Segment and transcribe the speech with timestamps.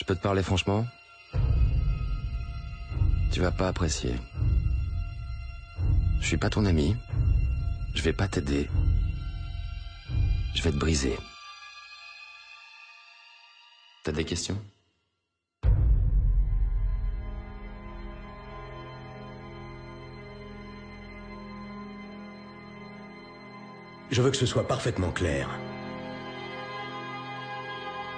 [0.00, 0.86] Je peux te parler franchement?
[3.30, 4.14] Tu vas pas apprécier.
[6.22, 6.96] Je suis pas ton ami.
[7.94, 8.70] Je vais pas t'aider.
[10.54, 11.18] Je vais te briser.
[14.02, 14.58] T'as des questions?
[24.10, 25.50] Je veux que ce soit parfaitement clair.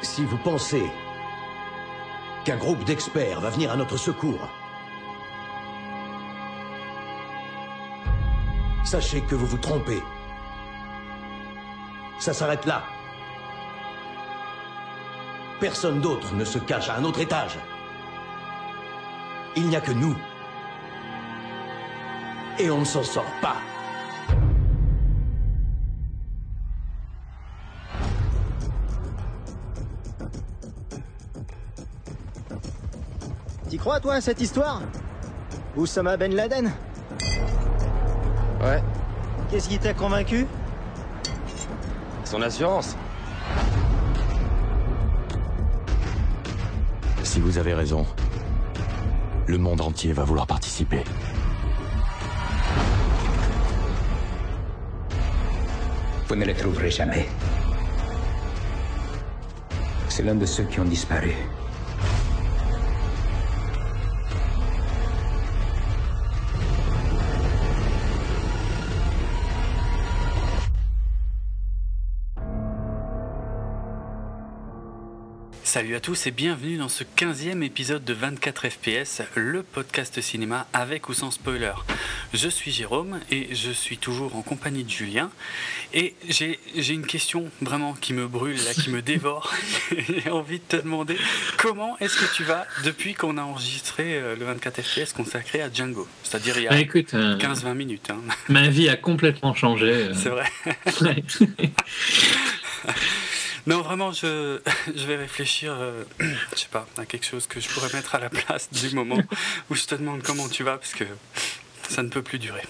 [0.03, 0.85] Si vous pensez
[2.45, 4.49] qu'un groupe d'experts va venir à notre secours,
[8.85, 10.03] sachez que vous vous trompez.
[12.19, 12.83] Ça s'arrête là.
[15.61, 17.59] Personne d'autre ne se cache à un autre étage.
[19.57, 20.17] Il n'y a que nous.
[22.59, 23.57] Et on ne s'en sort pas.
[33.83, 34.81] Crois, toi, à cette histoire
[35.77, 36.71] Oussama Ben Laden
[38.61, 38.81] Ouais.
[39.51, 40.47] Qu'est-ce qui t'a convaincu
[42.25, 42.97] Son assurance
[47.25, 48.07] Si vous avez raison,
[49.49, 51.03] le monde entier va vouloir participer.
[56.29, 57.29] Vous ne le trouverez jamais.
[60.09, 61.35] C'est l'un de ceux qui ont disparu.
[75.83, 80.69] Salut à tous et bienvenue dans ce 15e épisode de 24 FPS, le podcast cinéma
[80.73, 81.73] avec ou sans spoiler.
[82.33, 85.29] Je suis Jérôme et je suis toujours en compagnie de Julien.
[85.93, 86.61] Et j'ai
[86.95, 89.53] une question vraiment qui me brûle, là, qui me dévore.
[90.09, 91.17] j'ai envie de te demander
[91.59, 95.69] comment est-ce que tu vas depuis qu'on a enregistré euh, le 24 FPS consacré à
[95.73, 96.07] Django?
[96.23, 98.09] C'est-à-dire il y a Bah, écoute, euh, 15-20 minutes.
[98.11, 98.21] hein.
[98.49, 99.91] ma vie a complètement changé.
[99.91, 100.15] euh.
[100.15, 100.45] C'est vrai.
[103.67, 104.61] Non, vraiment, je,
[104.95, 108.19] je vais réfléchir, euh, je sais pas, à quelque chose que je pourrais mettre à
[108.19, 109.23] la place du moment
[109.71, 111.05] où je te demande comment tu vas, parce que
[111.89, 112.63] ça ne peut plus durer.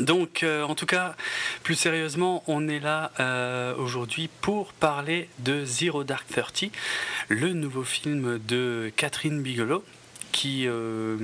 [0.00, 1.16] Donc, euh, en tout cas,
[1.64, 6.70] plus sérieusement, on est là euh, aujourd'hui pour parler de Zero Dark Thirty,
[7.28, 9.84] le nouveau film de Catherine Bigelow,
[10.30, 11.16] qui, euh,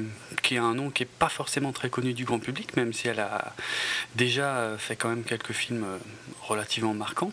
[0.42, 3.06] qui a un nom qui n'est pas forcément très connu du grand public, même si
[3.06, 3.54] elle a
[4.16, 5.86] déjà fait quand même quelques films
[6.42, 7.32] relativement marquants.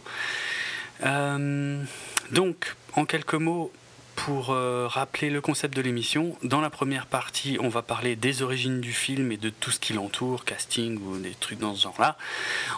[1.03, 1.83] Euh,
[2.31, 3.71] donc, en quelques mots,
[4.15, 8.43] pour euh, rappeler le concept de l'émission, dans la première partie, on va parler des
[8.43, 11.83] origines du film et de tout ce qui l'entoure, casting ou des trucs dans ce
[11.83, 12.17] genre-là.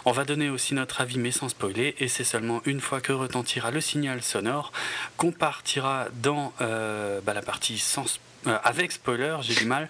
[0.06, 3.12] On va donner aussi notre avis, mais sans spoiler, et c'est seulement une fois que
[3.12, 4.72] retentira le signal sonore
[5.18, 9.88] qu'on partira dans euh, bah, la partie sans sp- euh, avec spoiler, j'ai du mal,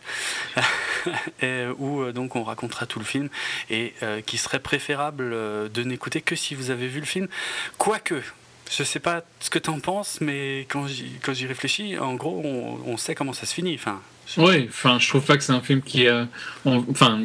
[1.43, 3.29] et, où euh, donc on racontera tout le film
[3.71, 7.29] et euh, qui serait préférable euh, de n'écouter que si vous avez vu le film.
[7.79, 8.23] Quoique,
[8.71, 12.41] je sais pas ce que tu en penses, mais quand j'y, réfléchis, en gros,
[12.87, 13.75] on, sait comment ça se finit.
[13.75, 16.07] Enfin, je- Ouais, enfin, je trouve pas que c'est un film qui.
[16.07, 16.25] euh,
[16.65, 17.21] Enfin.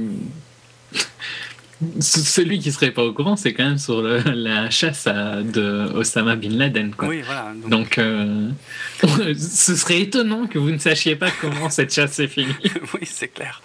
[2.01, 5.89] Celui qui serait pas au courant, c'est quand même sur le- la chasse à, de
[5.95, 6.93] Osama Bin Laden.
[6.93, 7.07] Quoi.
[7.07, 7.53] Oui, voilà.
[7.55, 8.49] donc- Donc, euh,
[9.33, 12.53] ce serait étonnant que vous ne sachiez pas comment cette chasse s'est finie.
[12.93, 13.61] oui, c'est clair.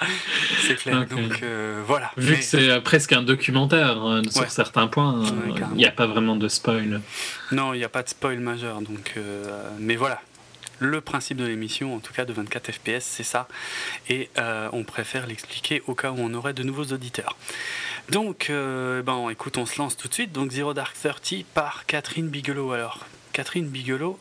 [0.66, 1.06] C'est clair.
[1.06, 2.12] Donc euh, voilà.
[2.16, 4.48] Vu Mais- que c'est euh, presque un documentaire euh, sur Ouais.
[4.48, 5.28] certains points, Ouais,
[5.72, 7.00] il n'y a pas vraiment de spoil.
[7.50, 8.80] Non, il n'y a pas de spoil majeur.
[8.80, 9.14] Donc,
[9.78, 10.20] mais voilà.
[10.80, 13.46] Le principe de l'émission, en tout cas de 24 FPS, c'est ça.
[14.10, 17.36] Et euh, on préfère l'expliquer au cas où on aurait de nouveaux auditeurs.
[18.10, 20.32] Donc, euh, ben, écoute, on se lance tout de suite.
[20.32, 22.72] Donc, Zero Dark Thirty par Catherine Bigelow.
[22.72, 22.98] Alors,
[23.32, 24.18] Catherine Bigelow,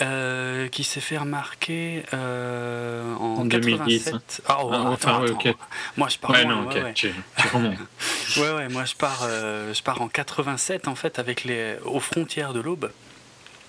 [0.00, 4.42] euh, qui s'est fait remarquer euh, en, En 2010, 87.
[4.46, 5.50] Ah, oh, Ah, attends, enfin, ouais, attends.
[5.50, 5.56] ok.
[5.96, 8.38] Moi, je pars Ouais, loin, non, ok, ouais, tu, tu.
[8.40, 12.52] Ouais, ouais, moi je pars, je pars en 87 en fait avec les aux frontières
[12.52, 12.90] de l'aube,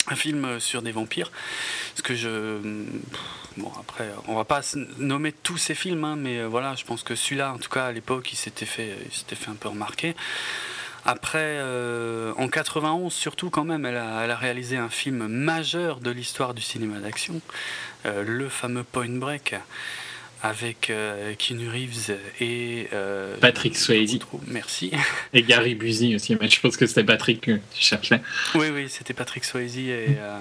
[0.07, 1.31] un film euh, sur des vampires.
[1.91, 2.59] Parce que je,
[3.57, 4.61] bon après, on va pas
[4.97, 7.85] nommer tous ces films, hein, mais euh, voilà, je pense que celui-là, en tout cas
[7.85, 10.15] à l'époque, il s'était fait, s'était fait un peu remarquer.
[11.07, 16.53] Après, euh, en 91 surtout quand même, elle a, réalisé un film majeur de l'histoire
[16.53, 17.39] du cinéma d'action,
[18.05, 19.55] euh, le fameux Point Break,
[20.43, 24.19] avec euh, Keanu Reeves et euh, Patrick Swayze.
[24.47, 24.91] Merci.
[25.33, 28.21] Et Gary Busey aussi, mais je pense que c'était Patrick que tu cherchais.
[28.55, 30.37] Oui, oui, c'était Patrick Swayze et, euh,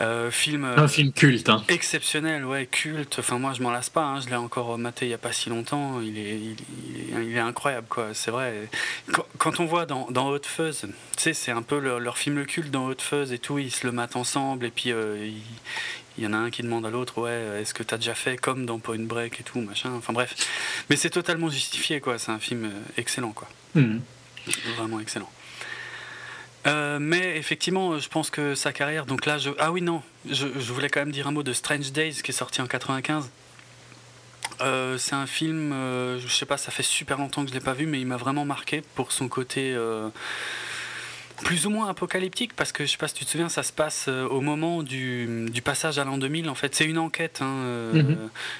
[0.00, 1.48] Euh, film, Un film culte.
[1.48, 1.64] Hein.
[1.68, 3.16] exceptionnel, ouais, culte.
[3.18, 4.04] Enfin, moi, je m'en lasse pas.
[4.04, 4.20] hein.
[4.20, 6.00] Je l'ai encore maté il y a pas si longtemps.
[6.00, 6.56] Il est, il,
[6.88, 8.10] il est, il est incroyable, quoi.
[8.14, 8.68] C'est vrai.
[9.38, 12.36] Quand, on voit dans, dans Hot Fuzz, tu sais, c'est un peu leur, leur film
[12.36, 13.58] le culte dans Hot Fuzz et tout.
[13.58, 15.32] Ils se le matent ensemble et puis euh, il,
[16.18, 18.36] il y en a un qui demande à l'autre, ouais, est-ce que t'as déjà fait
[18.36, 19.92] comme dans Point Break et tout, machin.
[19.96, 20.34] Enfin bref.
[20.90, 22.18] Mais c'est totalement justifié, quoi.
[22.18, 23.48] C'est un film euh, excellent, quoi.
[23.74, 24.02] Mhm.
[24.76, 25.30] Vraiment excellent.
[26.66, 29.06] Euh, mais effectivement, je pense que sa carrière.
[29.06, 29.50] Donc là, je.
[29.58, 30.02] Ah oui, non.
[30.28, 32.66] Je, je voulais quand même dire un mot de Strange Days qui est sorti en
[32.66, 33.30] 95.
[34.60, 37.60] Euh, c'est un film, euh, je sais pas, ça fait super longtemps que je l'ai
[37.60, 40.08] pas vu, mais il m'a vraiment marqué pour son côté euh,
[41.44, 43.72] plus ou moins apocalyptique, parce que je sais pas si tu te souviens, ça se
[43.72, 46.48] passe euh, au moment du, du passage à l'an 2000.
[46.50, 47.38] En fait, c'est une enquête.
[47.40, 48.16] hein, euh, Mhm.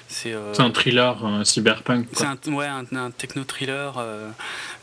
[0.07, 2.07] C'est euh, C'est un thriller cyberpunk.
[2.13, 3.95] c'est un, ouais, un, un techno-thriller,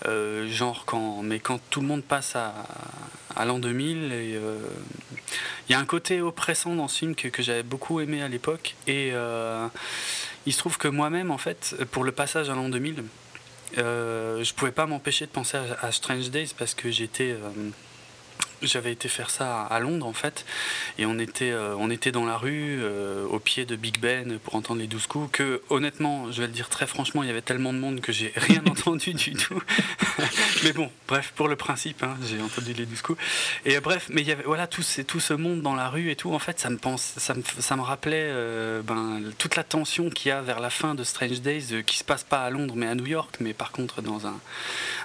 [0.07, 2.55] euh, genre quand, mais quand tout le monde passe à,
[3.35, 4.13] à l'an 2000.
[4.13, 4.39] et,
[5.69, 8.29] Il y a un côté oppressant dans ce film que, que j'avais beaucoup aimé à
[8.29, 8.75] l'époque.
[8.87, 9.13] Et
[10.47, 13.03] il se trouve que moi-même, en fait, pour le passage à l'an 2000,
[13.79, 17.35] euh, je pouvais pas m'empêcher de penser à, à Strange Days parce que j'étais.
[18.63, 20.45] J'avais été faire ça à Londres en fait
[20.99, 24.39] et on était, euh, on était dans la rue euh, au pied de Big Ben
[24.39, 27.31] pour entendre les 12 coups que honnêtement je vais le dire très franchement il y
[27.31, 29.63] avait tellement de monde que j'ai rien entendu du tout.
[30.65, 33.23] Mais bon bref pour le principe hein, j'ai entendu les 12 coups.
[33.65, 36.11] Et euh, bref mais il y avait voilà tout, tout ce monde dans la rue
[36.11, 38.33] et tout en fait ça me, pense, ça me, ça me rappelait
[38.83, 42.05] ben, toute la tension qu'il y a vers la fin de Strange Days qui se
[42.05, 44.39] passe pas à Londres mais à New York mais par contre dans un,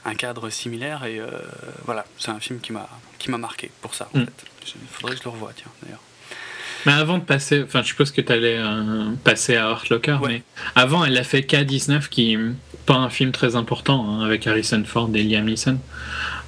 [0.06, 1.04] un cadre similaire.
[1.06, 1.22] Et
[1.86, 2.90] voilà c'est un film qui m'a
[3.22, 4.26] qui m'a marqué pour ça en Mm.
[4.26, 6.02] fait il faudrait que je le revoie tiens d'ailleurs
[6.86, 8.60] Mais avant de passer, enfin, je suppose que tu allais
[9.24, 10.30] passer à Locker, Ouais.
[10.30, 10.44] mais
[10.76, 12.36] avant, elle a fait K-19, qui
[12.88, 15.78] pas un film très important, hein, avec Harrison Ford et Liam Neeson.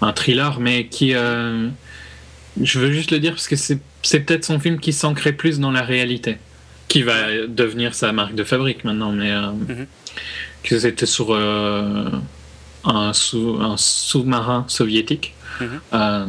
[0.01, 1.13] Un thriller, mais qui.
[1.13, 1.69] euh,
[2.61, 3.79] je veux juste le dire parce que c'est
[4.21, 6.37] peut-être son film qui s'ancrait plus dans la réalité,
[6.87, 9.31] qui va devenir sa marque de fabrique maintenant, mais.
[9.31, 9.85] euh, Mhm.
[10.63, 12.09] que c'était sur euh,
[12.85, 15.33] un, sous, un sous-marin soviétique.
[15.59, 15.81] Mhm.
[15.93, 16.25] Euh,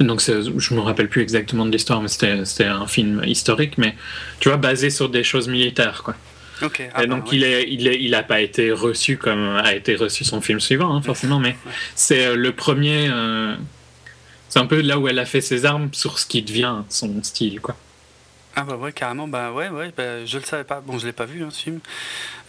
[0.00, 3.94] donc je me rappelle plus exactement de l'histoire, mais c'était un film historique, mais
[4.40, 6.16] tu vois, basé sur des choses militaires, quoi.
[6.62, 9.56] ok Et ah, donc bah, il est, il est, il a pas été reçu comme
[9.56, 11.56] a été reçu son film suivant, hein, forcément, mais
[11.94, 13.08] c'est euh, le premier.
[13.08, 13.54] euh,
[14.48, 17.22] c'est un peu là où elle a fait ses armes sur ce qui devient son
[17.22, 17.76] style, quoi.
[18.56, 21.12] Ah bah ouais carrément bah ouais ouais bah, je le savais pas bon je l'ai
[21.12, 21.80] pas vu hein, ce film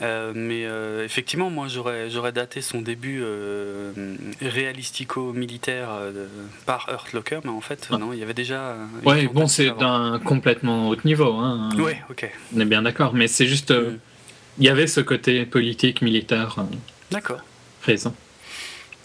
[0.02, 3.94] Euh, mais euh, effectivement moi j'aurais j'aurais daté son début euh,
[4.42, 6.28] réalistico militaire euh,
[6.66, 8.76] par Earth Locker mais en fait non il y avait déjà
[9.06, 11.70] Ouais, bon, c'est d'un complètement haut niveau, hein.
[11.78, 13.72] ouais ok On est bien d'accord, mais c'est juste.
[13.72, 13.98] Mm.
[14.58, 16.58] Il y avait ce côté politique, militaire
[17.12, 17.40] d'accord
[17.82, 18.14] présent.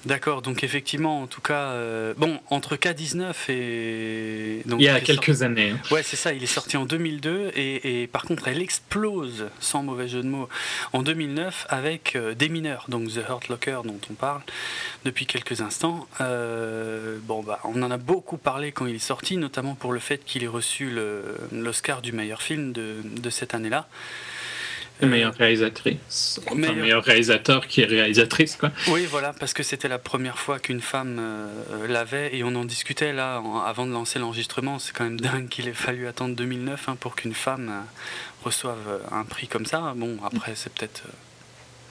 [0.07, 5.01] D'accord donc effectivement en tout cas euh, bon entre K19 et donc Il y a
[5.01, 5.71] quelques années.
[5.73, 5.81] hein.
[5.95, 9.83] ouais c'est ça il est sorti en 2002 et, et par contre elle explose sans
[9.83, 10.49] mauvais jeu de mots
[10.93, 14.41] en 2009 avec euh, des mineurs donc The Hurt Locker dont on parle
[15.05, 19.37] depuis quelques instants Euh, bon bah on en a beaucoup parlé quand il est sorti
[19.37, 20.91] notamment pour le fait qu'il ait reçu
[21.53, 23.87] l'Oscar du meilleur film de, de cette année là
[25.07, 26.41] Meilleure réalisatrice.
[26.47, 28.71] Enfin, meilleur- meilleur réalisateur qui est réalisatrice, quoi.
[28.89, 32.65] Oui, voilà, parce que c'était la première fois qu'une femme euh, l'avait et on en
[32.65, 34.79] discutait là en- avant de lancer l'enregistrement.
[34.79, 37.81] C'est quand même dingue qu'il ait fallu attendre 2009 hein, pour qu'une femme euh,
[38.45, 39.93] reçoive euh, un prix comme ça.
[39.97, 41.03] Bon, après, c'est peut-être.
[41.07, 41.13] euh,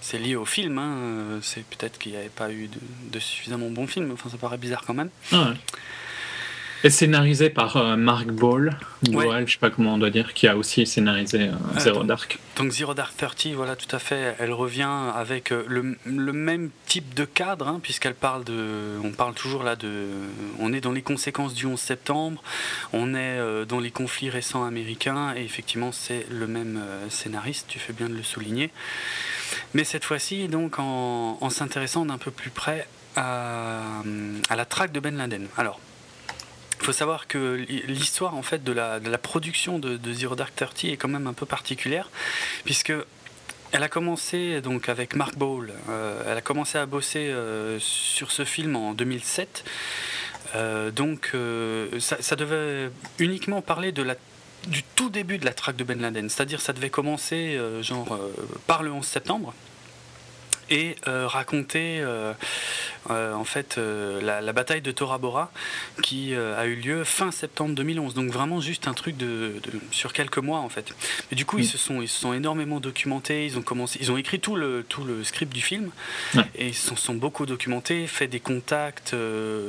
[0.02, 2.80] c'est lié au film, hein, euh, c'est peut-être qu'il n'y avait pas eu de,
[3.12, 5.10] de suffisamment bons films, enfin ça paraît bizarre quand même.
[5.34, 5.56] Ah ouais.
[6.84, 9.26] Et scénarisé par euh, Mark Ball, Ouais.
[9.28, 12.04] Ball, je sais pas comment on doit dire, qui a aussi scénarisé euh, Zero.
[12.04, 12.40] Dark.
[12.58, 14.36] Donc Zero Dark Thirty, voilà, tout à fait.
[14.40, 19.12] Elle revient avec euh, le, le même type de cadre, hein, puisqu'elle parle de, on
[19.12, 20.08] parle toujours là de,
[20.60, 22.42] on est dans les conséquences du 11 septembre,
[22.94, 27.66] on est dans les conflits récents américains, et effectivement c'est le même scénariste.
[27.70, 28.70] Tu fais bien de le souligner.
[29.74, 33.82] Mais cette fois-ci, donc en, en s'intéressant d'un peu plus près à,
[34.50, 35.48] à la traque de Ben Laden.
[35.58, 35.80] Alors.
[36.80, 37.56] Il faut savoir que
[37.88, 41.46] l'histoire en fait de la, production de, Zero Dark Thirty est quand même un peu
[41.46, 42.10] particulière
[42.64, 42.94] puisque
[43.72, 45.72] elle a commencé donc avec Mark Ball.
[45.90, 49.64] euh, elle a commencé à bosser euh, sur ce film en 2007.
[50.56, 51.34] Euh, donc
[52.00, 56.74] ça, devait uniquement parler du tout début de la traque de Ben Laden, c'est-à-dire ça
[56.74, 58.20] devait commencer genre
[58.66, 59.54] par le 11 septembre
[60.70, 62.34] et euh, raconter euh,
[63.10, 65.52] euh, en fait la, la bataille de Tora Bora
[66.04, 68.14] qui a eu lieu fin septembre 2011.
[68.14, 70.94] Donc vraiment juste un truc de, de- sur quelques mois en fait.
[71.32, 71.68] Mais du coup ils Mm.
[71.68, 73.46] se sont ils se sont énormément documentés.
[73.46, 75.92] Ils ont commencé ils ont écrit tout le tout le script du film
[76.56, 79.14] et ils se sont beaucoup documentés, fait des contacts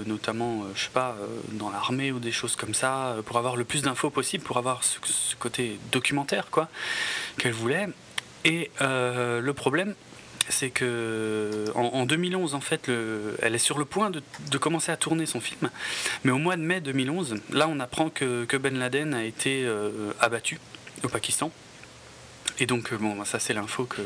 [0.07, 1.16] notamment je sais pas
[1.52, 4.85] dans l'armée ou des choses comme ça pour avoir le plus d'infos possible pour avoir
[4.85, 6.69] ce, ce côté documentaire quoi
[7.38, 7.88] qu'elle voulait.
[8.45, 9.95] Et euh, le problème,
[10.50, 14.59] c'est que en, en 2011, en fait, le- elle est sur le point de, de
[14.59, 15.71] commencer à tourner son film.
[16.25, 19.64] Mais au mois de mai 2011, là, on apprend que, que Ben Laden a été
[19.64, 20.59] euh, abattu
[21.02, 21.50] au Pakistan.
[22.59, 24.02] Et donc, euh, bon, ça, c'est l'info que,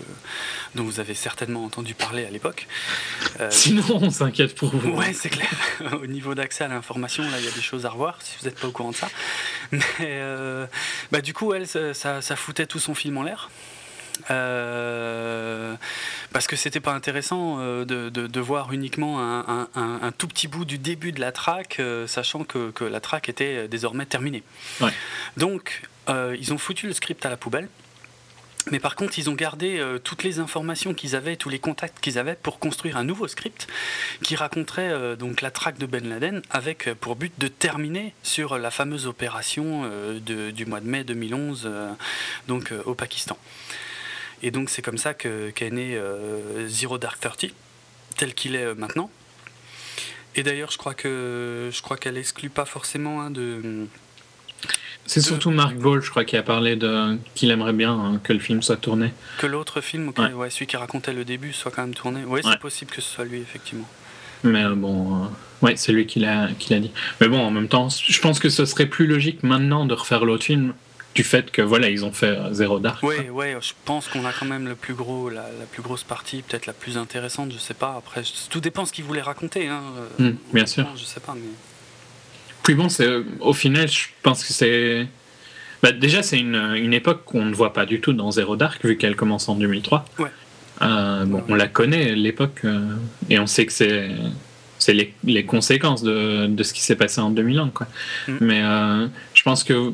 [0.77, 2.69] dont vous avez certainement entendu parler à l'époque.
[3.41, 4.91] Euh, Sinon, on s'inquiète pour vous.
[4.91, 5.49] Ouais, c'est clair.
[6.01, 8.47] Au niveau d'accès à l'information, là, il y a des choses à revoir si vous
[8.47, 9.09] n'êtes pas au courant de ça.
[9.73, 10.67] Mais euh,
[11.11, 13.51] bah, du coup, elle, ça foutait tout son film en l'air.
[14.31, 15.75] Euh,
[16.33, 20.13] parce que c'était pas intéressant euh, de, de- de voir uniquement un, un- un- un
[20.13, 23.69] tout petit bout du début de la track, euh, sachant que, que la track était
[23.69, 24.43] désormais terminée.
[24.81, 24.93] Ouais.
[25.37, 27.69] Donc, euh, ils ont foutu le script à la poubelle.
[28.71, 32.01] Mais par contre, ils ont gardé euh, toutes les informations qu'ils avaient, tous les contacts
[32.01, 33.67] qu'ils avaient pour construire un nouveau script
[34.23, 38.15] qui raconterait euh, donc la traque de Ben Laden avec euh, pour but de terminer
[38.23, 41.93] sur la fameuse opération de- du mois de mai 2011 euh,
[42.49, 43.37] donc au Pakistan.
[44.47, 47.55] Et donc c'est comme ça que- qu'est né euh, Zero Dark Thirty
[48.19, 49.11] tel qu'il est euh, maintenant.
[50.37, 53.87] Et d'ailleurs, je crois que je crois qu'elle exclut pas forcément hein, de
[55.07, 58.33] C'est surtout Mark Ball, je crois, qui a parlé de qu'il aimerait bien hein, que
[58.35, 59.13] le film soit tourné.
[59.39, 60.33] que l'autre film, Ouais.
[60.35, 62.25] ouais, celui qui racontait le début, soit quand même tourné.
[62.25, 62.57] Ouais, c'est Ouais.
[62.59, 63.89] possible que ce soit lui effectivement.
[64.43, 65.27] Mais euh, bon, euh,
[65.63, 66.91] ouais, c'est lui qui l'a qui l'a dit.
[67.23, 70.27] Mais bon, en même temps, je pense que ce serait plus logique maintenant de refaire
[70.27, 70.75] l'autre film
[71.15, 73.01] du fait que voilà, ils ont fait euh, Zero Dark.
[73.01, 73.11] quoi.
[73.11, 76.03] Ouais, ouais, je pense qu'on a quand même le plus gros, la, la plus grosse
[76.03, 77.95] partie, peut-être la plus intéressante, je sais pas.
[77.99, 79.69] Après, tout dépend ce qu'il voulait raconter.
[79.69, 79.83] Hein.
[80.21, 80.87] euh, Mm, bien sûr.
[80.97, 81.49] Je sais pas, mais.
[82.63, 83.09] Puis bon, c'est
[83.41, 85.07] au final, je pense que c'est.
[85.83, 88.83] Bah, déjà, c'est une, une époque qu'on ne voit pas du tout dans Zero Dark,
[88.85, 90.05] vu qu'elle commence en 2003.
[90.19, 90.31] Ouais.
[90.83, 92.97] Euh, bon, on la connaît, l'époque, euh,
[93.31, 94.11] et on sait que c'est.
[94.77, 97.69] C'est les, les conséquences de, de ce qui s'est passé en 2001.
[97.71, 97.87] Quoi.
[98.29, 98.33] Mm.
[98.41, 99.93] Mais euh, je pense que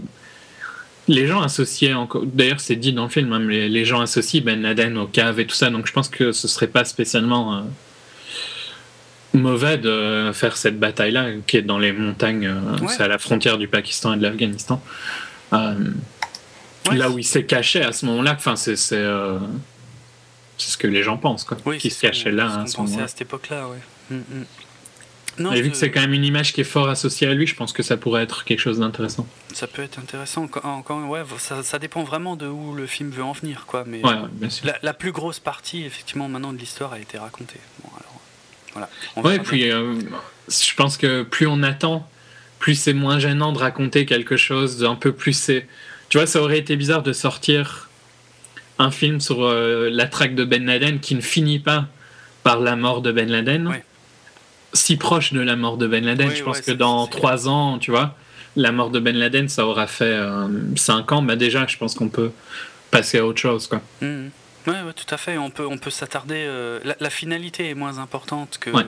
[1.10, 2.22] les gens associaient encore.
[2.24, 5.40] D'ailleurs, c'est dit dans le film, hein, mais les, gens associent Ben Laden aux caves
[5.40, 7.56] et tout ça, donc je pense que ce serait pas spécialement.
[7.56, 7.60] euh,
[9.32, 12.88] mauvais de faire cette bataille-là, qui est dans les montagnes, euh, Ouais.
[12.88, 14.82] c'est à la frontière du Pakistan et de l'Afghanistan.
[15.52, 15.74] Euh,
[16.88, 19.38] Ouais, là où il s'est caché à ce moment-là, enfin, c'est ce
[20.78, 21.58] que les gens pensent, quoi.
[21.66, 23.04] Oui, qui se cachait là à ce moment-là.
[23.04, 23.76] à cette époque-là, ouais.
[24.10, 24.44] Mm, mm.
[25.52, 27.54] Et vu que c'est quand même une image qui est fort associée à lui, je
[27.54, 29.26] pense que ça pourrait être quelque chose d'intéressant.
[29.52, 30.48] ça peut être intéressant.
[30.62, 33.84] Encore- ouais, ça, ça dépend vraiment de où le film veut en venir, quoi.
[33.86, 34.14] Mais Ouais,
[34.64, 37.60] la, la plus grosse partie, effectivement, maintenant de l'histoire a été racontée.
[37.82, 38.20] Bon, alors,
[38.74, 38.88] voilà.
[39.16, 39.94] On Ouais, puis euh,
[40.48, 42.08] je pense que plus on attend,
[42.58, 45.32] plus c'est moins gênant de raconter quelque chose un peu plus.
[45.32, 45.66] c'est-
[46.10, 47.88] Tu vois, ça aurait été bizarre de sortir
[48.78, 51.86] un film sur euh, la traque de Ben Laden qui ne finit pas
[52.42, 53.84] par la mort de Ben Laden, Ouais.
[54.72, 56.30] Si proche de la mort de Ben Laden.
[56.30, 58.14] Je pense ouais, que dans trois ans, tu vois,
[58.56, 61.22] la mort de Ben Laden, ça aura fait euh, cinq ans.
[61.22, 62.30] Bah déjà, je pense qu'on peut
[62.90, 63.80] passer à autre chose, quoi.
[64.00, 64.30] Mhm.
[64.66, 65.38] Ouais, ouais, tout à fait.
[65.38, 66.34] On peut, on peut s'attarder.
[66.46, 68.84] euh, la, la finalité est moins importante que, Ouais.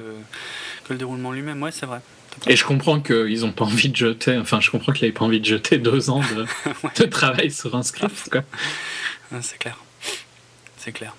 [0.84, 1.62] que le déroulement lui-même.
[1.62, 2.00] Ouais, c'est vrai.
[2.46, 5.24] Et je comprends qu'ils n'ont pas envie de jeter, enfin, je comprends qu'ils n'avaient pas
[5.26, 6.46] envie de jeter deux ans de,
[7.02, 8.14] de travail sur un script,
[9.42, 9.76] c'est clair.
[10.78, 11.14] C'est clair.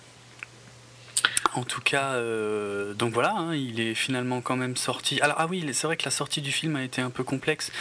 [1.55, 5.21] En tout cas, euh, donc voilà, hein, il est finalement quand même sorti.
[5.21, 7.71] Alors, ah oui, c'est vrai que la sortie du film a été un peu complexe,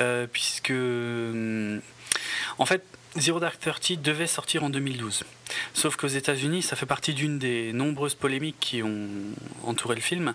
[0.00, 0.70] euh, puisque.
[0.70, 1.80] hum,
[2.58, 2.82] En fait,
[3.18, 5.24] Zero Dark Thirty devait sortir en 2012.
[5.72, 9.08] Sauf qu'aux États-Unis, ça fait partie d'une des nombreuses polémiques qui ont
[9.64, 10.34] entouré le film.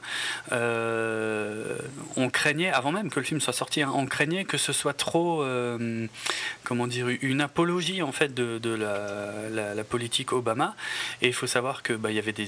[0.52, 1.78] Euh,
[2.16, 4.94] on craignait, avant même que le film soit sorti, hein, on craignait que ce soit
[4.94, 6.08] trop, euh,
[6.64, 10.76] comment dire, une apologie en fait de, la, politique Obama.
[11.22, 12.48] Et il faut savoir que bah, y avait des,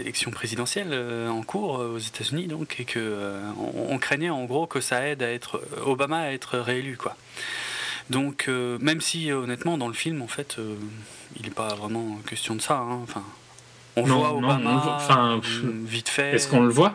[0.00, 4.66] élections présidentielles euh, en cours aux États-Unis, donc, et que on, on craignait en gros
[4.66, 7.16] que ça aide à être Obama à être réélu, quoi.
[8.10, 10.74] Donc, euh, même si euh, honnêtement, dans le film, en fait, euh,
[11.36, 12.76] il n'est pas vraiment question de ça.
[12.78, 13.00] hein.
[13.02, 13.22] Enfin,
[13.96, 15.40] on Non, voit non, Obama on voit- enfin,
[15.84, 16.32] vite fait.
[16.34, 16.94] Est-ce qu'on le voit?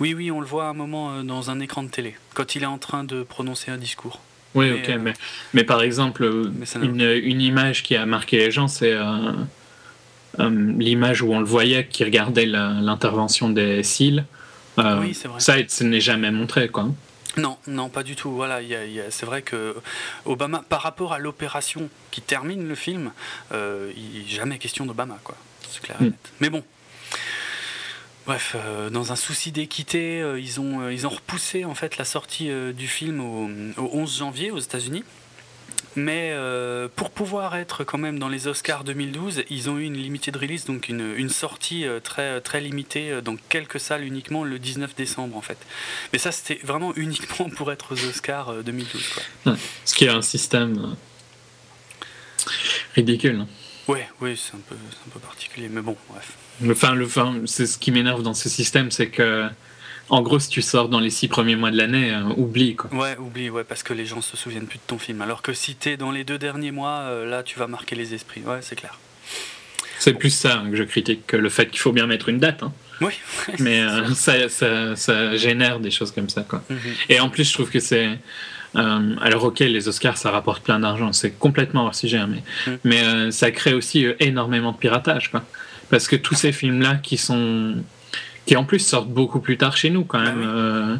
[0.00, 2.62] Oui, oui, on le voit à un moment dans un écran de télé, quand il
[2.64, 4.20] est en train de prononcer un discours.
[4.56, 5.12] Oui, Mais, ok, mais,
[5.54, 8.96] mais par exemple, mais une, une image qui a marqué les gens, c'est
[10.38, 13.82] l'image où on le voyait qui regardait l'intervention des.
[14.78, 15.40] Euh, Oui, c'est vrai.
[15.40, 16.88] Ça, ce n'est jamais montré, quoi.
[17.36, 18.30] Non, non, pas du tout.
[18.32, 18.60] Voilà,
[19.10, 19.76] c'est vrai que
[20.24, 23.12] Obama, par rapport à l'opération qui termine le film,
[23.52, 25.36] euh, il n'est jamais question d'Obama, quoi.
[25.70, 26.06] C'est clair et Mm.
[26.08, 26.32] net.
[26.40, 26.64] Mais bon.
[28.26, 31.96] Bref, euh, dans un souci d'équité, euh, ils, ont, euh, ils ont repoussé en fait
[31.96, 33.48] la sortie du film au,
[33.80, 35.04] au 11 janvier aux États-Unis.
[35.96, 39.96] Mais euh, pour pouvoir être quand même dans les Oscars 2012, ils ont eu une
[39.96, 44.44] limited release, donc une, une sortie euh, très, très limitée euh, dans quelques salles uniquement
[44.44, 45.58] le 19 décembre en fait.
[46.12, 49.02] Mais ça, c'était vraiment uniquement pour être aux Oscars euh, 2012.
[49.44, 49.56] Quoi.
[49.84, 52.46] Ce qui est un système euh,
[52.94, 53.40] ridicule.
[53.40, 53.48] hein.
[53.88, 56.32] Ouais, oui, c'est un, peu, un peu particulier, mais bon, bref.
[56.62, 59.48] Le- Enfin, le, enfin, c'est ce qui m'énerve dans ce système, c'est que,
[60.10, 62.90] en gros, si tu sors dans les six premiers mois de l'année, euh, oublie quoi.
[62.92, 65.22] Ouais, oublie, ouais, parce que les gens se souviennent plus de ton film.
[65.22, 68.12] Alors que si t'es dans les deux derniers mois, euh, là, tu vas marquer les
[68.14, 68.42] esprits.
[68.44, 68.98] Ouais, c'est clair.
[69.98, 72.38] C'est plus ça hein, que je critique que le fait qu'il faut bien mettre une
[72.38, 72.62] date.
[72.62, 72.72] hein.
[73.02, 73.12] Oui.
[73.58, 76.62] Mais euh, ça, ça, ça génère des choses comme ça, quoi.
[76.70, 76.78] Mhm.
[77.08, 78.08] Et en plus, je trouve que c'est.
[78.76, 82.42] euh, alors, ok, les Oscars, ça rapporte plein d'argent, c'est complètement hors sujet, hein, mais,
[82.72, 82.76] Mm.
[82.84, 85.42] mais euh, ça crée aussi énormément de piratage, quoi.
[85.90, 87.74] Parce que tous ces films-là qui sont.
[88.50, 90.40] Qui en plus sortent beaucoup plus tard chez nous, quand Ah même.
[90.40, 90.44] oui.
[90.48, 90.96] euh,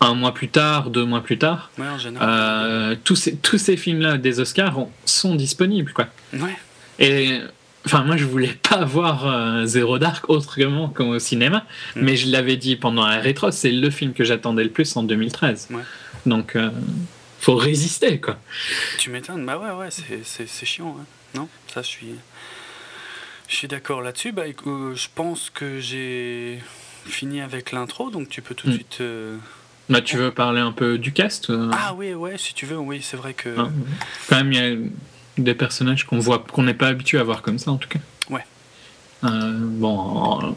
[0.00, 1.70] un mois plus tard, deux mois plus tard.
[1.76, 2.26] Ouais, en général.
[2.26, 6.06] euh, tous, ces, tous ces films-là des Oscars ont- sont disponibles, quoi.
[6.32, 6.56] Ouais.
[6.98, 7.40] Et
[7.84, 12.00] enfin, moi, je voulais pas voir euh, Zéro Dark autrement qu'au cinéma, Mm.
[12.00, 15.02] mais je l'avais dit pendant la rétro, c'est le film que j'attendais le plus en
[15.02, 15.68] 2013.
[15.70, 15.82] Ouais.
[16.24, 16.70] Donc, euh,
[17.38, 18.38] faut résister, quoi.
[18.96, 19.44] Tu m'étonnes.
[19.44, 19.88] Bah ouais, ouais,
[20.24, 20.96] c'est, chiant.
[20.98, 21.04] hein.
[21.34, 22.14] Non Ça, je suis.
[23.48, 24.32] Je suis d'accord là-dessus.
[24.32, 26.60] Bah, euh, je pense que j'ai
[27.06, 28.76] fini avec l'intro, donc tu peux tout de Mm.
[28.76, 28.98] suite.
[29.00, 29.36] euh,
[29.88, 32.76] Là, tu veux parler un peu du cast euh, Ah oui, ouais, si tu veux,
[32.76, 33.58] oui, c'est vrai que.
[33.58, 33.72] hein?
[34.28, 34.76] Quand même, il y a
[35.38, 38.00] des personnages qu'on voit, qu'on n'est pas habitué à voir comme ça, en tout cas.
[38.28, 38.44] Ouais.
[39.22, 40.54] Bon,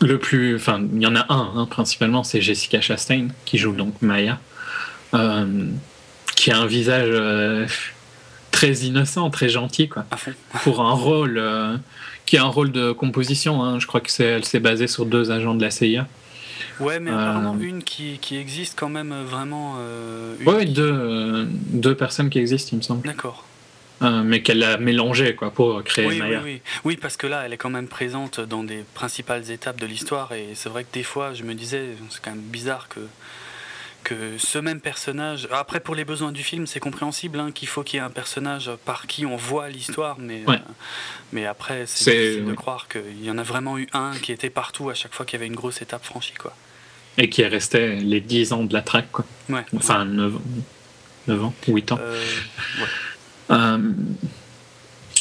[0.00, 3.72] le plus, enfin, il y en a un hein, principalement, c'est Jessica Chastain qui joue
[3.72, 4.40] donc Maya,
[5.12, 7.14] qui a un visage
[8.50, 10.32] très innocent, très gentil, quoi, À fond.
[10.64, 11.40] pour un rôle
[12.26, 13.62] qui a un rôle de composition.
[13.62, 13.78] hein.
[13.78, 16.06] Je crois que c'est, elle s'est basée sur deux agents de la CIA.
[16.80, 17.14] Ouais, mais Euh.
[17.18, 19.76] apparemment une qui, qui existe quand même euh, vraiment.
[19.78, 23.44] euh, une Ouais, qui- deux, euh, deux personnes qui existent, il me semble, D'accord.
[24.02, 26.40] Euh, mais qu'elle a mélangé, quoi, pour créer Oui, oui, Maya.
[26.44, 26.60] oui.
[26.84, 30.32] oui, parce que là, elle est quand même présente dans des principales étapes de l'histoire.
[30.32, 33.00] Et c'est vrai que des fois, je me disais, c'est quand même bizarre que,
[34.04, 35.48] que ce même personnage.
[35.50, 38.10] Après, pour les besoins du film, c'est compréhensible hein, qu'il faut qu'il y ait un
[38.10, 40.16] personnage par qui on voit l'histoire.
[40.20, 40.56] Mais, Ouais.
[40.56, 40.72] euh,
[41.32, 42.54] mais après, c'est difficile de ouais.
[42.56, 45.38] croire qu'il y en a vraiment eu un qui était partout à chaque fois qu'il
[45.38, 46.34] y avait une grosse étape franchie.
[46.38, 46.54] Quoi.
[47.18, 49.24] Et qui est resté les 10 ans de la track, quoi.
[49.48, 49.64] Ouais.
[49.76, 50.32] Enfin, 9,
[51.26, 51.98] 9 ans, 8 ans.
[52.00, 52.22] Euh.
[53.50, 53.78] Euh,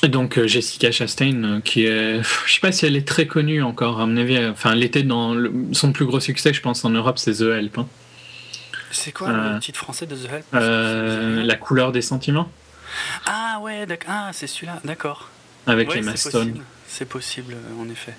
[0.07, 4.01] donc euh, Jessica Chastain, qui est, je sais pas si elle est très connue encore,
[4.01, 6.89] à mon avis, enfin, elle était dans le- son plus gros succès, je pense, en
[6.89, 7.77] Europe, c'est The Help.
[7.77, 7.87] hein.
[8.93, 10.45] C'est quoi Euh, le titre français de The Help?
[10.53, 12.49] Euh, la couleur des sentiments,
[13.25, 14.09] Ah ouais, d'accord.
[14.13, 15.29] Ah, c'est celui-là, d'accord.
[15.67, 16.47] avec Ouais, Emma c'est Stone.
[16.49, 16.65] possible.
[16.87, 18.13] C'est possible, euh, en effet.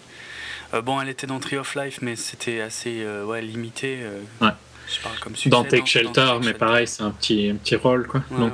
[0.75, 4.01] Euh, bon, elle était dans Tree of Life, mais c'était assez ouais, limité.
[4.41, 4.49] Ouais.
[4.95, 5.49] Je parle comme succès.
[5.51, 6.59] Dans Take Shelter, mais Shelter.
[6.59, 8.23] pareil, c'est un petit, un petit rôle, quoi.
[8.31, 8.53] Ouais, donc,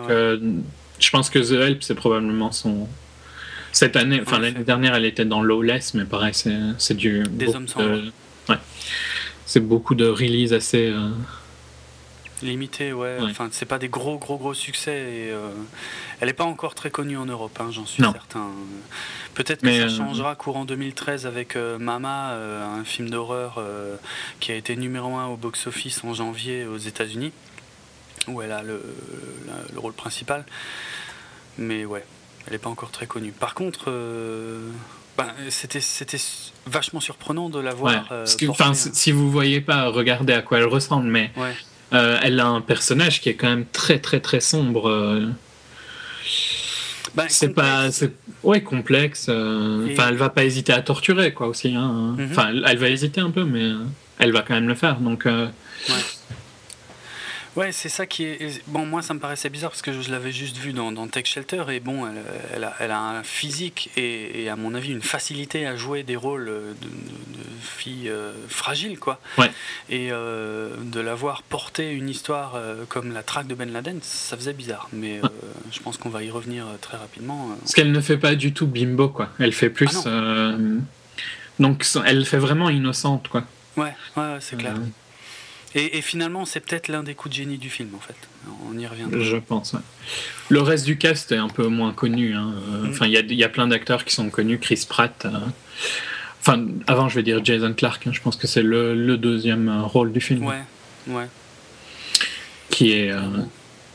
[0.99, 2.87] je pense que The Help, c'est probablement son.
[3.73, 7.23] Cette année, enfin En l'année dernière, elle était dans Lawless, mais pareil, c'est du.
[7.31, 8.13] Des hommes sans de-.
[8.49, 8.57] Ouais.
[9.47, 10.89] C'est beaucoup de release assez.
[10.91, 11.09] euh,
[12.43, 13.19] Limité, ouais.
[13.21, 13.31] Ouais.
[13.31, 14.93] Enfin, c'est pas des gros, gros, gros succès.
[14.93, 15.51] Et, euh,
[16.21, 18.13] elle n'est pas encore très connue en Europe, hein, j'en suis Non.
[18.13, 18.49] certain.
[19.35, 23.63] Peut-être que Mais, ça euh, changera courant 2013 avec euh, Mama, un film d'horreur
[24.41, 27.33] qui a été numéro 1 au box-office en janvier aux États-Unis,
[28.29, 28.83] où elle a le,
[29.73, 30.45] le rôle principal.
[31.59, 32.05] Mais ouais,
[32.47, 33.33] elle n'est pas encore très connue.
[33.33, 33.91] Par contre,
[35.19, 36.19] ben, c'était c'était
[36.67, 37.93] vachement surprenant de la voir.
[37.95, 41.55] Ouais, euh, un- si si vous voyez pas, regardez à quoi elle ressemble, mais Ouais.
[41.93, 44.89] Euh, elle a un personnage qui est quand même très très très sombre.
[44.89, 45.27] euh,
[47.15, 47.89] Ben, c'est pas,
[48.45, 49.27] ouais complexe.
[49.29, 51.75] euh, Enfin, elle va pas hésiter à torturer quoi aussi.
[51.75, 52.15] hein.
[52.17, 52.29] Mhm.
[52.31, 53.71] Enfin, elle, va hésiter un peu, mais
[54.19, 54.97] elle va quand même le faire.
[55.01, 55.47] Donc, euh,
[57.57, 58.63] Ouais, c'est ça qui est.
[58.69, 61.27] Bon, moi, ça me paraissait bizarre parce que je l'avais juste vu dans, dans Tech
[61.27, 62.23] Shelter et bon, elle,
[62.55, 66.05] elle a, elle a un physique et, et, à mon avis une facilité à jouer
[66.05, 69.19] des rôles de, de, de fille euh, fragile, quoi.
[69.37, 69.51] Ouais.
[69.89, 73.99] Et euh, de la voir porter une histoire euh, comme la traque de Ben Laden,
[74.01, 74.89] ça faisait bizarre.
[74.93, 75.29] Mais euh,
[75.73, 77.49] je pense qu'on va y revenir euh, très rapidement.
[77.51, 77.57] euh.
[77.61, 79.29] parce qu'elle ne fait pas du tout bimbo quoi.
[79.41, 79.89] Elle fait plus.
[80.07, 80.79] Ah euh,
[81.59, 83.43] donc, elle fait vraiment innocente quoi.
[83.77, 84.75] Ouais, ouais, ouais, c'est clair.
[85.75, 88.17] Et, et finalement, c'est peut-être l'un des coups de génie du film, en fait.
[88.69, 89.21] On y reviendra.
[89.21, 89.73] Je pense.
[89.75, 89.81] ouais.
[90.49, 92.35] Le reste du cast est un peu moins connu.
[92.35, 92.55] hein.
[92.73, 92.91] Euh, Mm.
[92.91, 94.59] Enfin, il y a, il y a plein d'acteurs qui sont connus.
[94.59, 95.25] Chris Pratt.
[95.27, 95.31] euh,
[96.41, 98.07] Enfin, avant, je vais dire Jason Clark.
[98.07, 98.11] hein.
[98.13, 100.63] Je pense que c'est le, le deuxième euh, rôle du film Ouais,
[101.09, 101.27] ouais.
[102.71, 103.21] qui est euh,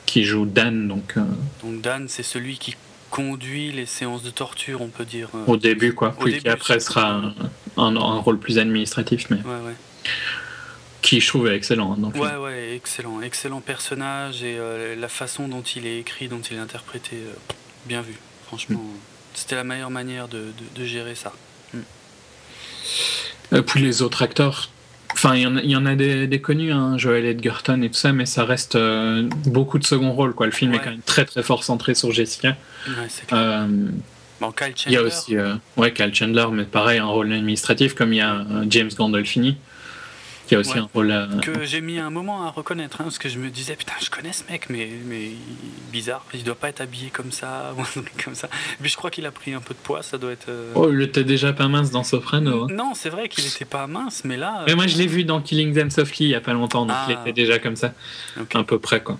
[0.06, 0.88] qui joue Dan.
[0.88, 1.22] Donc, euh,
[1.64, 2.76] Donc Dan, c'est celui qui
[3.10, 5.30] conduit les séances de torture, on peut dire.
[5.48, 6.10] Au début, quoi.
[6.20, 7.34] Au Puis début, qui après sera un,
[7.78, 9.74] un- un rôle plus administratif, mais Ouais, ouais.
[11.06, 11.94] Qui je trouve est excellent.
[11.94, 12.26] hein, dans le film.
[12.26, 13.22] Ouais, ouais, excellent.
[13.22, 17.34] Excellent personnage et euh, la façon dont il est écrit, dont il est interprété, euh,
[17.86, 18.14] bien vu.
[18.48, 18.98] Franchement, Mm.
[19.34, 21.34] c'était la meilleure manière de, de- de gérer ça.
[23.54, 24.70] Euh, puis les autres acteurs,
[25.14, 27.82] enfin, il y en a, il y en a des, des connus, hein, Joel Edgerton
[27.82, 30.34] et tout ça, mais ça reste euh, beaucoup de second rôle.
[30.34, 30.46] Quoi.
[30.48, 30.78] Le film Ouais.
[30.78, 32.56] est quand même très très fort centré sur Jessica.
[32.88, 33.68] Ouais, c'est clair.
[34.42, 35.38] Bon, Kyle il y a aussi
[35.78, 39.56] ouais, Kyle Chandler, mais pareil, un rôle administratif, comme il y a James Gandolfini,
[40.48, 40.80] qui a aussi Ouais.
[40.80, 41.12] un rôle.
[41.12, 43.94] euh, que j'ai mis un moment à reconnaître, hein, parce que je me disais, putain,
[44.02, 45.32] je connais ce mec, mais, mais
[45.92, 48.48] bizarre, il doit pas être habillé comme ça, ou un truc comme ça.
[48.82, 50.50] Puis je crois qu'il a pris un peu de poids, ça doit être...
[50.50, 52.64] euh, Oh, il était déjà pas mince dans Soprano.
[52.64, 52.68] hein.
[52.72, 54.64] Non, c'est vrai qu'il était pas mince, mais là...
[54.68, 56.96] Mais moi, je l'ai vu dans Killing Them Softly il y a pas longtemps, donc
[56.98, 57.08] Ah.
[57.10, 57.94] il était déjà comme ça,
[58.40, 58.56] ok.
[58.56, 59.18] à peu près, quoi.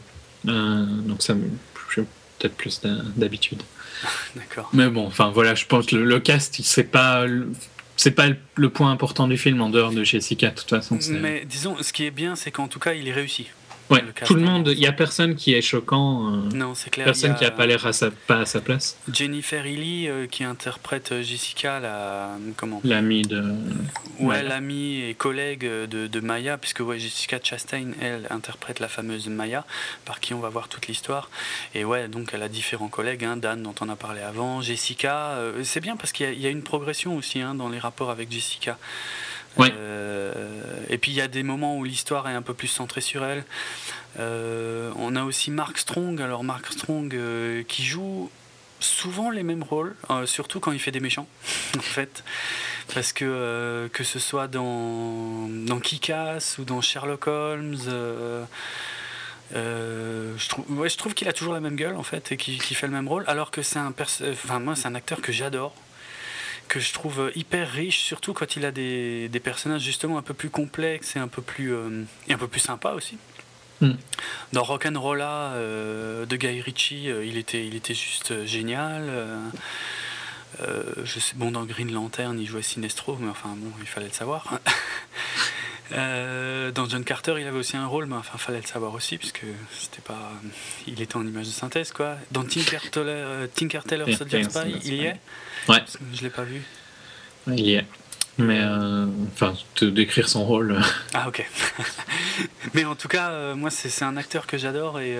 [0.48, 1.50] Euh, donc ça me.
[1.96, 2.04] j'ai
[2.38, 2.82] Peut-être plus
[3.16, 3.64] d'habitude.
[4.36, 4.70] D'accord.
[4.74, 7.50] Mais bon, enfin voilà, je pense que le, le cast, c'est pas le-
[7.98, 10.50] c'est pas le, point important du film en dehors de Jessica.
[10.50, 13.14] De toute façon, Mais disons, ce qui est bien, c'est qu'en tout cas, il est
[13.14, 13.48] réussi.
[13.90, 14.70] Ouais, le tout le monde.
[14.72, 17.06] Il y a personne qui est choquant, euh, Non, c'est clair.
[17.06, 18.98] personne qui a pas l'air à sa, pas à sa place.
[19.12, 22.82] Jennifer Healy euh, qui interprète euh, Jessica, la comment?
[22.84, 23.44] L'ami de.
[24.20, 29.28] Ouais, l'amie et collègue de, de Maya, puisque ouais, Jessica Chastain, elle, interprète la fameuse
[29.28, 29.66] Maya,
[30.06, 31.30] par qui on va voir toute l'histoire.
[31.74, 35.32] Et ouais, donc elle a différents collègues, hein, Dan dont on a parlé avant, Jessica.
[35.34, 37.70] euh, c'est bien parce qu'il y, a- il y a une progression aussi hein, dans
[37.70, 38.78] les rapports avec Jessica.
[39.60, 40.34] Euh,
[40.90, 43.24] et puis il y a des moments où l'histoire est un peu plus centrée sur
[43.26, 43.44] elle.
[44.20, 46.22] Euh, on a aussi Mark Strong.
[46.22, 48.30] Alors Mark Strong euh, qui joue
[48.80, 51.28] souvent les mêmes rôles, surtout quand il fait des méchants,
[51.78, 52.24] en fait.
[52.94, 57.78] Parce que que ce soit dans, dans Kick-Ass ou dans Sherlock Holmes,
[59.54, 63.08] je trouve, qu'il a toujours la même gueule en fait et qu'il fait le même
[63.08, 65.74] rôle, alors que c'est un, enfin moi c'est un acteur que j'adore,
[66.68, 70.34] que je trouve hyper riche, surtout quand il a des, des personnages justement un peu
[70.34, 73.18] plus complexes et un peu plus euh, et un peu plus sympas aussi.
[73.82, 73.92] Mm.
[74.54, 79.10] Dans Rock'n'Rolla euh, de Guy Ritchie, euh, il était, il était juste euh, génial.
[80.60, 84.14] je sais, bon, dans Green Lantern, il jouait Sinestro, mais enfin bon, il fallait le
[84.14, 84.60] savoir.
[85.92, 89.18] Euh, dans John Carter, il avait aussi un rôle, mais enfin, fallait le savoir aussi,
[89.18, 90.32] puisque c'était pas,
[90.88, 92.16] il était en image de synthèse, quoi.
[92.32, 93.82] Dans Tinker Tailor, euh, Tinker
[94.18, 95.20] Soldier Spy, il y est
[95.70, 95.84] Ouais.
[96.14, 96.62] Je l'ai pas vu.
[97.48, 97.86] Il y est.
[98.38, 100.78] Mais euh, enfin, te décrire son rôle.
[101.14, 101.48] Ah ok.
[102.74, 105.18] mais en tout cas, euh, moi c'est un acteur que j'adore et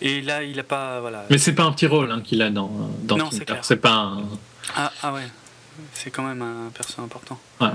[0.00, 1.24] et là il a pas voilà.
[1.30, 2.70] Mais c'est pas un petit rôle hein, qu'il a dans
[3.02, 3.64] dans Non, c'est clair.
[3.64, 4.22] C'est pas un.
[4.76, 5.28] Ah, ah ouais.
[5.92, 7.40] C'est quand même un perso important.
[7.60, 7.70] Ouais.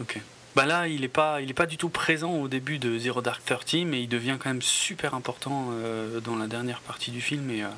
[0.00, 0.20] Ok.
[0.54, 3.22] Bah là, il est pas, il est pas du tout présent au début de Zero
[3.22, 7.20] Dark Thirty, mais il devient quand même super important euh, dans la dernière partie du
[7.20, 7.50] film.
[7.50, 7.68] Et, euh,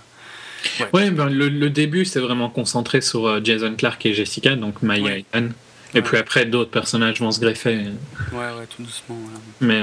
[0.94, 4.82] Ouais, ben, le, le début c'est vraiment concentré sur euh, Jason Clark et Jessica, donc
[4.82, 5.20] Maya Ouais.
[5.20, 5.52] et Dan.
[5.92, 6.02] Et Ouais.
[6.02, 7.76] puis après d'autres personnages vont se greffer.
[8.32, 9.18] ouais, ouais, tout doucement.
[9.60, 9.80] Mais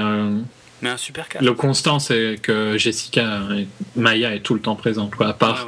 [0.82, 1.42] Mais un super cast.
[1.44, 5.66] le constant c'est que Jessica et Maya est tout le temps présente, quoi, à part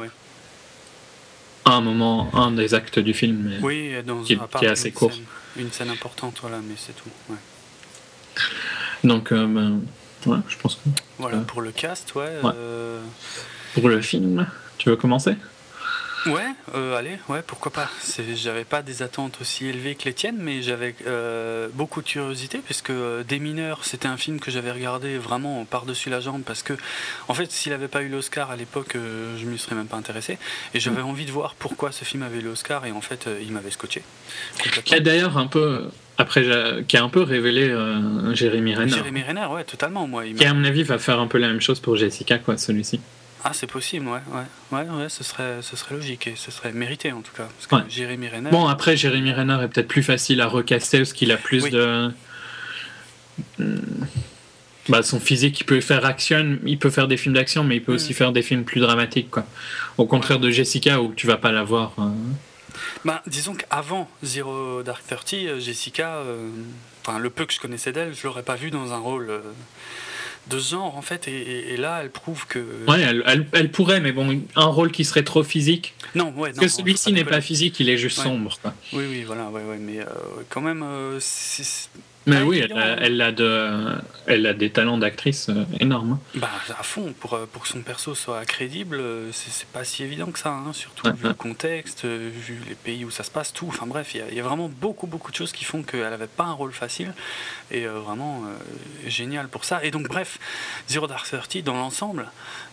[1.67, 3.49] un moment, un des actes du film.
[3.49, 3.57] Mais...
[3.65, 5.11] Oui, dans Qui- est assez court.
[5.13, 5.23] scène-
[5.57, 7.09] une scène importante, voilà, mais c'est tout.
[7.29, 7.37] ouais.
[9.03, 9.81] Donc euh, ben,
[10.25, 10.89] ouais, je pense que
[11.19, 12.39] Voilà pour le cast, ouais.
[12.43, 12.51] Ouais.
[12.55, 13.01] euh,
[13.73, 15.35] pour le film, tu veux commencer?
[16.25, 16.41] Ouais,
[16.73, 17.89] euh, allez, ouais, pourquoi pas.
[18.35, 22.59] J'avais pas des attentes aussi élevées que les tiennes, mais j'avais euh, beaucoup de curiosité,
[22.63, 26.63] puisque euh, Des mineurs, c'était un film que j'avais regardé vraiment par-dessus la jambe, parce
[26.63, 26.73] que,
[27.27, 29.97] en fait, s'il avait pas eu l'Oscar à l'époque, euh, je m'y serais même pas
[29.97, 30.37] intéressé,
[30.73, 33.51] et j'avais envie de voir pourquoi ce film avait eu l'Oscar, et en fait, il
[33.51, 34.01] m'avait scotché.
[34.83, 36.45] Qui a d'ailleurs un peu après
[36.87, 37.75] qui a un peu révélé
[38.33, 38.91] Jérémy Renner.
[38.91, 40.25] Jérémy Renner, ouais, totalement, moi.
[40.25, 42.57] il Qui à mon avis va faire un peu la même chose pour Jessica, quoi,
[42.57, 42.99] celui-ci.
[43.47, 44.43] Ah, c'est possible, ouais, ouais,
[44.79, 47.67] ouais, ouais, ce serait, ce serait logique, et ce serait mérité, en tout cas, parce
[47.67, 47.81] que Ouais.
[47.89, 48.49] Jérémy Renner...
[48.49, 51.69] Bon, après, Jérémy Renner est peut-être plus facile à recaster parce qu'il a plus Oui.
[51.69, 52.11] de.
[54.89, 57.83] Bah, son physique, il peut faire action, il peut faire des films d'action, mais il
[57.83, 58.15] peut aussi Mm.
[58.15, 59.45] faire des films plus dramatiques, quoi.
[59.97, 61.93] Au contraire de Jessica, où tu vas pas la voir.
[61.99, 62.09] euh,
[63.03, 66.49] Ben, disons qu'avant Zero Dark Thirty, euh, Jessica, euh,
[67.05, 69.39] enfin le peu que je connaissais d'elle, je l'aurais pas vue dans un rôle euh,
[70.49, 72.59] de genre en fait, et, et- et là elle prouve que.
[72.87, 75.93] Ouais, elle, elle- elle pourrait, mais bon, un rôle qui serait trop physique.
[76.13, 78.23] Non, ouais, Parce non, que celui-ci n'est pas physique, il est juste Ouais.
[78.25, 78.73] sombre, quoi.
[78.93, 80.05] Oui, oui, voilà, ouais, ouais, mais euh,
[80.49, 81.89] quand même, euh, c'est-
[82.27, 86.13] Mais Pas oui, elle a, elle a de, elle a des talents d'actrice euh, énormes.
[86.13, 86.39] hein.
[86.39, 90.03] bah, à fond, pour, euh, pour que son perso soit crédible, euh, c'est pas si
[90.03, 93.53] évident que ça, hein, surtout vu le contexte, vu les pays où ça se passe,
[93.53, 93.67] tout.
[93.67, 95.83] Enfin bref, il y a- il y, a vraiment beaucoup, beaucoup de choses qui font
[95.83, 97.13] qu'elle avait pas un rôle facile,
[97.69, 99.83] et euh, vraiment euh, génial pour ça.
[99.83, 100.39] Et donc, bref,
[100.89, 102.31] Zero Dark Thirty, dans l'ensemble,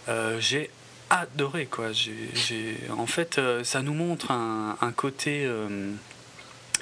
[0.09, 0.71] euh, j'ai
[1.11, 1.93] adoré quoi.
[1.93, 5.91] J'ai, j'ai- en fait, euh, ça nous montre un, un côté euh,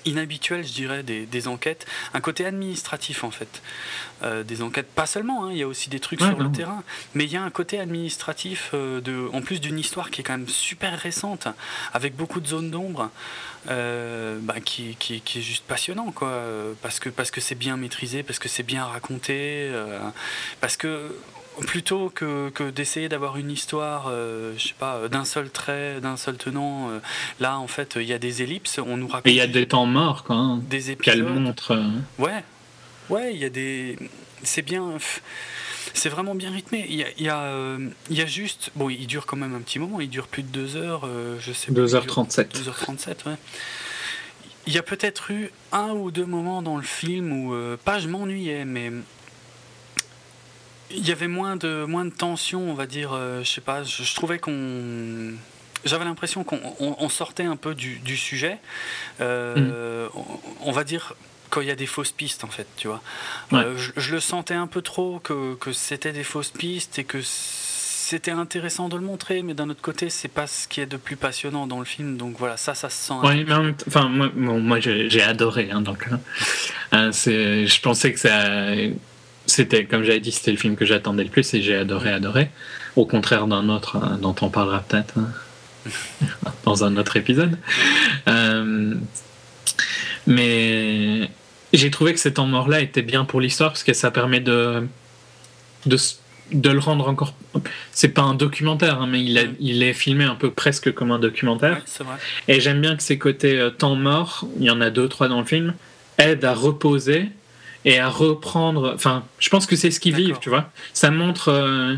[0.05, 3.63] inhabituel, je dirais, des, des enquêtes, un côté administratif en fait.
[4.23, 6.53] Euh, des enquêtes, pas seulement, hein, il y a aussi des trucs Ouais, sur le
[6.53, 6.83] terrain,
[7.15, 10.25] mais il y a un côté administratif, euh, de, en plus d'une histoire qui est
[10.25, 11.49] quand même super récente,
[11.95, 13.11] avec beaucoup de zones d'ombre,
[13.71, 16.43] euh, bah, qui, qui, qui est juste passionnant, quoi,
[16.83, 19.71] parce que parce que c'est bien maîtrisé, parce que c'est bien raconté,
[20.61, 21.15] parce que
[21.67, 26.17] plutôt que, que d'essayer d'avoir une histoire, euh, je sais pas, d'un seul trait, d'un
[26.17, 26.99] seul tenant, euh,
[27.41, 29.47] là en fait il y a des ellipses, on nous raconte Et il y a
[29.47, 30.37] des temps morts, quoi.
[30.37, 31.41] hein, des Qu'elle épisodes.
[31.41, 31.73] montre.
[31.73, 32.45] euh, Ouais,
[33.11, 33.97] ouais, il y a des.
[34.43, 34.93] C'est bien.
[35.93, 36.87] C'est vraiment bien rythmé.
[36.89, 38.71] Il y a, il y, a, euh, il y a juste.
[38.77, 41.37] Bon, il dure quand même un petit moment, il dure plus de 2 heures, euh,
[41.41, 42.53] je sais plus, il dure 2h37.
[42.65, 43.35] 2h37, ouais.
[44.67, 47.99] Il y a peut-être eu un ou deux moments dans le film où, euh, pas
[47.99, 48.93] je m'ennuyais, mais
[50.93, 53.11] il y avait moins de, moins de tension, on va dire.
[53.13, 55.33] euh, je sais pas, je, je trouvais qu'on.
[55.85, 58.59] J'avais l'impression qu'on on- on sortait un peu du, du sujet.
[59.21, 60.25] Euh, on,
[60.69, 61.15] on va dire
[61.49, 63.01] quand il y a des fausses pistes, en fait, tu vois.
[63.51, 63.61] Ouais.
[63.65, 67.05] Euh, je, je le sentais un peu trop que, que c'était des fausses pistes et
[67.05, 70.87] que c'était intéressant de le montrer, mais d'un autre côté, c'est pas ce qui est
[70.87, 72.17] de plus passionnant dans le film.
[72.17, 73.15] Donc voilà, ça, ça se sent.
[73.15, 75.71] un Ouais, mais en même temps- enfin, moi, bon, moi j'ai adoré.
[75.73, 76.07] Hein, donc,
[76.93, 78.75] euh, c'est- je pensais que ça,
[79.51, 82.51] c'était, comme j'avais dit, c'était le film que j'attendais le plus et j'ai adoré, adoré.
[82.97, 85.29] Au contraire d'un autre hein, dont on parlera peut-être hein,
[86.65, 87.57] dans un autre épisode.
[88.29, 88.95] Euh,
[90.27, 91.31] mais
[91.73, 94.87] j'ai trouvé que cet temps mort-là était bien pour l'histoire parce que ça permet de,
[95.87, 97.35] de, le rendre encore.
[97.93, 101.11] C'est pas un documentaire, hein, mais il, a- il est filmé un peu presque comme
[101.13, 101.77] un documentaire.
[101.77, 102.17] Ouais, c'est vrai.
[102.49, 105.29] Et j'aime bien que ces côtés euh, temps mort, il y en a deux, trois
[105.29, 105.75] dans le film,
[106.19, 107.29] aident à reposer
[107.85, 108.93] et à reprendre.
[108.95, 110.71] Enfin, je pense que c'est ce qu'ils vivent, tu vois.
[110.93, 111.49] Ça montre.
[111.49, 111.97] euh,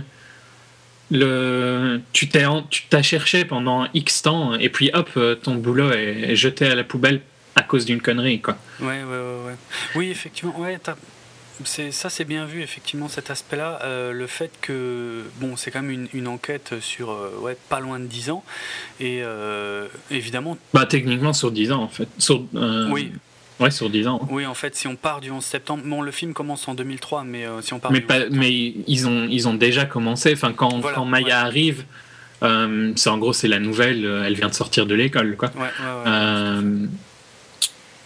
[1.11, 5.91] le, tu t'es tu t'as cherché pendant X temps et puis hop, euh, ton boulot
[5.93, 7.21] est, est jeté à la poubelle
[7.55, 8.57] à cause d'une connerie, quoi.
[8.81, 9.55] Ouais, ouais, ouais, ouais.
[9.95, 10.79] Oui, effectivement, ouais,
[11.65, 13.81] ça c'est bien vu, effectivement, cet aspect-là.
[13.85, 17.81] Euh, le fait que, bon, c'est quand même une, une enquête sur, euh, ouais, pas
[17.81, 18.43] loin de 10 ans.
[19.01, 22.09] Et euh, évidemment, Bah, techniquement sur 10 ans, en fait.
[22.17, 22.43] Sur,
[22.91, 23.13] Oui.
[23.63, 24.27] Ouais, sur 10 ans.
[24.31, 27.25] oui, en fait, si on part du 11 septembre, bon, le film commence en 2003,
[27.25, 29.55] mais euh, si on part Mais, du 11 pas, septembre- mais ils, ont, ils ont
[29.55, 30.33] déjà commencé.
[30.33, 31.33] Enfin, quand, Voilà, quand Maya ouais.
[31.33, 31.85] arrive,
[32.43, 34.05] euh, c'est en gros, c'est la nouvelle.
[34.05, 35.51] euh, Elle vient de sortir de l'école, quoi.
[35.55, 36.05] Ouais, ouais, ouais.
[36.07, 36.87] Euh,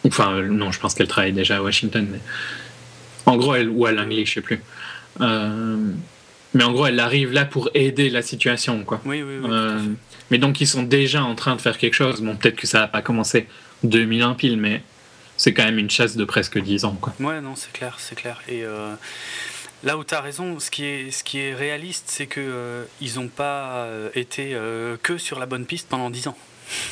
[0.07, 2.07] enfin, non, je pense qu'elle travaille déjà à Washington.
[2.11, 2.21] Mais...
[3.27, 4.61] En gros, elle, ou à Langley, je sais plus.
[5.19, 9.01] Mais en gros, elle arrive là pour aider la situation, quoi.
[9.05, 9.51] Oui, oui, oui.
[10.31, 12.21] mais donc, ils sont déjà en train de faire quelque chose.
[12.23, 13.47] Bon, peut-être que ça n'a pas commencé
[13.85, 14.83] 2001 pile, mais
[15.37, 17.15] c'est quand même une chasse de presque 10 ans, quoi.
[17.21, 18.41] Ouais, non, c'est clair, c'est clair.
[18.49, 18.95] Et euh,
[19.85, 22.85] là où tu as raison, ce qui est, ce qui est réaliste, c'est que euh,
[23.01, 26.39] ils n'ont pas euh, été euh, que sur la bonne piste pendant 10 ans.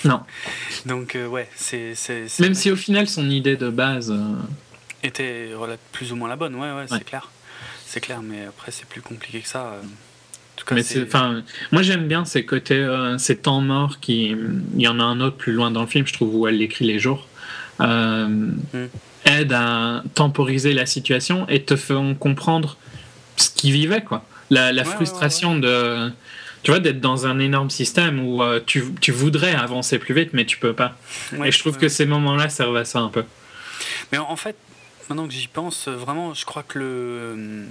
[0.04, 0.20] Non.
[0.86, 1.94] Donc, ouais, c'est.
[2.40, 4.14] Même si au final, son idée de base.
[5.02, 5.50] était
[5.92, 6.86] plus ou moins la bonne, ouais, ouais, Ouais.
[6.88, 7.30] c'est clair.
[7.86, 9.74] C'est clair, mais après, c'est plus compliqué que ça.
[9.82, 12.84] En tout cas, Mais enfin, moi j'aime bien ces côtés,
[13.18, 14.26] ces temps morts qui,
[14.74, 16.62] il y en a un autre plus loin dans le film, je trouve où elle
[16.62, 17.26] écrit les jours,
[17.80, 18.86] euh, Mm.
[19.26, 22.76] aide à temporiser la situation et te font comprendre
[23.36, 24.24] ce qu'ils vivaient, quoi.
[24.50, 26.10] La, la Ouais, ouais, frustration de,
[26.62, 30.30] tu vois, d'être dans un énorme système où euh, tu, tu voudrais avancer plus vite,
[30.34, 30.96] mais tu peux pas.
[31.44, 33.24] et je trouve que ces moments-là servent à ça un peu.
[34.12, 34.54] Mais en fait,
[35.08, 37.64] maintenant que j'y pense, euh, vraiment, je crois que le.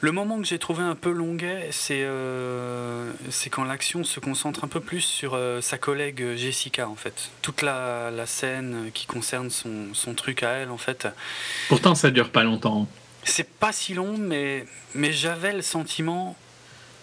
[0.00, 3.10] Le moment que j'ai trouvé un peu longuet, c'est euh,
[3.50, 7.30] quand l'action se concentre un peu plus sur euh, sa collègue Jessica, en fait.
[7.40, 11.08] Toute la, la scène qui concerne son, son truc à elle, en fait.
[11.68, 12.86] Pourtant, ça dure pas longtemps.
[13.24, 16.36] C'est pas si long, mais, mais j'avais le sentiment.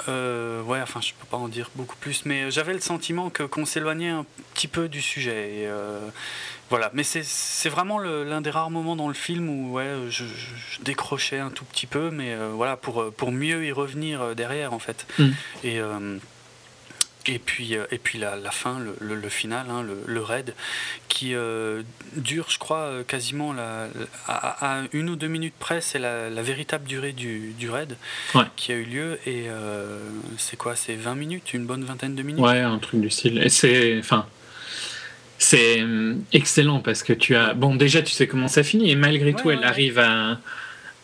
[0.08, 3.44] euh, ouais, enfin, je peux pas en dire beaucoup plus, mais j'avais le sentiment que
[3.44, 5.62] qu'on s'éloignait un petit peu du sujet.
[5.62, 6.00] Et, euh,
[6.70, 10.24] voilà, mais c'est vraiment l'un des rares moments dans le film où ouais, je,
[10.84, 14.74] décrochais un tout petit peu, mais euh, voilà, pour, pour mieux y revenir euh, derrière,
[14.74, 15.06] en fait.
[15.20, 15.30] Mm.
[15.64, 15.80] Et.
[15.80, 16.18] euh,
[17.26, 20.22] et puis, euh, et puis la, la fin, le, le- le final, hein, le, le
[20.22, 20.54] raid,
[21.08, 21.82] qui euh,
[22.18, 23.88] dure, je crois, euh, quasiment la,
[24.28, 27.96] à, à une ou deux minutes près, c'est la, la véritable durée du, du raid
[28.36, 28.44] Ouais.
[28.58, 29.20] qui a eu lieu.
[29.26, 30.00] Et euh,
[30.38, 32.44] c'est quoi C'est 20 minutes Une bonne vingtaine de minutes?
[32.44, 33.38] Ouais, un truc du style.
[33.42, 34.26] Et c'est, enfin,
[35.44, 38.96] c'est hum, excellent parce que tu as, bon, déjà tu sais comment ça finit et
[38.96, 39.66] malgré Ouais, tout, elle ouais.
[39.66, 40.40] arrive à,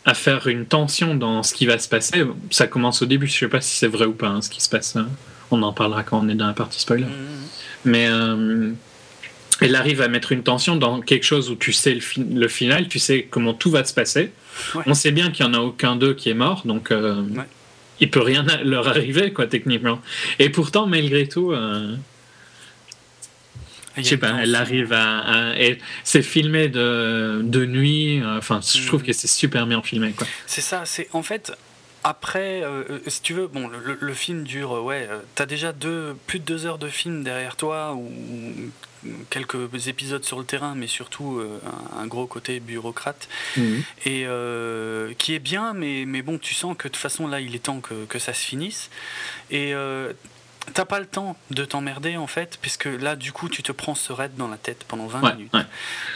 [0.04, 2.24] à faire une tension dans ce qui va se passer.
[2.50, 3.26] Ça commence au début.
[3.26, 4.96] Je sais pas si c'est vrai ou pas hein, ce qui se passe.
[4.96, 5.08] hein.
[5.50, 7.04] On en parlera quand on est dans la partie spoiler.
[7.04, 7.10] Mhm.
[7.86, 8.70] Mais euh,
[9.60, 12.48] elle arrive à mettre une tension dans quelque chose où tu sais le, fi- le
[12.48, 14.32] final, tu sais comment tout va se passer.
[14.74, 14.82] Ouais.
[14.86, 17.22] On sait bien qu'il n'y en a aucun d'eux qui est mort, donc euh,
[18.00, 20.00] il peut rien leur arriver, quoi, techniquement.
[20.38, 21.94] Et pourtant, malgré tout, euh,
[23.96, 25.18] je sais pas, elle arrive à.
[25.50, 28.20] à- et c'est filmé de, de nuit.
[28.22, 29.06] euh, Enfin, je trouve Mhm.
[29.08, 30.14] que c'est super bien filmé.
[30.46, 31.52] C'est ça, c'est en fait.
[32.02, 36.16] Après, euh, euh, si tu veux, bon, le, film dure, euh, ouais, t'as déjà deux,
[36.26, 38.10] plus de deux heures de film derrière toi, ou
[39.28, 41.60] quelques épisodes sur le terrain, mais surtout euh,
[41.98, 43.28] un, un gros côté bureaucrate,
[44.06, 47.40] et euh, qui est bien, mais, mais bon, tu sens que de toute façon, là,
[47.40, 48.88] il est temps que, que ça se finisse,
[49.50, 50.14] et euh,
[50.74, 53.94] t'as pas le temps de t'emmerder, en fait, puisque là, du coup, tu te prends
[53.94, 55.54] ce raid dans la tête pendant 20 Ouais, minutes.
[55.54, 55.62] ouais.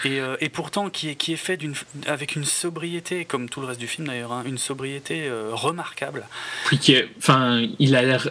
[0.05, 1.75] Et, euh, et pourtant, qui est, qui est fait d'une,
[2.07, 6.25] avec une sobriété, comme tout le reste du film d'ailleurs, hein, une sobriété euh, remarquable.
[6.67, 8.29] Puis qui est- enfin, il a l'air.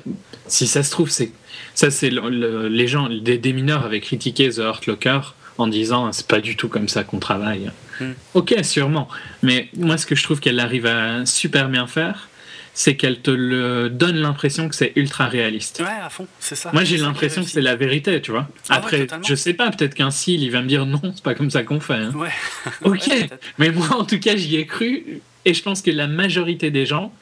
[0.48, 1.32] Si ça se trouve, c'est
[1.76, 5.22] ça, c'est le- le- les gens, des, des mineurs avaient critiqué The Hurt Locker
[5.58, 7.72] en disant c'est pas du tout comme ça qu'on travaille.
[8.00, 8.12] Mm.
[8.34, 9.08] Ok, sûrement.
[9.44, 12.28] Mais moi, ce que je trouve qu'elle arrive à super bien faire,
[12.74, 15.80] c'est qu'elle te le donne l'impression que c'est ultra réaliste.
[15.82, 16.72] Ouais, à fond, c'est ça.
[16.74, 18.48] Moi, j'ai l'impression que c'est la vérité, tu vois.
[18.70, 19.24] Ah ouais, Après, totalement.
[19.28, 21.64] je sais pas, peut-être qu'un s'il, il va me dire non, c'est pas comme ça
[21.64, 21.94] qu'on fait.
[21.94, 22.12] hein.
[22.16, 22.30] Ouais.
[22.84, 26.08] Ok, Ouais, mais moi en tout cas j'y ai cru et je pense que la
[26.08, 27.14] majorité des gens,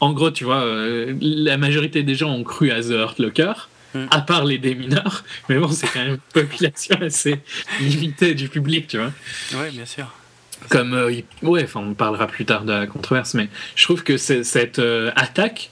[0.00, 3.52] en gros tu vois, euh, la majorité des gens ont cru à The Hurt Locker,
[3.94, 4.04] Mm.
[4.10, 7.40] à part les démineurs, mais bon c'est quand même une population assez
[7.80, 9.12] limitée du public, tu vois.
[9.54, 10.12] ouais, bien sûr.
[10.70, 14.02] Comme, euh, il- ouais, enfin on parlera plus tard de la controverse, mais je trouve
[14.02, 15.70] que cette euh, attaque,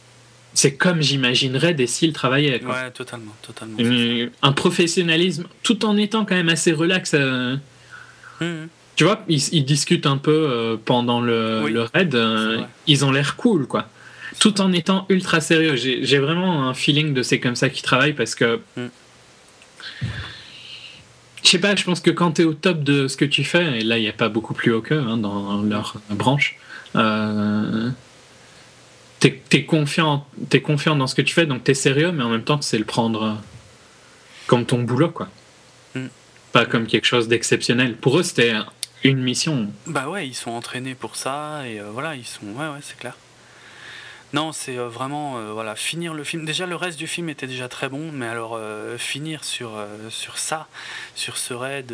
[0.54, 2.60] c'est comme j'imaginerais des cils travaillaient.
[2.60, 2.74] quoi.
[2.74, 3.76] Ouais, totalement, totalement.
[3.78, 7.12] Une- un professionnalisme tout en étant quand même assez relax.
[7.14, 7.56] euh,
[8.40, 8.68] Mhm.
[8.96, 12.16] tu vois, ils, ils discutent un peu pendant le, Oui, le raid.
[12.86, 13.88] ils ont l'air cool, quoi.
[14.40, 15.76] Tout en étant ultra sérieux.
[15.76, 18.60] J'ai vraiment un feeling de c'est comme ça qu'ils travaillent parce que.
[18.76, 18.86] Mm.
[21.46, 23.44] Je sais pas, je pense que quand tu es au top de ce que tu
[23.44, 26.58] fais, et là il n'y a pas beaucoup plus haut qu'eux hein, dans leur branche,
[26.96, 27.88] euh,
[29.20, 32.30] t'es es confiant, es confiant dans ce que tu fais, donc t'es sérieux, mais en
[32.30, 33.32] même temps c'est le prendre euh,
[34.48, 35.28] comme ton boulot, quoi.
[35.94, 36.06] Mm.
[36.50, 37.94] Pas comme quelque chose d'exceptionnel.
[37.94, 38.54] Pour eux, c'était
[39.04, 39.68] une mission.
[39.86, 42.46] Bah ouais, ils sont entraînés pour ça et euh, voilà, ils sont.
[42.56, 43.16] Ouais, ouais, c'est clair.
[44.32, 46.44] Non, c'est euh, vraiment euh, voilà finir le film.
[46.44, 49.86] Déjà, le reste du film était déjà très bon, mais alors euh, finir sur euh,
[50.10, 50.66] sur ça,
[51.14, 51.92] sur ce raid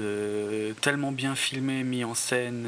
[0.80, 2.66] tellement bien filmé, mis en scène,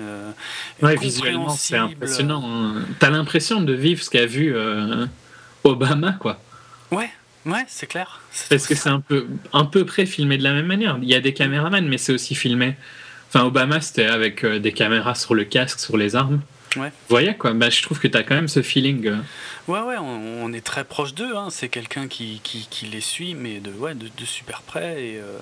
[0.82, 2.42] Ouais, visuellement, c'est impressionnant.
[2.46, 2.82] hein.
[2.98, 4.54] T'as l'impression de vivre ce qu'a vu
[5.64, 6.40] Obama, quoi.
[6.90, 7.10] Ouais,
[7.46, 8.20] ouais, c'est clair.
[8.50, 10.98] Parce que c'est un peu, un peu près filmé de la même manière.
[11.02, 12.76] Il y a des caméramans, mais c'est aussi filmé.
[13.28, 16.40] Enfin, Obama, c'était avec des caméras sur le casque, sur les armes.
[16.76, 16.92] Ouais.
[17.08, 17.52] Voyez, quoi.
[17.52, 19.06] Bah, je trouve que t'as quand même ce feeling.
[19.06, 19.16] euh,
[19.68, 21.36] Ouais, ouais, on, on est très proche d'eux.
[21.36, 21.48] Hein.
[21.50, 25.02] C'est quelqu'un qui, qui, qui les suit, mais de, ouais, de, de super près.
[25.04, 25.38] Et, euh,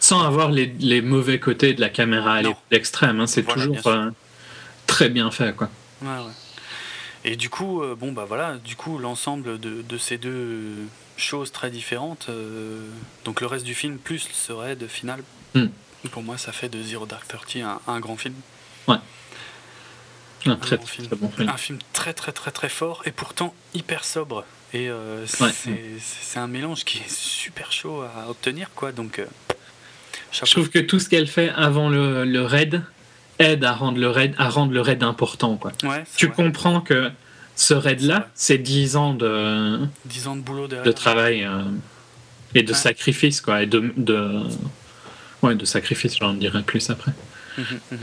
[0.00, 3.20] sans avoir les, les mauvais côtés de la caméra à l'extrême.
[3.20, 3.26] hein.
[3.26, 4.10] C'est Voilà, toujours bien euh,
[4.86, 5.70] très bien fait, quoi.
[6.02, 6.32] Ouais, ouais.
[7.24, 10.74] Et du coup, euh, bon, bah voilà, du coup, l'ensemble de, de ces deux
[11.16, 12.28] choses très différentes,
[13.24, 15.22] donc le reste du film plus ce raid final,
[15.54, 15.68] Hmm.
[16.10, 18.34] pour moi, ça fait de Zero Dark Thirty un, un grand film.
[20.44, 21.06] Un très, bon film.
[21.08, 21.48] très bon film.
[21.48, 24.44] Un film très, très, très, très fort et pourtant hyper sobre.
[24.72, 25.50] Et euh, Ouais.
[26.00, 28.92] c'est un mélange qui est super chaud à obtenir, quoi.
[28.92, 29.26] Donc, euh.
[30.32, 32.82] Je trouve que tout ce qu'elle fait avant le, le raid
[33.38, 35.72] aide à rendre le raid, à rendre le raid important, quoi.
[35.82, 36.34] Ouais, Tu vrai.
[36.34, 37.10] comprends que
[37.54, 41.62] ce raid-là, c'est 10 ans de, 10 ans de boulot de travail euh,
[42.54, 42.78] et de Ouais.
[42.78, 43.62] sacrifice, quoi.
[43.62, 44.42] Et de, de,
[45.42, 47.12] ouais, de sacrifice, j'en dirai plus après.
[47.56, 47.98] Mhm, mhm.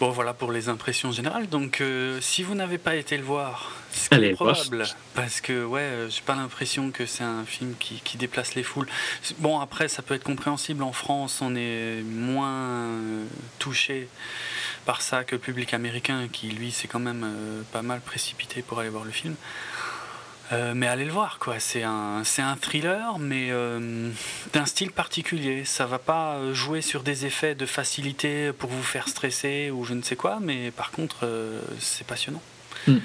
[0.00, 1.46] Bon, voilà pour les impressions générales.
[1.46, 4.54] Donc, euh, si vous n'avez pas été le voir, ce qui Allez est le voir.
[4.54, 8.54] probable, parce que, ouais, euh, j'ai pas l'impression que c'est un film qui, qui déplace
[8.54, 8.86] les foules.
[9.22, 10.82] C'est- Bon, après, ça peut être compréhensible.
[10.82, 13.24] En France, on est moins euh,
[13.58, 14.08] touché
[14.86, 18.62] par ça que le public américain, qui, lui, s'est quand même euh, pas mal précipité
[18.62, 19.34] pour aller voir le film.
[20.52, 21.60] Euh, mais allez le voir, quoi.
[21.60, 24.10] C'est un, c'est un thriller, mais euh,
[24.52, 25.64] d'un style particulier.
[25.64, 29.84] Ça va pas euh, jouer sur des effets de facilité pour vous faire stresser ou
[29.84, 32.42] je ne sais quoi, mais par contre, euh, c'est passionnant.
[32.88, 32.96] Mm.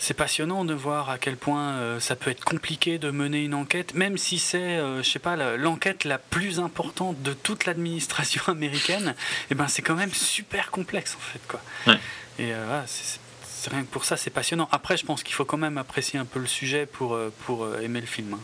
[0.00, 3.94] C'est passionnant de voir à quel point ça peut être compliqué de mener une enquête,
[3.94, 9.16] même si c'est, je sais pas, l'enquête la plus importante de toute l'administration américaine.
[9.50, 11.60] Et ben, c'est quand même super complexe en fait, quoi.
[11.88, 11.98] Ouais.
[12.38, 13.18] Et voilà, c'est- c'est
[13.66, 14.68] rien que pour ça, c'est passionnant.
[14.72, 17.64] Après, je pense qu'il faut quand même apprécier un peu le sujet pour, euh, pour
[17.64, 18.34] euh, aimer le film.
[18.34, 18.40] hein.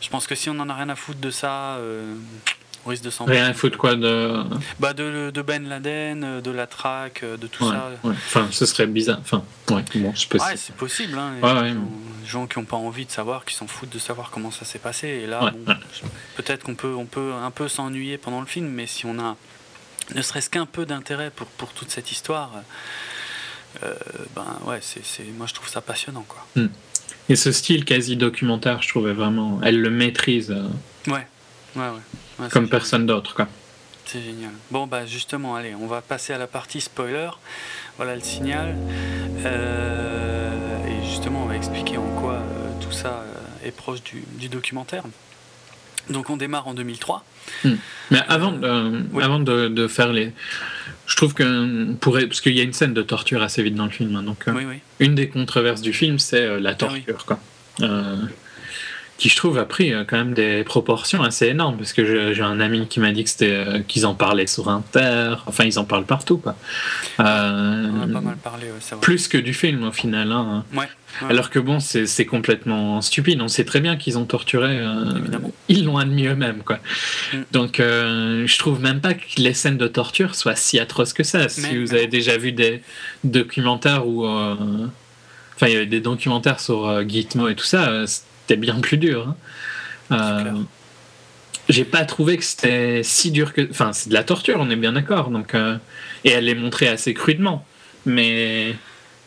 [0.00, 2.14] Je pense que si on en a rien à foutre de ça, euh,
[2.86, 4.42] on risque de s'en Rien à foutre, quoi, de.
[4.78, 7.90] bah de, de Ben Laden, de la traque, de tout Ouais, ça.
[8.04, 8.14] ouais.
[8.14, 9.18] Enfin, ce serait bizarre.
[9.20, 10.50] Enfin, ouais, bon, c'est possible.
[10.50, 11.18] Ouais, c'est possible.
[11.18, 11.74] Hein, les,
[12.28, 14.64] gens, qui gens n'ont pas envie de savoir, qui s'en foutent de savoir comment ça
[14.64, 15.08] s'est passé.
[15.08, 15.74] Et là, bon,
[16.36, 19.36] peut-être qu'on peut, on peut un peu s'ennuyer pendant le film, mais si on a
[20.14, 22.60] ne serait-ce qu'un peu d'intérêt pour, pour toute cette histoire, euh,
[24.34, 25.02] ben ouais, c'est,
[25.36, 26.44] moi je trouve ça passionnant quoi.
[27.28, 29.60] Et ce style quasi documentaire, je trouvais vraiment.
[29.62, 30.66] Elle le maîtrise euh,
[31.12, 31.26] Ouais,
[31.76, 31.88] ouais,
[32.38, 32.48] ouais.
[32.50, 33.46] Comme personne d'autre, quoi.
[34.06, 34.52] C'est génial.
[34.70, 37.28] Bon, bah justement, allez, on va passer à la partie spoiler.
[37.98, 38.74] Voilà le signal.
[39.44, 44.22] Euh, et justement, on va expliquer en quoi euh, tout ça euh, est proche du,
[44.38, 45.02] du documentaire.
[46.08, 47.22] Donc, on démarre en 2003.
[48.10, 48.54] Mais avant,
[49.12, 49.22] oui.
[49.22, 50.32] avant de, de faire les.
[51.08, 51.92] Je trouve que.
[51.94, 54.14] Pourrait, parce qu'il y a une scène de torture assez vite dans le film.
[54.14, 54.76] hein, donc, euh, Oui, oui.
[55.00, 57.02] une des controverses du film, c'est euh, la Ah oui.
[57.02, 57.40] torture, quoi.
[59.18, 61.76] Qui, je trouve, a pris euh, quand même des proportions assez énormes.
[61.76, 64.68] Parce que j'ai un ami qui m'a dit que c'était, euh, qu'ils en parlaient sur
[64.68, 65.34] Inter.
[65.46, 66.54] Enfin, ils en parlent partout, quoi.
[67.18, 69.00] Euh, On a pas mal parlé, ouais, c'est vrai.
[69.02, 70.30] plus que du film, au final.
[70.30, 70.64] hein.
[70.72, 70.78] Ouais.
[70.78, 70.86] ouais.
[71.30, 73.42] Alors que bon, c'est complètement stupide.
[73.42, 74.78] On sait très bien qu'ils ont torturé.
[74.78, 75.12] euh,
[75.68, 76.78] ils l'ont admis eux-mêmes, quoi.
[77.32, 77.36] Mm.
[77.50, 81.24] Donc, euh, je trouve même pas que les scènes de torture soient si atroces que
[81.24, 81.48] ça.
[81.48, 82.82] Si Mais- vous avez déjà vu des
[83.24, 88.04] documentaires où, enfin, il y avait des documentaires sur Gitmo et tout ça,
[88.48, 89.28] c'était bien plus dur.
[89.28, 89.36] hein.
[90.10, 90.62] Euh,
[91.68, 93.68] j'ai pas trouvé que c'était si dur que.
[93.70, 95.28] Enfin, c'est de la torture, on est bien d'accord.
[95.28, 95.76] Donc, euh,
[96.24, 97.66] et elle est montrée assez crudement.
[98.06, 98.74] Mais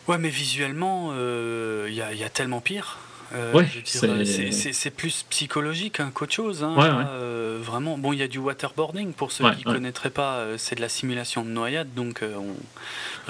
[0.08, 2.98] Ouais, mais visuellement, euh, il y, a, il y a tellement pire.
[3.34, 6.64] Euh, Ouais, c'est- euh, c'est- plus psychologique hein, qu'autre chose.
[6.64, 6.76] hein.
[6.78, 7.04] Ouais, Là, ouais.
[7.10, 9.74] euh, vraiment, bon, il y a du waterboarding pour ceux qui ouais.
[9.74, 10.46] connaîtraient pas.
[10.58, 12.56] c'est de la simulation de noyade, donc euh, on...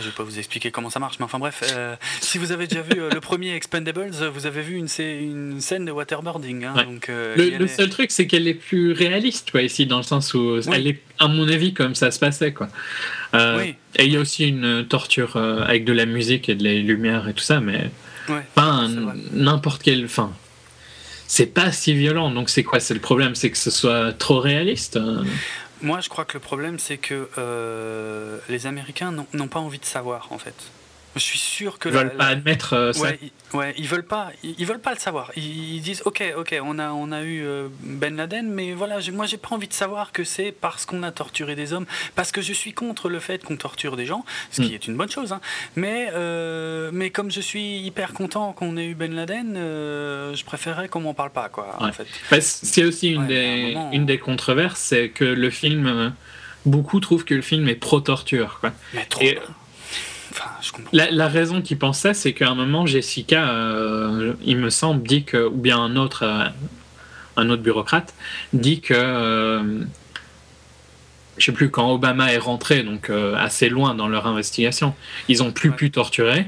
[0.02, 1.64] je vais pas vous expliquer comment ça marche, mais enfin bref,
[2.22, 5.86] si vous avez déjà vu le premier Expendables, vous avez vu une, scè- une scène
[5.86, 6.64] de waterboarding.
[6.66, 10.04] hein, donc, Le, est- seul truc, c'est qu'elle est plus réaliste, quoi, ici, dans le
[10.04, 12.68] sens où elle est, à mon avis, comme ça se passait, quoi.
[13.34, 13.76] Oui.
[13.98, 17.28] Et il y a aussi une torture avec de la musique et de la lumière
[17.28, 17.90] et tout ça, mais
[18.30, 18.88] Ouais, pas
[19.32, 20.06] n'importe quel.
[20.06, 20.32] Enfin,
[21.28, 22.32] c'est pas si violent.
[22.32, 22.80] Donc c'est quoi?
[22.80, 24.98] C'est le problème, c'est que ce soit trop réaliste.
[24.98, 25.24] euh?
[25.82, 29.86] Moi, je crois que le problème, c'est que euh, les Américains n'ont pas envie de
[29.86, 30.54] savoir, en fait.
[31.16, 33.02] Je suis sûr que Ils la- veulent pas la- admettre euh, ça.
[33.02, 35.30] Ouais, ils, ouais, ils veulent pas, ils, ils veulent pas le savoir.
[35.36, 39.00] Ils, ils disent, ok, ok, on a, on a eu euh, Ben Laden, mais voilà,
[39.12, 41.86] moi j'ai pas envie de savoir que c'est parce qu'on a torturé des hommes,
[42.16, 44.74] parce que je suis contre le fait qu'on torture des gens, ce qui Mm.
[44.74, 45.34] est une bonne chose.
[45.34, 45.42] hein.
[45.76, 50.88] Mais, euh, mais comme je suis hyper content qu'on ait eu Ben Laden, je préférerais
[50.88, 51.76] qu'on m'en parle pas, quoi.
[51.80, 52.08] En fait.
[52.32, 56.14] Bah, c'est aussi une, Ouais, des, moment- une des controverses, c'est que le film.
[56.66, 58.60] Beaucoup trouvent que le film est pro-torture.
[58.62, 58.72] quoi.
[58.94, 59.24] Mais trop.
[59.24, 59.40] Et-
[60.32, 60.90] Enfin, je comprends.
[60.94, 65.04] La, la raison qui pense ça, c'est qu'à un moment, Jessica, euh, il me semble,
[65.08, 66.46] dit que, ou bien un autre, euh,
[67.38, 68.14] un autre bureaucrate,
[68.54, 69.82] dit que, euh,
[71.38, 74.94] je sais plus, quand Obama est rentré, donc euh, assez loin dans leur investigation,
[75.28, 75.76] ils ont plus Ouais.
[75.76, 76.46] pu torturer,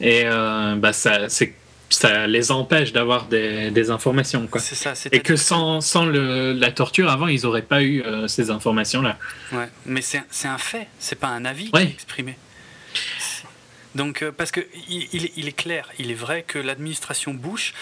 [0.00, 1.54] et bah, ça, c'est-
[1.88, 4.46] ça les empêche d'avoir des, des informations.
[4.46, 4.60] Quoi.
[4.60, 8.26] C'est ça, Et que sans, sans le- la torture avant, ils n'auraient pas eu euh,
[8.28, 9.18] ces informations-là.
[9.52, 11.82] Ouais, mais c'est un- c'est un fait, c'est pas un avis Ouais.
[11.84, 12.36] qui est exprimé.
[13.94, 17.74] Donc, euh, parce que il, il est, clair, il est vrai que l'administration Bush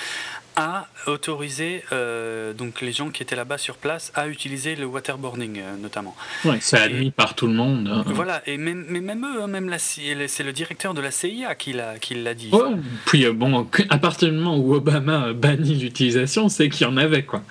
[0.56, 5.60] a autorisé euh, donc les gens qui étaient là-bas sur place à utiliser le waterboarding
[5.60, 6.14] euh, notamment.
[6.44, 7.86] Ouais, c'est admis par tout le monde.
[7.88, 8.02] hein.
[8.08, 11.72] Voilà, et même, mais même eux, hein, même c'est le directeur de la CIA qui
[11.72, 12.50] l'a dit.
[12.52, 12.72] Ouais,
[13.06, 16.96] puis euh, bon, à partir du moment où Obama bannit l'utilisation, c'est qu'il y en
[16.96, 17.42] avait quoi.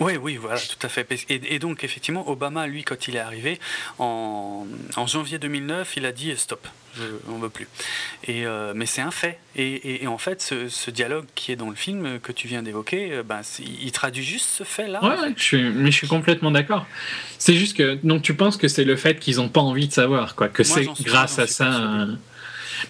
[0.00, 1.06] Oui, oui, voilà, tout à fait.
[1.28, 3.60] Et, et donc, effectivement, Obama, lui, quand il est arrivé,
[3.98, 6.66] en, en janvier 2009, il a dit stop,
[7.28, 7.68] on veut plus.
[8.26, 9.38] Et, euh, mais c'est un fait.
[9.56, 12.32] Et, et- et en fait, ce, ce dialogue qui est dans le film euh, que
[12.32, 15.02] tu viens d'évoquer, ben, il traduit juste ce fait-là.
[15.04, 16.86] Ouais, je suis, mais je suis complètement d'accord.
[17.38, 19.92] C'est juste que donc tu penses que c'est le fait qu'ils n'ont pas envie de
[19.92, 22.06] savoir quoi, que c'est grâce à ça.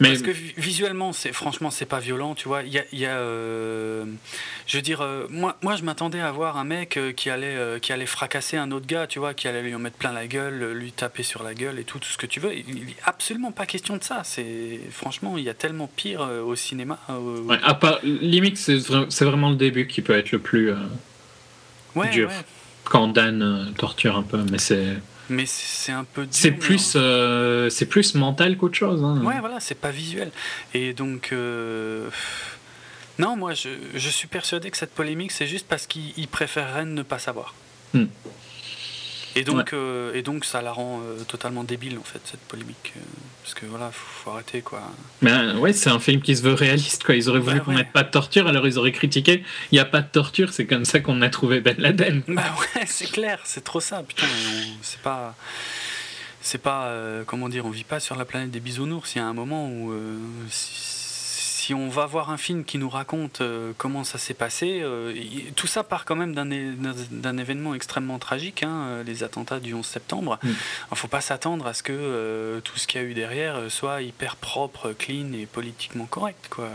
[0.01, 2.62] Mais Parce que vi- visuellement, c'est franchement, c'est pas violent, tu vois.
[2.62, 4.05] Il y a, il y a, euh,
[4.66, 7.55] je veux dire, euh, moi, moi, je m'attendais à voir un mec euh, qui allait,
[7.57, 10.12] euh, qui allait fracasser un autre gars, tu vois, qui allait lui en mettre plein
[10.12, 12.55] la gueule, lui taper sur la gueule et tout, tout ce que tu veux.
[12.55, 14.22] Il, il est absolument pas question de ça.
[14.24, 16.99] C'est franchement, il y a tellement pire au cinéma.
[17.09, 20.72] ouais, à part limite, c'est vra- c'est vraiment le début qui peut être le plus
[21.95, 22.28] ouais, dur.
[22.28, 22.34] ouais.
[22.84, 24.97] quand Dan torture un peu, mais c'est
[25.29, 26.27] Mais c'est un peu.
[26.31, 29.03] c'est plus euh, c'est plus mental qu'autre chose.
[29.03, 29.20] hein.
[29.24, 30.31] Ouais, voilà, c'est pas visuel.
[30.72, 32.09] Et donc, euh,
[33.18, 36.85] non, moi, je, je suis persuadé que cette polémique, c'est juste parce qu'ils ils préféreraient
[36.85, 37.55] ne pas savoir.
[37.93, 38.05] Hmm.
[39.37, 42.95] Et donc, euh, et donc, ça la rend euh, totalement débile, en fait, cette polémique.
[42.97, 43.01] euh,
[43.43, 44.80] parce que voilà, faut, faut arrêter, quoi.
[45.24, 47.14] Euh, ouais, c'est un film qui se veut réaliste quoi.
[47.14, 47.76] Ils auraient voulu Bah qu'on ouais.
[47.78, 49.45] mette pas de torture, alors ils auraient critiqué.
[49.70, 52.22] Il n'y a pas de torture, c'est comme ça qu'on a trouvé Ben Laden.
[52.28, 52.43] Bah
[52.74, 54.26] ouais, c'est clair, c'est trop ça, putain.
[54.26, 55.34] on- C'est pas.
[56.41, 56.87] C'est pas.
[56.87, 59.14] euh, comment dire, on vit pas sur la planète des bisounours.
[59.14, 59.93] Il y a un moment où.
[59.93, 60.16] euh,
[60.51, 60.72] si
[61.66, 65.12] si on va voir un film qui nous raconte euh, comment ça s'est passé, euh,
[65.16, 69.74] y- tout ça part quand même d'un événement extrêmement tragique, hein, euh, les attentats du
[69.74, 70.38] 11 septembre.
[70.44, 70.48] Mm.
[70.48, 70.54] Il
[70.92, 73.68] ne faut pas s'attendre à ce que euh, tout ce qu'il y a eu derrière
[73.68, 76.46] soit hyper propre, clean et politiquement correct.
[76.50, 76.68] Quoi.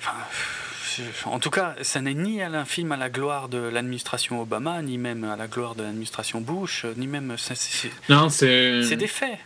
[0.00, 4.82] Enfin, en tout cas, ça n'est ni un film à la gloire de l'administration Obama,
[4.82, 7.34] ni même à la gloire de l'administration Bush, ni même...
[8.08, 9.38] Non, c'est des faits.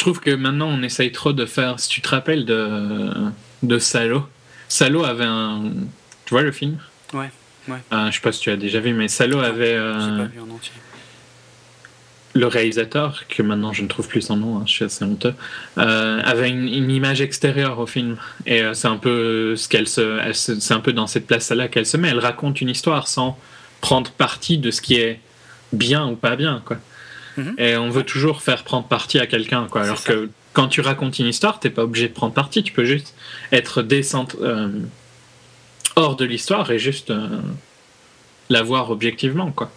[0.00, 1.78] Je trouve que maintenant on essaye trop de faire.
[1.78, 3.10] Si tu te rappelles de,
[3.62, 4.26] de Salo,
[4.66, 5.64] Salo avait un.
[6.24, 6.78] Tu vois le film?
[7.12, 7.28] Ouais,
[7.68, 7.76] ouais.
[7.92, 9.74] Euh, Je sais pas si tu as déjà vu, mais Salo avait.
[9.74, 10.72] Euh, pas vu en entier.
[12.32, 15.34] le réalisateur, que maintenant je ne trouve plus son nom, hein, je suis assez honteux,
[15.76, 18.16] euh, avait une, une image extérieure au film.
[18.46, 21.26] Et euh, c'est un peu ce qu'elle se, elle se- c'est un peu dans cette
[21.26, 22.08] place-là qu'elle se met.
[22.08, 23.38] Elle raconte une histoire sans
[23.82, 25.20] prendre parti de ce qui est
[25.74, 26.78] bien ou pas bien, quoi.
[27.36, 27.54] Mhm.
[27.58, 29.82] Et on veut toujours faire prendre parti à quelqu'un, quoi.
[29.82, 30.12] Alors ça.
[30.12, 32.62] que quand tu racontes une histoire, t'es pas obligé de prendre parti.
[32.62, 33.14] Tu peux juste
[33.52, 34.68] être décente, euh,
[35.96, 37.28] hors de l'histoire et juste euh,
[38.48, 39.70] la voir objectivement, quoi.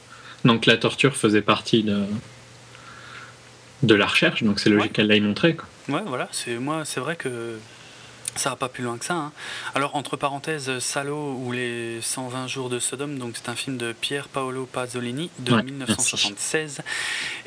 [0.46, 2.04] Donc la torture faisait partie de
[3.84, 4.90] de la recherche, donc c'est logique Ouais.
[4.94, 5.56] qu'elle l'ait montré.
[5.58, 5.68] Quoi.
[5.90, 7.58] Ouais, voilà, c'est moi, c'est vrai que
[8.36, 9.14] ça va pas plus loin que ça.
[9.16, 9.32] hein.
[9.76, 13.94] Alors entre parenthèses, Salo ou les 120 jours de Sodome, donc c'est un film de
[13.94, 16.82] Pier Paolo Pasolini de Ouais, 1976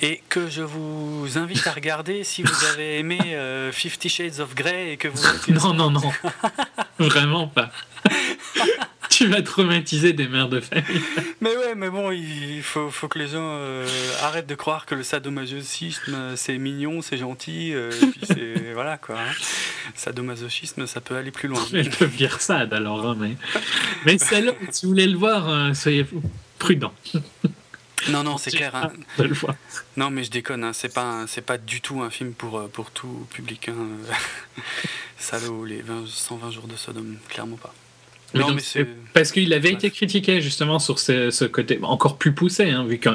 [0.00, 4.54] et que je vous invite à regarder si vous avez aimé euh, Fifty Shades of
[4.54, 5.22] Grey et que vous
[5.52, 6.12] Non, non, non,
[6.98, 7.70] vraiment pas.
[9.16, 11.00] Tu vas traumatiser des mères de famille.
[11.40, 13.86] Mais ouais, mais bon, il faut, faut que les gens euh,
[14.22, 18.72] arrêtent de croire que le sadomasochisme euh, c'est mignon, c'est gentil, euh, et puis c'est
[18.74, 19.16] voilà quoi.
[19.18, 19.32] hein.
[19.94, 21.62] Sadomasochisme, ça peut aller plus loin.
[21.72, 23.36] Elles peuvent dire ça alors, hein, mais
[24.04, 26.06] mais celle si vous voulez le voir, euh, soyez
[26.58, 26.94] prudents
[28.08, 28.74] Non, non, c'est clair.
[28.74, 28.92] hein.
[29.18, 29.54] de le voir.
[29.96, 30.64] Non, mais je déconne.
[30.64, 30.72] hein.
[30.72, 33.68] C'est pas, c'est pas du tout un film pour pour tout public.
[33.68, 33.74] Hein.
[35.18, 37.74] Salaud, les 20 120 jours de Sodome, clairement pas.
[38.34, 39.84] Mais non, donc, mais c'est Parce qu'il avait Bref.
[39.84, 43.08] été critiqué justement sur ce, ce côté encore plus poussé, hein, vu que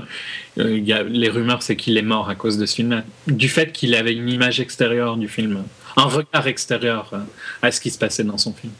[0.57, 3.03] euh, il y a, les rumeurs c'est qu'il est mort à cause de ce film
[3.27, 5.63] du fait qu'il avait une image extérieure du film,
[5.97, 7.19] un regard extérieur euh,
[7.61, 8.73] à ce qui se passait dans son film.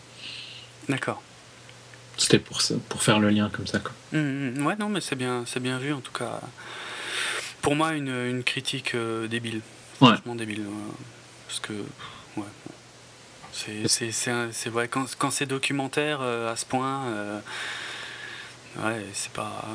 [0.89, 1.21] d'accord.
[2.17, 3.79] C'était pour, pour faire le lien comme ça.
[3.79, 3.91] Quoi.
[4.13, 4.65] Hum, hum.
[4.65, 6.39] Ouais, non, mais c'est bien, c'est bien vu en tout cas.
[7.61, 9.61] Pour moi, une, une critique euh, débile.
[10.01, 10.09] Ouais.
[10.09, 10.63] Franchement débile.
[11.47, 11.73] Parce que.
[13.53, 17.39] C'est, vrai, quand, quand c'est documentaire euh, à ce point, euh,
[18.83, 19.65] ouais, c'est pas.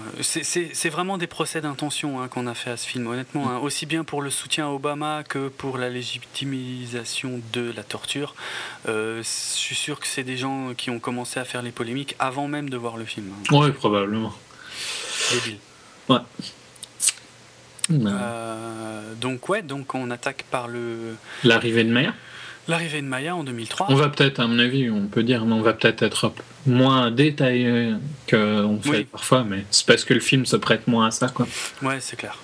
[0.90, 3.50] Vraiment des procès d'intention hein, qu'on a fait à ce film, honnêtement.
[3.50, 3.58] hein.
[3.58, 8.34] aussi bien pour le soutien à Obama que pour la légitimisation de la torture.
[8.88, 12.16] Euh, je suis sûr que c'est des gens qui ont commencé à faire les polémiques
[12.18, 13.30] avant même de voir le film.
[13.50, 13.56] hein.
[13.56, 14.32] Ouais, probablement.
[15.32, 15.58] Débile.
[16.08, 16.18] Ouais.
[19.20, 21.14] Donc ouais, donc on attaque par le
[21.44, 22.14] L'arrivée de Maya.
[22.68, 23.86] L'arrivée de Maya en 2003.
[23.90, 26.32] On va peut-être, à mon avis, on peut dire, mais on va peut-être être
[26.66, 27.92] moins détaillé
[28.28, 29.04] qu'on fait Oui.
[29.04, 31.28] parfois, mais c'est parce que le film se prête moins à ça.
[31.28, 31.46] Quoi.
[31.82, 32.38] Ouais, c'est clair.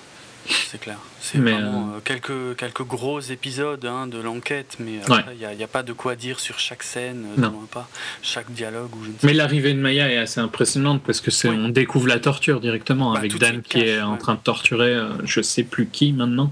[0.49, 0.97] C'est clair.
[1.21, 4.95] C'est vraiment euh, quelques, quelques gros épisodes hein, de l'enquête, mais
[5.41, 7.53] il n'y a, pas de quoi dire sur chaque scène, euh, Non.
[7.71, 7.89] pas,
[8.23, 11.31] chaque dialogue ou je ne sais Mais l'arrivée de Maya est assez impressionnante parce que
[11.31, 11.57] c'est Oui.
[11.57, 15.11] on découvre la torture directement Bah, avec Dan qui est en train de torturer euh,
[15.25, 16.51] je sais plus qui maintenant.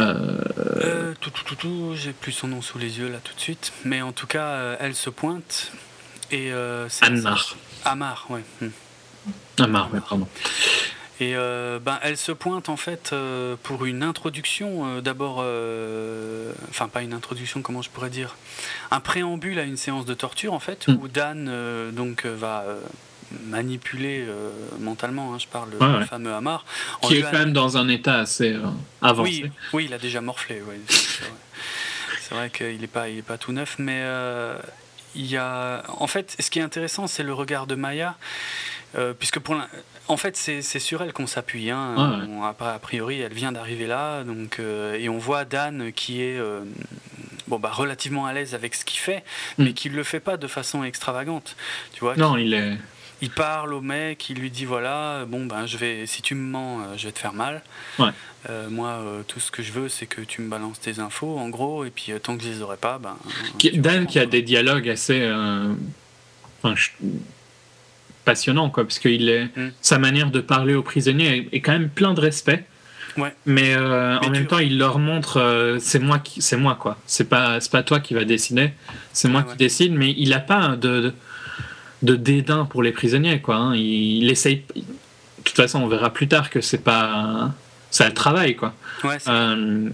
[0.00, 0.40] Euh,
[0.82, 3.40] Euh, tout, tout, tout, tout, j'ai plus son nom sous les yeux là tout de
[3.40, 3.72] suite.
[3.84, 5.72] Mais en tout cas, euh, elle se pointe.
[6.30, 6.52] Et
[6.88, 7.56] c'est Anmar.
[7.84, 8.44] Amar, ouais.
[8.60, 8.68] hmm.
[9.58, 10.26] Ah, Mar, ouais, pardon.
[11.18, 15.38] Et euh, ben, elle se pointe en fait euh, pour une introduction, euh, d'abord,
[16.70, 18.36] enfin pas une introduction, comment je pourrais dire,
[18.90, 20.94] un préambule à une séance de torture en fait, Mm.
[20.94, 22.64] où Dan donc va
[23.46, 24.50] manipuler euh,
[24.80, 26.04] mentalement, hein, je parle Ouais, le ouais.
[26.06, 26.64] fameux Amar.
[27.02, 28.66] en Qui est quand même dans un état assez euh,
[29.02, 29.30] avancé.
[29.44, 30.62] oui, oui, il a déjà morflé.
[32.20, 34.56] c'est vrai, qu'il n'est pas, il est pas tout neuf, mais euh,
[35.14, 35.82] il y a.
[35.98, 38.16] En fait, ce qui est intéressant, c'est le regard de Maya,
[39.18, 39.68] puisque pour l'in-
[40.08, 41.70] en fait, c'est sur elle qu'on s'appuie.
[41.70, 41.94] Hein.
[41.96, 42.26] Ouais, ouais.
[42.30, 46.38] On- a, a priori, elle vient d'arriver là, donc et on voit Dan qui est.
[47.48, 49.24] Bon, bah, relativement à l'aise avec ce qu'il fait,
[49.58, 49.74] mais Mm.
[49.74, 51.56] qui ne le fait pas de façon extravagante.
[51.92, 52.76] Tu vois, Non, il est.
[53.22, 56.50] il parle au mec, il lui dit voilà, bon ben je vais, si tu me
[56.50, 57.62] mens, euh, je vais te faire mal.
[57.98, 58.10] Ouais.
[58.48, 61.38] Euh, moi, euh, tout ce que je veux, c'est que tu me balances tes infos,
[61.38, 63.16] en gros, et puis tant que je les aurai pas, ben.
[63.58, 65.30] Qui- Dan qui a des dialogues assez
[66.62, 66.90] enfin, je-
[68.24, 69.72] passionnants, quoi, parce que il est, Mm.
[69.80, 72.64] sa manière de parler aux prisonniers est, est quand même plein de respect.
[73.16, 73.34] Ouais.
[73.44, 76.76] Mais, euh, Mais en même temps, il leur montre euh, c'est moi qui, c'est moi
[76.80, 76.96] quoi.
[77.06, 78.70] C'est pas, c'est pas toi qui va décider,
[79.12, 79.56] c'est moi qui ouais.
[79.56, 79.92] décide.
[79.94, 81.14] Mais il a pas de, de,
[82.02, 83.56] de dédain pour les prisonniers quoi.
[83.56, 83.74] hein.
[83.74, 84.62] Il, il essaye.
[84.76, 84.82] De
[85.44, 87.50] toute façon, on verra plus tard que c'est pas,
[87.90, 88.74] ça le travail quoi.
[89.04, 89.88] Ouais, Euh,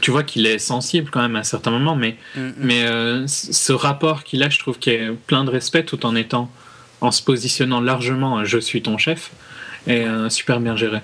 [0.00, 2.52] tu vois qu'il est sensible quand même à certains moments, mais, Mm, mm.
[2.58, 6.14] mais euh, ce rapport qu'il a, je trouve qu'il est plein de respect tout en
[6.16, 6.50] étant,
[7.00, 9.30] en se positionnant largement, euh, je suis ton chef,
[9.86, 11.00] et euh, super bien géré.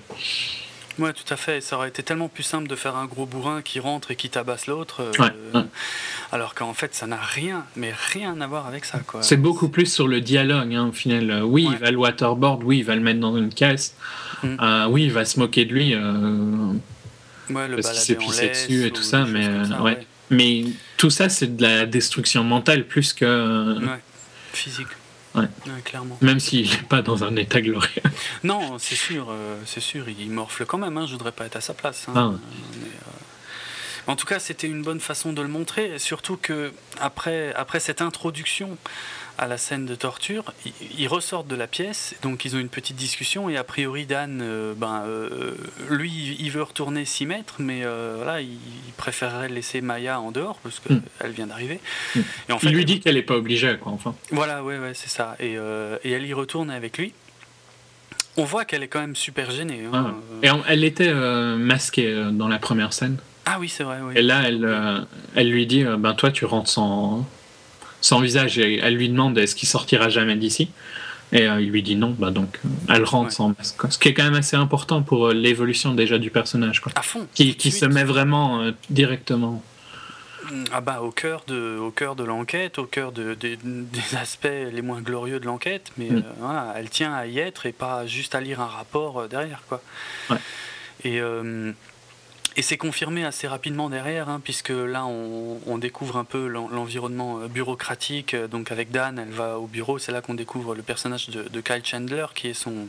[0.98, 1.60] Ouais, tout à fait.
[1.60, 4.30] Ça aurait été tellement plus simple de faire un gros bourrin qui rentre et qui
[4.30, 5.64] tabasse l'autre, euh, Ouais, ouais.
[6.32, 9.22] alors qu'en fait, ça n'a rien, mais rien à voir avec ça, quoi.
[9.22, 11.30] C'est beaucoup plus sur le dialogue, hein, au final.
[11.30, 11.74] Euh, Oui, Ouais.
[11.74, 13.94] il va le waterboard, oui, il va le mettre dans une caisse,
[14.42, 14.46] Mm.
[14.60, 16.72] euh, oui, il va se moquer de lui, euh,
[17.50, 19.78] Ouais, le parce qu'il s'est pissé dessus et ou tout ça, mais, ça,
[20.30, 20.64] mais
[20.96, 23.24] tout ça, c'est de la destruction mentale plus que.
[23.24, 23.78] euh,
[25.40, 25.74] Ouais, physique.
[25.76, 25.82] Ouais.
[25.82, 26.18] clairement.
[26.20, 28.02] Même s'il n'est pas dans un état glorieux.
[28.44, 30.96] Non, c'est sûr, euh, c'est sûr, il morfle quand même.
[30.96, 32.06] Hein, je voudrais pas être à sa place.
[32.08, 32.20] hein, Ah.
[32.20, 32.32] euh,
[32.80, 36.72] mais, euh, En tout cas, c'était une bonne façon de le montrer, et surtout que
[37.00, 38.78] après, après cette introduction
[39.38, 42.68] à la scène de torture, ils, ils ressortent de la pièce, donc ils ont une
[42.68, 45.52] petite discussion, et a priori Dan, euh, ben, euh,
[45.90, 48.58] lui, il veut retourner s'y mettre, mais euh, il,
[48.96, 50.96] préférerait laisser Maya en dehors parce qu'elle
[51.30, 51.32] Mm.
[51.34, 51.78] vient d'arriver.
[52.16, 52.20] Mm.
[52.48, 54.14] Et en Il lui dit qu'elle n'est pas obligée, quoi, enfin.
[54.32, 55.36] voilà, ouais, ouais, c'est ça.
[55.38, 57.12] Et, euh, et elle y retourne avec lui.
[58.36, 59.84] On voit qu'elle est quand même super gênée.
[59.92, 60.14] hein.
[60.42, 60.46] Ah.
[60.46, 63.16] Et elle était masquée dans la première scène.
[63.46, 63.98] Ah oui, c'est vrai.
[64.02, 64.14] Oui.
[64.16, 67.26] Et là, elle, elle lui dit Ben, toi, tu rentres sans,
[68.00, 68.58] sans visage.
[68.58, 70.70] Et elle lui demande Est-ce qu'il sortira jamais d'ici
[71.32, 72.14] Et euh, il lui dit non.
[72.18, 73.30] Bah, donc, euh, elle rentre Ouais.
[73.34, 73.76] sans masque.
[73.76, 73.90] quoi.
[73.90, 76.80] Ce qui est quand même assez important pour euh, l'évolution déjà du personnage.
[76.80, 76.92] Quoi.
[76.96, 77.26] À fond.
[77.34, 79.62] Qui, se met vraiment euh, directement.
[80.72, 84.48] Ah bah, au cœur de, au cœur de l'enquête, au cœur de, de- des aspects
[84.72, 86.22] les moins glorieux de l'enquête, mais Mm.
[86.40, 89.82] voilà, elle tient à y être et pas juste à lire un rapport derrière, quoi.
[90.30, 90.36] Ouais.
[91.04, 91.20] Et,
[92.58, 96.68] et c'est confirmé assez rapidement derrière, hein, puisque là on, on découvre un peu l'en-
[96.68, 98.34] l'environnement euh, bureaucratique.
[98.34, 101.44] euh, Donc avec Dan, elle va au bureau, c'est là qu'on découvre le personnage de,
[101.48, 102.88] de Kyle Chandler, qui est son,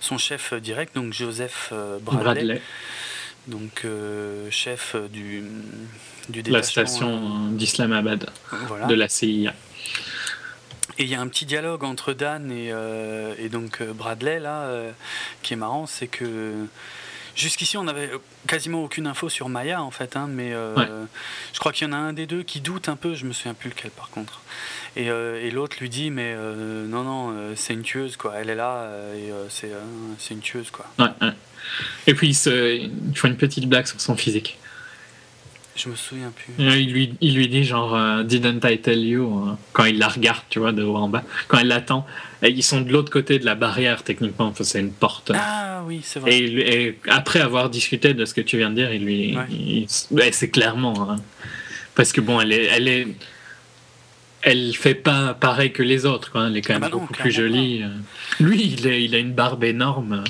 [0.00, 2.62] son chef direct, donc Joseph euh, Bradley, Bradley,
[3.46, 5.44] donc euh, chef du,
[6.28, 7.08] du la station
[7.46, 8.28] euh, d'Islamabad
[8.66, 8.86] voilà.
[8.86, 9.54] de la CIA.
[10.98, 14.68] Et il y a un petit dialogue entre Dan et, euh, et donc Bradley là,
[15.42, 16.66] qui est marrant, c'est que
[17.38, 18.10] jusqu'ici on n'avait
[18.46, 20.88] quasiment aucune info sur Maya en fait, hein, mais euh, Ouais.
[21.54, 23.32] je crois qu'il y en a un des deux qui doute un peu, je me
[23.32, 24.40] souviens plus lequel par contre.
[24.96, 28.34] Et, euh, et l'autre lui dit mais euh, non non euh, c'est une tueuse quoi,
[28.36, 29.78] elle est là euh, et euh, c'est euh,
[30.18, 30.86] c'est une tueuse quoi.
[30.98, 31.32] Ouais, ouais.
[32.06, 34.58] Et puis, il, se, il fait une petite blague sur son physique.
[35.78, 36.52] Je me souviens plus.
[36.58, 40.08] Il lui, il lui dit genre euh, Didn't I tell you euh, quand il la
[40.08, 42.04] regarde, tu vois, de haut en bas, quand elle l'attend.
[42.42, 45.30] Et ils sont de l'autre côté de la barrière, techniquement, enfin, c'est une porte.
[45.34, 46.36] Ah oui c'est vrai.
[46.36, 49.36] Et, après avoir discuté de ce que tu viens de dire, il lui.
[50.10, 50.32] Ouais.
[50.32, 51.10] c'est clairement.
[51.12, 51.16] hein.
[51.94, 52.64] parce que bon, elle est.
[52.66, 53.06] Elle est
[54.42, 56.46] elle fait pas pareil que les autres, quoi.
[56.46, 57.82] Elle est quand Ah même bah non, beaucoup plus jolie.
[57.82, 57.88] euh.
[58.38, 60.22] Lui, il, est, il a une barbe énorme.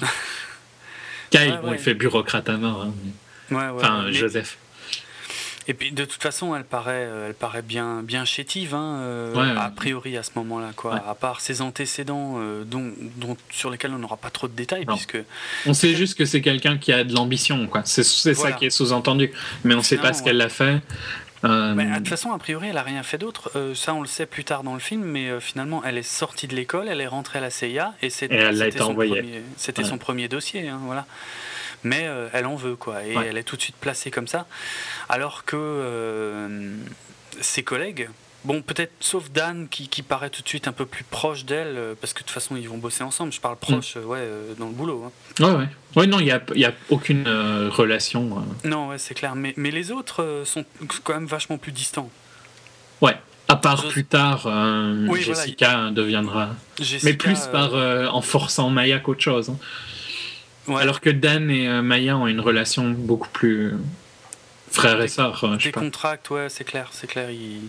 [1.30, 2.86] Kyle, Ouais, bon, il fait bureaucrate à mort.
[2.86, 2.94] hein.
[3.50, 4.56] Ouais, ouais, Enfin, Joseph.
[5.70, 9.34] Et puis de toute façon, elle paraît, euh, elle paraît bien, bien chétive, hein, euh,
[9.34, 9.60] Ouais.
[9.60, 10.94] a priori à ce moment-là, quoi.
[10.94, 11.00] Ouais.
[11.06, 14.86] À part ses antécédents, euh, dont, dont- sur lesquels on n'aura pas trop de détails,
[14.86, 14.94] Non.
[14.94, 15.18] puisque
[15.66, 17.82] On sait juste que c'est quelqu'un qui a de l'ambition, quoi.
[17.84, 18.02] C'est
[18.32, 18.52] Voilà.
[18.52, 19.30] ça qui est sous-entendu.
[19.64, 20.80] Mais on sait pas ce qu'elle a fait.
[21.44, 23.52] Euh, Mais, de toute façon, a priori, elle a rien fait d'autre.
[23.54, 26.02] Euh, ça, on le sait plus tard dans le film, mais euh, finalement, elle est
[26.02, 28.36] sortie de l'école, elle est rentrée à la CIA, et, c'était
[28.78, 29.84] premier- Ouais.
[29.84, 31.06] son premier dossier, hein, voilà.
[31.84, 33.26] Mais euh, elle en veut, quoi, et Ouais.
[33.28, 34.46] elle est tout de suite placée comme ça,
[35.08, 36.74] alors que euh,
[37.40, 38.08] ses collègues.
[38.44, 41.74] Bon, peut-être sauf Dan qui, qui paraît tout de suite un peu plus proche d'elle,
[41.76, 43.32] euh, parce que de toute façon ils vont bosser ensemble.
[43.32, 43.72] Je parle Mm.
[43.72, 45.04] proche, ouais, dans le boulot.
[45.06, 45.44] hein.
[45.44, 45.68] Ouais, ouais.
[45.96, 48.44] Ouais, non, il n'y a, y a aucune euh, relation.
[48.64, 49.34] Non, ouais, c'est clair.
[49.34, 50.64] Mais, mais les autres sont
[51.04, 52.10] quand même vachement plus distants.
[53.00, 53.16] Ouais.
[53.50, 55.40] À part Je- plus tard, euh, Oui, voilà.
[55.42, 56.50] Jessica deviendra.
[56.78, 59.48] Jessica, Mais plus par euh, en forçant Maya qu'autre chose.
[59.50, 59.56] hein.
[60.68, 63.72] Ouais, Alors que Dan et euh, Maya ont une relation beaucoup plus
[64.70, 65.42] frère et sœur.
[65.44, 67.30] euh, Des contracts, ouais, c'est clair, c'est clair.
[67.30, 67.60] Ils...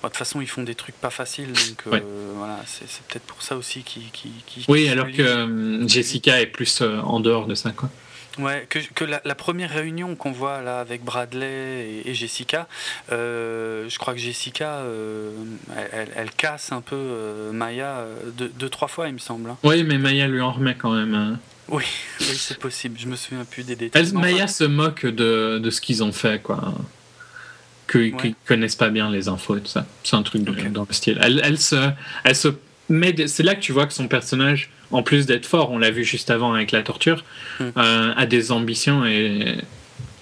[0.00, 2.00] Bon, de toute façon, ils font des trucs pas faciles, donc euh,
[2.36, 4.02] voilà, c'est peut-être pour ça aussi qu'ils.
[4.68, 7.88] Oui, alors que euh, Jessica est plus en dehors de ça, quoi.
[8.38, 12.66] Ouais, que, que la, la première réunion qu'on voit là avec Bradley et, et Jessica,
[13.12, 15.30] euh, je crois que Jessica, euh,
[15.76, 18.04] elle, elle- elle casse un peu euh, Maya
[18.38, 19.50] deux, deux, trois fois, il me semble.
[19.50, 19.58] hein.
[19.62, 21.38] Oui, mais Maya lui en remet quand même.
[21.72, 21.84] Oui,
[22.20, 24.06] oui c'est possible, je me souviens plus des détails.
[24.10, 26.74] Enfin, Maya se moque de, de ce qu'ils ont fait, quoi.
[27.90, 29.84] Qu'ils connaissent pas bien les infos et tout ça.
[30.04, 31.18] C'est un truc de- dans le style.
[31.20, 31.90] Elle, elle se,
[32.24, 32.48] elle se
[32.88, 33.26] met.
[33.26, 36.04] C'est là que tu vois que son personnage, en plus d'être fort, on l'a vu
[36.04, 37.24] juste avant avec la torture,
[37.60, 37.68] Hmm.
[37.76, 39.58] euh, a des ambitions et,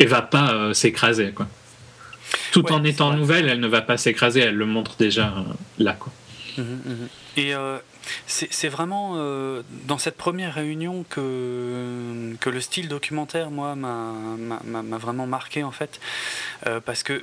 [0.01, 1.49] et va pas euh, s'écraser, quoi.
[2.53, 4.41] Tout Ouais, en étant nouvelle, elle ne va pas s'écraser.
[4.41, 5.43] Elle le montre déjà euh,
[5.79, 6.13] là, quoi.
[6.59, 7.09] Mhm, mhm.
[7.37, 7.55] Et
[8.27, 15.27] c'est vraiment euh, dans cette première réunion que, que le style documentaire, moi, m'a vraiment
[15.27, 16.01] marqué, en fait.
[16.67, 17.23] Euh, parce que,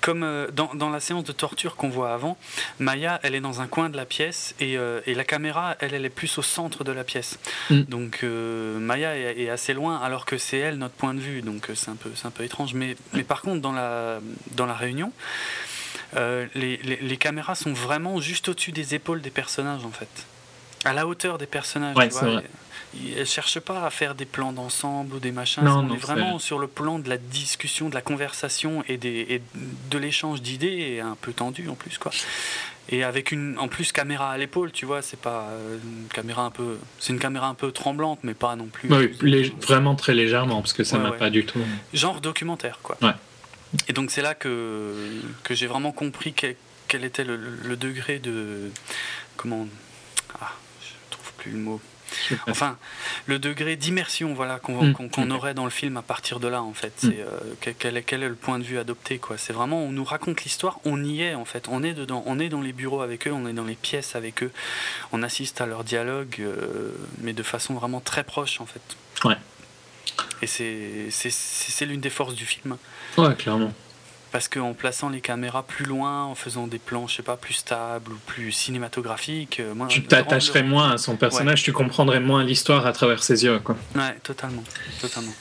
[0.00, 2.36] comme euh, dans, dans la séance de torture qu'on voit avant,
[2.78, 5.94] Maya, elle est dans un coin de la pièce et, euh, et la caméra, elle,
[5.94, 7.38] elle est plus au centre de la pièce.
[7.70, 7.82] Mm.
[7.82, 11.42] Donc, euh, Maya est, est assez loin, alors que c'est elle notre point de vue.
[11.42, 12.74] Donc, c'est un peu, un peu étrange.
[12.74, 14.20] Mais, mais par contre, dans la,
[14.52, 15.12] dans la réunion,
[16.16, 20.08] les, les- les caméras sont vraiment juste au-dessus des épaules des personnages en fait.
[20.84, 21.96] À la hauteur des personnages.
[21.96, 22.34] Ouais, tu c'est vois.
[22.34, 22.44] vrai.
[23.14, 25.62] Elles ne cherchent pas à faire des plans d'ensemble ou des machins.
[25.64, 28.98] Non, On non, est vraiment sur le plan de la discussion, de la conversation et,
[28.98, 29.42] des, et
[29.90, 32.10] de l'échange d'idées un peu tendu en plus quoi.
[32.88, 36.42] Et avec une en plus caméra à l'épaule, tu vois, c'est pas euh, une caméra
[36.44, 38.92] un peu, c'est une caméra un peu tremblante, mais pas non plus.
[38.92, 41.60] Oui, lég- vraiment très légèrement, parce que ça Ouais, m'a pas du tout.
[41.94, 42.98] genre documentaire quoi.
[43.00, 43.12] Ouais.
[43.88, 44.94] Et donc c'est là que,
[45.44, 46.54] que j'ai vraiment compris que-
[46.88, 48.70] quel était le, le degré de
[49.36, 49.66] comment
[50.40, 50.52] ah
[50.82, 51.80] je trouve plus le mot
[52.50, 52.76] enfin
[53.24, 54.94] le degré d'immersion voilà qu'on Mm.
[55.00, 55.18] Ok.
[55.30, 57.10] aurait dans le film à partir de là en fait Mm.
[57.16, 59.90] euh, quel, quel est, quel est le point de vue adopté quoi c'est vraiment on
[59.92, 62.74] nous raconte l'histoire on y est en fait on est dedans on est dans les
[62.74, 64.50] bureaux avec eux on est dans les pièces avec eux
[65.12, 66.90] on assiste à leur dialogue euh,
[67.22, 68.82] mais de façon vraiment très proche en fait
[69.24, 69.36] Ouais.
[70.42, 72.76] Et c'est l'une des forces du film
[73.16, 73.72] Ouais, clairement.
[74.32, 77.54] parce qu'en plaçant les caméras plus loin, en faisant des plans, je sais pas, plus
[77.54, 82.42] stables ou plus cinématographiques, euh, moi, Tu t'attacherais moins à son personnage, tu comprendrais moins
[82.44, 83.76] l'histoire à travers ses yeux, quoi.
[83.94, 84.64] Ouais, totalement,
[85.00, 85.34] totalement.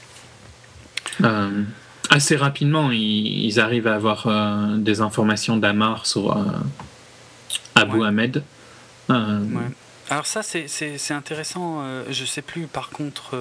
[1.23, 1.63] Euh,
[2.09, 6.43] assez rapidement, ils, ils arrivent à avoir euh, des informations d'Amar sur euh,
[7.75, 8.07] Abu Ouais.
[8.07, 8.43] Ahmed.
[9.09, 9.15] Ouais.
[10.09, 11.83] Alors ça, c'est- intéressant.
[12.09, 13.35] je sais plus, par contre.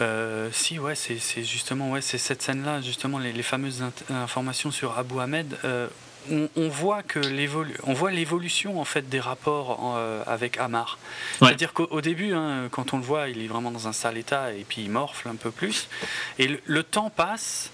[0.00, 4.98] Euh, si, ouais, c'est justement ouais, c'est cette scène-là, justement, les, les fameuses informations sur
[4.98, 5.56] Abu Ahmed.
[5.64, 5.88] euh,
[6.28, 10.98] on, on voit que l'évolu on voit l'évolution en fait des rapports euh, avec Amar.
[11.40, 11.46] Ouais.
[11.48, 14.18] C'est-à-dire qu'au au début, hein, quand on le voit, il est vraiment dans un sale
[14.18, 15.88] état et puis il morfle un peu plus.
[16.40, 17.70] Et le, le temps passe.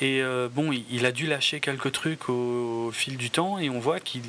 [0.00, 3.70] Et euh, bon, il, a dû lâcher quelques trucs au, au fil du temps et
[3.70, 4.22] on voit qu'il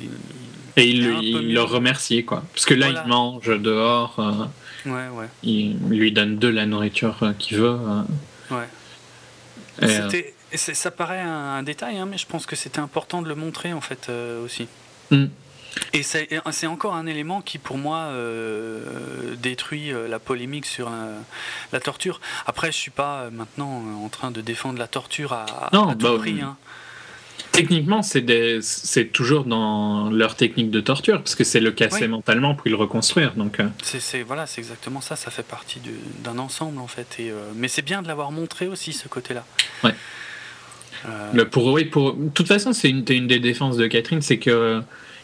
[0.76, 2.44] et il, il le remercie, quoi.
[2.54, 3.02] Parce que là, Voilà.
[3.04, 4.44] il mange dehors, euh,
[4.86, 7.76] Ouais, ouais, il lui donne de la nourriture euh, qu'il veut.
[7.78, 8.02] euh,
[8.50, 8.68] ouais.
[9.82, 13.28] et, euh, ça paraît un, un détail, hein, mais je pense que c'était important de
[13.28, 14.68] le montrer en fait euh, aussi.
[15.10, 15.26] Mm.
[15.92, 20.90] Et c'est encore un élément qui, pour moi, euh, détruit la polémique sur
[21.70, 22.18] la torture.
[22.46, 26.06] Après, je suis pas maintenant en train de défendre la torture à, Non, à tout
[26.06, 26.40] bah, prix.
[26.40, 26.56] hein.
[27.56, 32.08] Techniquement, c'est toujours dans leur technique de torture, parce que c'est le casser Oui.
[32.08, 33.32] mentalement puis le reconstruire.
[33.34, 35.16] Donc, euh, C'est voilà, c'est exactement ça.
[35.16, 35.90] Ça fait partie du-
[36.22, 37.16] d'un ensemble en fait.
[37.18, 39.44] Et, euh, mais c'est bien de l'avoir montré aussi ce côté-là.
[39.84, 39.94] Ouais.
[41.08, 44.38] Euh, pour, oui, pour, de toute façon, c'est une, une des défenses de Catherine, c'est
[44.38, 44.82] que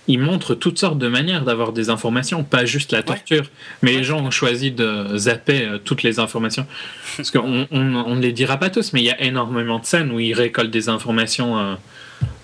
[0.09, 3.45] il montre toutes sortes de manières d'avoir des informations, pas juste la torture.
[3.83, 6.66] Mais les gens ont choisi de zapper toutes les informations.
[7.16, 9.85] Parce qu'on on, on ne les dira pas tous, mais il y a énormément de
[9.87, 11.76] scènes où ils récoltent des informations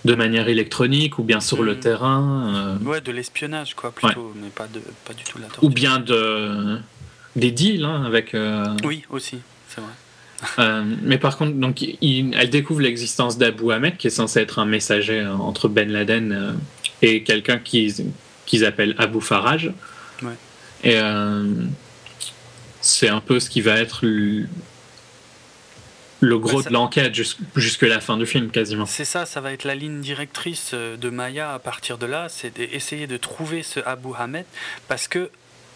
[0.05, 1.79] de manière électronique ou bien sur le Mhm.
[1.79, 2.77] terrain.
[2.83, 5.63] euh, Ouais, de l'espionnage, quoi, plutôt, mais pas, de, pas du tout de la torture.
[5.63, 6.79] ou bien de,
[7.35, 8.33] des deals hein, avec.
[8.33, 9.91] euh, Oui, aussi, c'est vrai.
[10.59, 14.59] Euh, mais par contre, donc, il- elle découvre l'existence d'Abu Ahmed, qui est censé être
[14.59, 16.51] un messager euh, entre Ben Laden euh,
[17.01, 19.71] et quelqu'un qu'ils appellent Abu Faraj.
[20.23, 20.29] Ouais.
[20.85, 21.43] Et euh,
[22.81, 24.05] c'est un peu ce qui va être
[26.21, 28.85] le, gros Ouais, ça- de l'enquête jus- jusque la fin du film, quasiment.
[28.85, 32.27] C'est ça, ça va être la ligne directrice euh, de Maya à partir de là,
[32.29, 34.45] c'est d'essayer de trouver ce Abu Hamed,
[34.87, 35.29] parce que,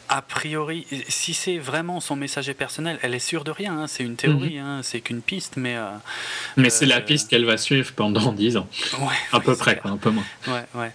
[0.10, 4.04] a priori, si c'est vraiment son messager personnel, elle est sûre de rien, hein, c'est
[4.04, 5.76] une théorie, hein, c'est qu'une piste, mais...
[5.78, 5.88] euh,
[6.58, 8.68] Mais c'est la Euh, piste qu'elle va suivre pendant 10 ans.
[9.00, 10.26] ouais, À oui, peu près, quoi, un peu moins.
[10.48, 10.92] Ouais, ouais.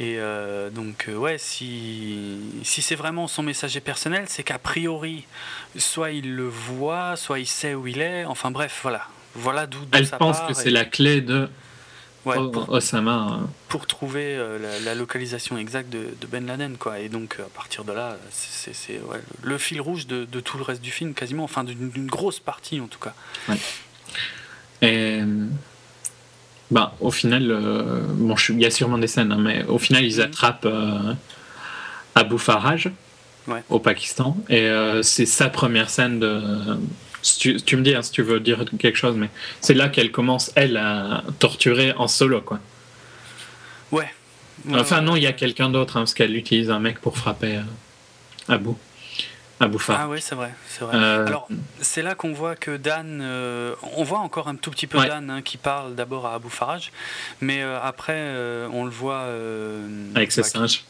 [0.00, 5.24] Et euh, donc, euh, ouais, si, si c'est vraiment son messager personnel, c'est qu'a priori,
[5.76, 9.06] soit il le voit, soit il sait où il est, enfin bref, voilà.
[9.36, 11.48] Voilà d'où Elle ça pense part que et- c'est la clé de
[12.24, 13.38] ouais, pour, Osama.
[13.42, 13.46] euh.
[13.68, 16.98] pour trouver euh, la, la localisation exacte de, de Ben Laden, quoi.
[16.98, 20.64] Et donc, à partir de là, c'est ouais, le, fil rouge de, de tout le
[20.64, 23.14] reste du film, quasiment, enfin d'une grosse partie en tout cas.
[24.82, 25.20] Et
[26.74, 30.04] bah, au final, euh, bon, il y a sûrement des scènes, hein, mais au final,
[30.04, 30.24] ils Mhm.
[30.26, 31.14] attrapent euh,
[32.16, 32.88] Abu Faraj
[33.46, 33.62] Ouais.
[33.70, 36.40] au Pakistan, et euh, c'est sa première scène de.
[37.22, 39.88] si tu, tu me dis hein, si tu veux dire quelque chose, mais c'est là
[39.88, 42.58] qu'elle commence, elle, à torturer en solo, quoi.
[43.92, 44.08] Ouais.
[44.72, 47.16] enfin, Ouais, non, il y a quelqu'un d'autre, hein, parce qu'elle utilise un mec pour
[47.18, 47.58] frapper
[48.48, 48.58] euh,
[49.60, 50.96] Ah oui, c'est vrai, c'est vrai.
[50.96, 51.48] Euh, Alors,
[51.80, 55.06] c'est là qu'on voit que Dan, euh, on voit encore un tout petit peu Ouais.
[55.08, 56.90] Dan hein, qui parle d'abord à Abu Faraj,
[57.40, 58.14] mais euh, après
[58.72, 59.26] on le voit
[60.14, 60.84] avec ses bah, qui- singes.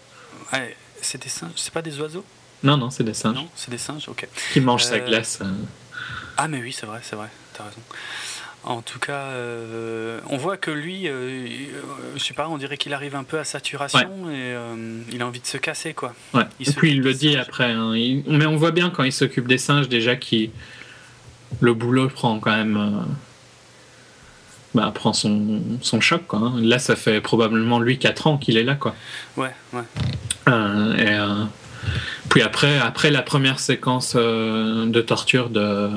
[0.52, 2.24] Ouais, c'est des singes, c'est pas des oiseaux?
[2.62, 4.26] Non, non, c'est des singes Non, c'est des singes, ok.
[4.52, 5.40] qui mangent sa glace.
[6.36, 7.80] Ah mais oui, c'est vrai, c'est vrai, t'as raison.
[8.66, 11.46] En tout cas, euh, on voit que lui, euh, euh,
[12.16, 15.26] je sais pas, on dirait qu'il arrive un peu à saturation et euh, il a
[15.26, 16.14] envie de se casser, quoi.
[16.32, 16.44] Ouais.
[16.60, 17.42] il Et puis il le dit singes.
[17.46, 17.70] après.
[17.72, 17.94] hein.
[17.94, 20.50] Il- Mais on voit bien quand il s'occupe des singes déjà qui
[21.60, 23.04] le boulot prend quand même
[24.74, 26.38] bah, prend son, son choc quoi.
[26.40, 26.54] hein.
[26.60, 28.94] Là ça fait probablement lui 4 ans qu'il est là quoi.
[29.36, 29.82] Ouais, ouais.
[30.98, 31.16] Et,
[32.30, 35.90] puis après après la première séquence de torture de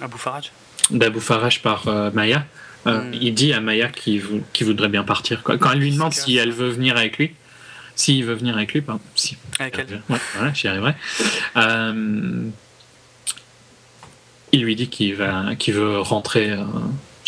[0.00, 0.50] Abu Faraj
[0.90, 2.44] d'Abu Faraj par euh, Maya.
[2.86, 3.14] euh, Mm.
[3.20, 5.42] Il dit à Maya qu'il vou- qu'il voudrait bien partir.
[5.42, 5.58] Quoi.
[5.58, 7.34] Quand elle lui demande si elle veut venir avec lui,
[7.94, 9.36] s'il veut venir avec lui, pardon, si.
[9.58, 10.00] Avec elle.
[10.08, 10.94] Ouais, voilà, j'y arriverai.
[11.56, 12.44] Euh,
[14.52, 16.64] il lui dit qu'il va, qu'il veut rentrer, euh,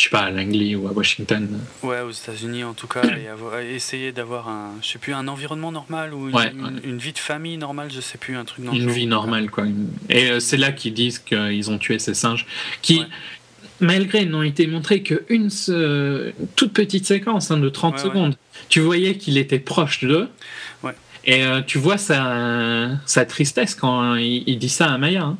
[0.00, 1.46] je sais pas, à Langley ou à Washington.
[1.82, 5.28] Ouais, aux États-Unis en tout cas, et avoir- essayer d'avoir un, je sais plus, un
[5.28, 6.70] environnement normal ou une, Ouais, une- ouais.
[6.84, 9.64] une vie de famille normale, je sais plus, un truc le Une vie normale, quoi.
[10.08, 12.46] Et euh, c'est là qu'ils disent qu'ils ont tué ces singes,
[12.80, 13.06] qui, Ouais.
[13.80, 15.50] malgré n'ont été montrés qu'une
[16.56, 18.08] toute petite séquence hein, de 30 Ouais, ouais.
[18.08, 18.36] secondes,
[18.70, 20.28] tu voyais qu'il était proche d'eux.
[20.82, 20.92] Ouais.
[21.26, 25.38] Et euh, tu vois sa, sa tristesse quand il, il dit ça à Maya, hein,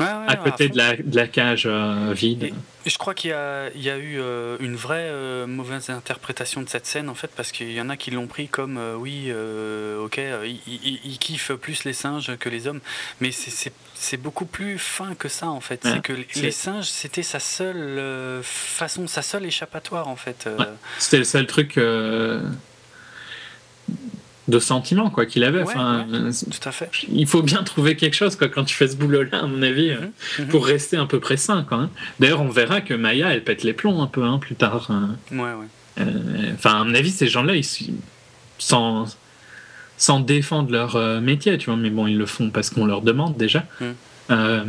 [0.00, 2.52] Ouais, à côté à de la, de la cage euh, vide.
[2.86, 5.88] Et je crois qu'il y a, il y a eu euh, une vraie euh, mauvaise
[5.90, 8.76] interprétation de cette scène en fait, parce qu'il y en a qui l'ont pris comme
[8.76, 12.80] euh, oui, euh, ok, euh, il, il- il kiffe plus les singes que les hommes,
[13.20, 13.72] mais c'est-
[14.18, 15.84] beaucoup plus fin que ça en fait.
[15.84, 20.44] Ouais, c'est que les- singes c'était sa seule euh, façon, sa seule échappatoire en fait.
[20.46, 20.66] euh, Ouais.
[20.98, 22.42] C'était le seul truc euh,
[24.48, 25.58] de sentiment quoi qu'il avait.
[25.62, 26.18] Ouais, enfin, ouais.
[26.18, 26.90] euh, Tout à fait.
[27.10, 29.90] il faut bien trouver quelque chose quoi, quand tu fais ce boulot-là, à mon avis,
[29.90, 30.48] euh, Mhm, mhm.
[30.48, 31.88] pour rester un peu près sain quand même.
[32.20, 34.90] D'ailleurs, on verra que Maya, elle pète les plombs un peu hein, plus tard.
[34.90, 35.16] hein.
[35.32, 35.50] Ouais.
[36.00, 36.04] Euh,
[36.54, 37.64] Enfin, à mon avis, ces gens-là, ils
[38.58, 39.06] sans
[39.96, 41.76] sans défendre leur métier, tu vois.
[41.76, 43.64] Mais bon, ils le font parce qu'on leur demande déjà.
[43.80, 43.84] Mm.
[44.30, 44.64] Euh,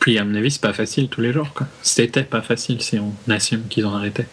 [0.00, 1.52] puis, à mon avis, c'est pas facile tous les jours.
[1.54, 1.66] quoi.
[1.82, 4.24] C'était pas facile si on assume qu'ils ont arrêté.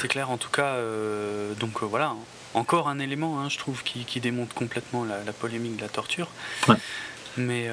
[0.00, 0.30] C'est clair.
[0.30, 0.74] En tout cas.
[0.74, 2.14] euh, donc euh, voilà,
[2.54, 5.88] encore un élément, hein, je trouve, qui, qui démontre complètement la, la polémique de la
[5.88, 6.28] torture.
[6.68, 6.76] Ouais.
[7.36, 7.68] Mais.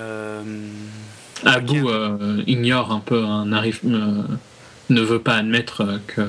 [1.44, 6.22] Abou euh, ignore un peu, hein, ne veut pas admettre que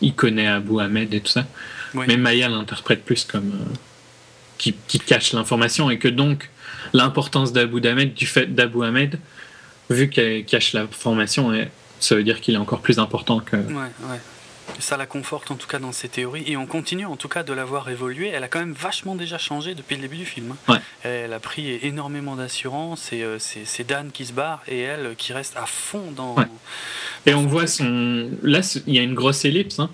[0.00, 1.46] il connaît Abou Ahmed et tout ça.
[1.94, 2.04] Oui.
[2.06, 3.74] Mais Maya l'interprète plus comme euh,
[4.58, 6.50] qui, qui cache l'information et que donc
[6.92, 9.18] l'importance d'Abou Ahmed, du fait d'Abou Ahmed,
[9.90, 11.52] vu qu'elle cache l'information,
[11.98, 13.56] ça veut dire qu'il est encore plus important que.
[13.56, 14.20] Ouais, ouais.
[14.78, 17.42] Ça la conforte en tout cas dans ses théories et on continue en tout cas
[17.42, 18.28] de la voir évoluer.
[18.28, 20.54] Elle a quand même vachement déjà changé depuis le début du film.
[20.68, 20.78] Ouais.
[21.02, 25.32] Elle a pris énormément d'assurance et euh, c'est Dan qui se barre et elle qui
[25.32, 26.34] reste à fond dans.
[26.34, 26.44] Ouais.
[27.24, 28.30] Et on voit son.
[28.42, 29.78] Là, il y a une grosse ellipse.
[29.78, 29.88] Hein,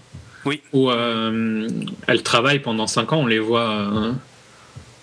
[0.44, 0.60] Oui.
[0.72, 1.68] Où euh,
[2.08, 4.12] elle travaille pendant 5 ans, on les voit euh,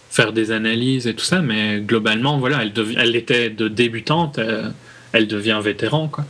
[0.10, 4.40] faire des analyses et tout ça, mais globalement, voilà, elle, devi- elle était de débutante,
[4.40, 4.70] euh,
[5.14, 6.26] elle devient vétéran, quoi.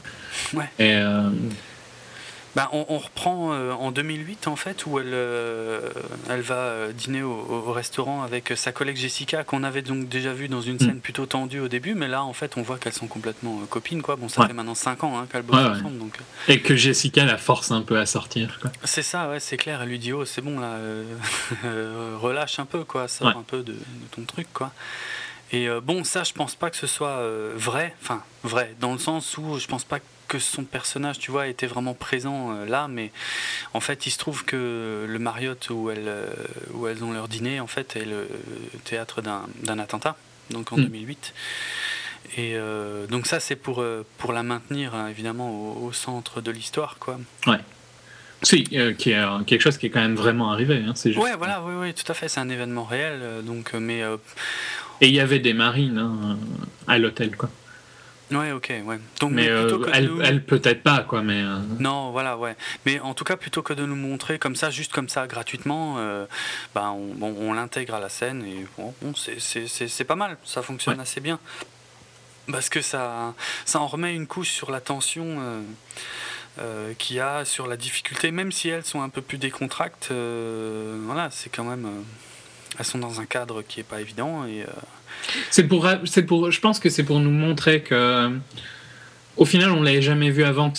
[0.54, 0.66] Ouais.
[0.78, 1.30] Et euh,
[2.56, 5.82] Bah, on, on reprend euh, en 2008 en fait où elle, euh,
[6.30, 10.34] elle va euh, dîner au, au restaurant avec sa collègue Jessica qu'on avait donc déjà
[10.34, 10.80] vu dans une Mm.
[10.80, 14.02] scène plutôt tendue au début mais là en fait on voit qu'elles sont complètement copines
[14.02, 14.16] quoi.
[14.16, 14.47] Bon ça Ouais.
[14.47, 15.70] fait maintenant 5 ans hein, qu'elles bossent Ouais, ouais.
[15.78, 19.58] ensemble donc et que Jessica la force un peu à sortir, c'est ça ouais c'est
[19.58, 20.76] clair elle lui dit oh c'est bon là
[22.20, 23.78] relâche un peu quoi sors un peu de, de
[24.16, 24.72] ton truc quoi.
[25.52, 28.93] Et euh, bon ça je pense pas que ce soit euh, vrai enfin vrai dans
[28.93, 32.66] le sens où je pense pas que son personnage, tu vois, était vraiment présent euh,
[32.68, 33.12] là, mais
[33.74, 36.28] en fait, il se trouve que le Marriott où elles, euh,
[36.76, 38.28] où elles ont leur dîner, en fait, est le
[38.84, 40.16] théâtre d'un attentat,
[40.52, 40.84] donc en Mm.
[40.84, 41.34] 2008.
[42.38, 43.84] Et euh, donc ça, c'est pour,
[44.20, 47.20] pour la maintenir, hein, évidemment, au, au centre de l'histoire, quoi.
[48.43, 50.84] Si, euh, qui est euh, quelque chose qui est quand même vraiment arrivé.
[50.88, 51.24] Hein, c'est juste.
[51.24, 54.04] Ouais, voilà, oui, oui, tout à fait, c'est un événement réel, donc, mais...
[54.04, 54.18] euh,
[55.02, 56.38] Et il y avait des marines hein,
[56.88, 57.50] à l'hôtel, quoi.
[58.32, 59.00] ouais, ok, ouais.
[59.20, 61.22] Donc, Mais euh, elle, nous- elle peut-être pas, quoi.
[61.22, 62.56] Mais euh, Non, voilà, ouais.
[62.86, 65.95] Mais en tout cas, plutôt que de nous montrer comme ça, juste comme ça, gratuitement,
[66.00, 66.26] euh,
[66.76, 70.62] bah, on, bon, on l'intègre à la scène et bon, bon, c'est- pas mal, ça
[70.62, 71.02] fonctionne Ouais.
[71.02, 71.39] assez bien.
[72.52, 73.36] Parce que ça,
[73.66, 75.38] ça en remet une couche sur la tension
[76.60, 80.12] euh, qu'il y a, sur la difficulté, même si elles sont un peu plus décontractes,
[80.12, 81.88] voilà, c'est quand même.
[82.80, 84.64] Elles sont dans un cadre qui est pas évident et.
[84.64, 84.68] euh,
[85.52, 88.32] C'est pour, c'est pour, je pense que c'est pour nous montrer que,
[89.38, 90.72] au final, on l'avait jamais vu avant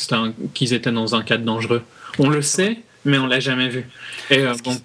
[0.55, 1.83] qu'ils étaient dans un cadre dangereux.
[2.19, 3.87] On le sait, mais on l'a jamais vu.
[4.31, 4.81] Et euh, bon,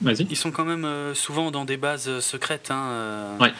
[0.00, 0.26] Vas-y.
[0.30, 3.52] Ils sont quand même euh, souvent dans des bases secrètes, hein, Ouais.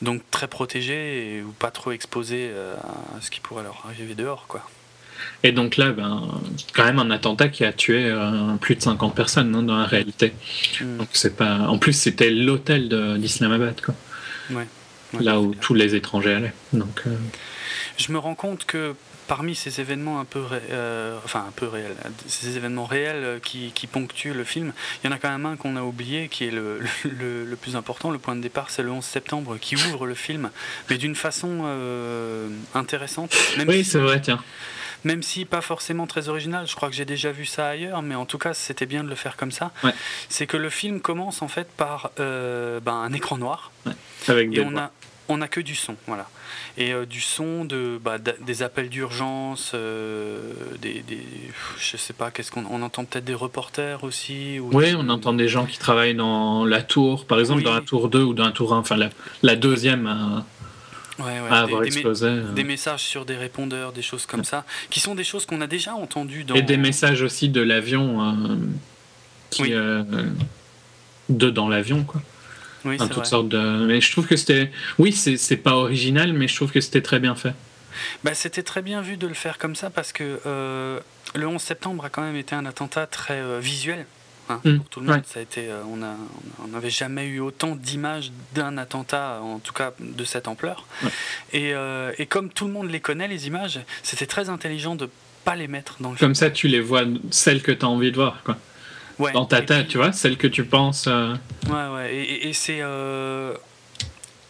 [0.00, 4.46] donc très protégés et, ou pas trop exposés à ce qui pourrait leur arriver dehors,
[4.48, 4.62] quoi.
[5.42, 6.28] Et donc là, ben,
[6.74, 9.86] quand même un attentat qui a tué euh, plus de 50 personnes hein, dans la
[9.86, 10.34] réalité.
[10.80, 10.98] Mm.
[10.98, 11.60] Donc c'est pas.
[11.68, 12.88] En plus, c'était l'hôtel
[13.18, 13.94] d'Islamabad, quoi.
[14.50, 14.66] Ouais.
[15.14, 15.22] Ouais.
[15.24, 16.52] Là où tous les étrangers allaient.
[16.72, 17.02] Donc.
[17.06, 17.16] euh,
[17.96, 18.94] Je me rends compte que
[19.26, 21.94] parmi ces événements un peu, ré- euh, enfin un peu réels,
[22.26, 24.72] ces événements réels qui, qui ponctuent le film,
[25.02, 27.56] il y en a quand même un qu'on a oublié, qui est le, le, le
[27.56, 28.10] plus important.
[28.10, 30.50] Le point de départ, c'est le 11 septembre, qui ouvre le film,
[30.90, 33.34] mais d'une façon euh, intéressante.
[33.56, 34.42] Même Oui, si- c'est vrai, tiens.
[35.04, 38.14] Même si pas forcément très original, je crois que j'ai déjà vu ça ailleurs, mais
[38.14, 39.72] en tout cas c'était bien de le faire comme ça.
[39.84, 39.92] Ouais.
[40.28, 43.70] C'est que le film commence en fait par euh, ben, un écran noir
[44.28, 44.90] Avec et on a
[45.32, 46.28] on a que du son, voilà.
[46.76, 51.22] Et euh, du son de bah, des appels d'urgence, euh, des, des
[51.78, 54.58] je sais pas qu'est-ce qu'on on entend peut-être des reporters aussi.
[54.58, 57.64] Ou Oui, on entend des gens qui travaillent dans la tour, par exemple Oui.
[57.64, 59.10] dans la tour 2 ou dans la tour 1, enfin la,
[59.42, 60.42] la deuxième
[61.20, 62.30] Ouais, ouais, à des- avoir des, mé- explosé.
[62.54, 65.66] des messages sur des répondeurs, des choses comme ça, qui sont des choses qu'on a
[65.66, 68.56] déjà entendues dans Et des messages aussi de l'avion euh,
[69.50, 69.62] qui.
[69.62, 69.70] Oui.
[69.72, 70.02] euh,
[71.28, 72.20] de dans l'avion, quoi.
[72.84, 73.24] Oui, Enfin, c'est toutes vrai.
[73.28, 73.84] sortes de.
[73.86, 74.70] Mais je trouve que c'était.
[74.98, 77.52] Oui, c'est c'est pas original, mais je trouve que c'était très bien fait.
[78.24, 80.98] Bah, c'était très bien vu de le faire comme ça parce que euh,
[81.34, 84.06] le 11 septembre a quand même été un attentat très euh, visuel.
[84.50, 85.22] Hein, Mm, pour tout le monde, ouais.
[85.26, 86.14] ça a été, euh, on a,
[86.64, 90.86] on n'avait jamais eu autant d'images d'un attentat, en tout cas de cette ampleur.
[91.02, 91.10] Ouais.
[91.52, 95.08] Et, euh, et comme tout le monde les connaît, les images, c'était très intelligent de
[95.44, 96.28] pas les mettre dans le film.
[96.28, 98.56] Comme ça, tu les vois, celles que tu as envie de voir, quoi.
[99.18, 101.04] Ouais, Dans ta tête, puis- tu vois, celles que tu penses.
[101.06, 101.34] euh,
[101.68, 102.80] Ouais, ouais, et, et- et c'est.
[102.80, 103.54] euh,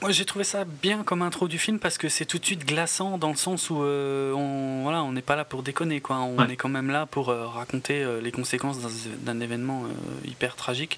[0.02, 2.64] Moi, j'ai trouvé ça bien comme intro du film parce que c'est tout de suite
[2.66, 6.16] glaçant dans le sens où euh, on voilà, on n'est pas là pour déconner, quoi.
[6.20, 6.50] On Ouais.
[6.52, 9.84] est quand même là pour euh, raconter euh, les conséquences d'un- événement
[10.26, 10.96] hyper tragique.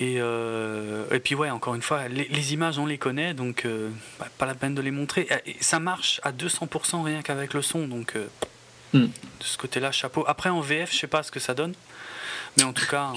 [0.00, 3.64] Et, et puis, ouais, encore une fois, les, les images, on les connaît, donc
[4.18, 5.28] bah, pas la peine de les montrer.
[5.46, 8.14] Et ça marche à 200% rien qu'avec le son, donc
[8.92, 9.06] Hmm.
[9.06, 10.22] de ce côté-là, chapeau.
[10.28, 11.74] Après, en VF, je sais pas ce que ça donne.
[12.56, 13.10] Mais en tout cas,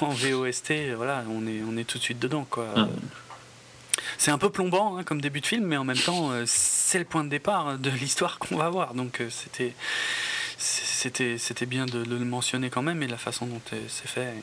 [0.00, 2.46] en VOST, voilà, on est, on est tout de suite dedans.
[2.48, 2.66] Quoi.
[2.76, 2.86] Ah.
[4.20, 6.98] C'est un peu plombant hein, comme début de film, mais en même temps, euh, c'est
[6.98, 8.92] le point de départ de l'histoire qu'on va voir.
[8.92, 9.72] Donc euh, c'était,
[10.58, 14.34] c'était, c'était bien de, de le mentionner quand même, et la façon dont c'est fait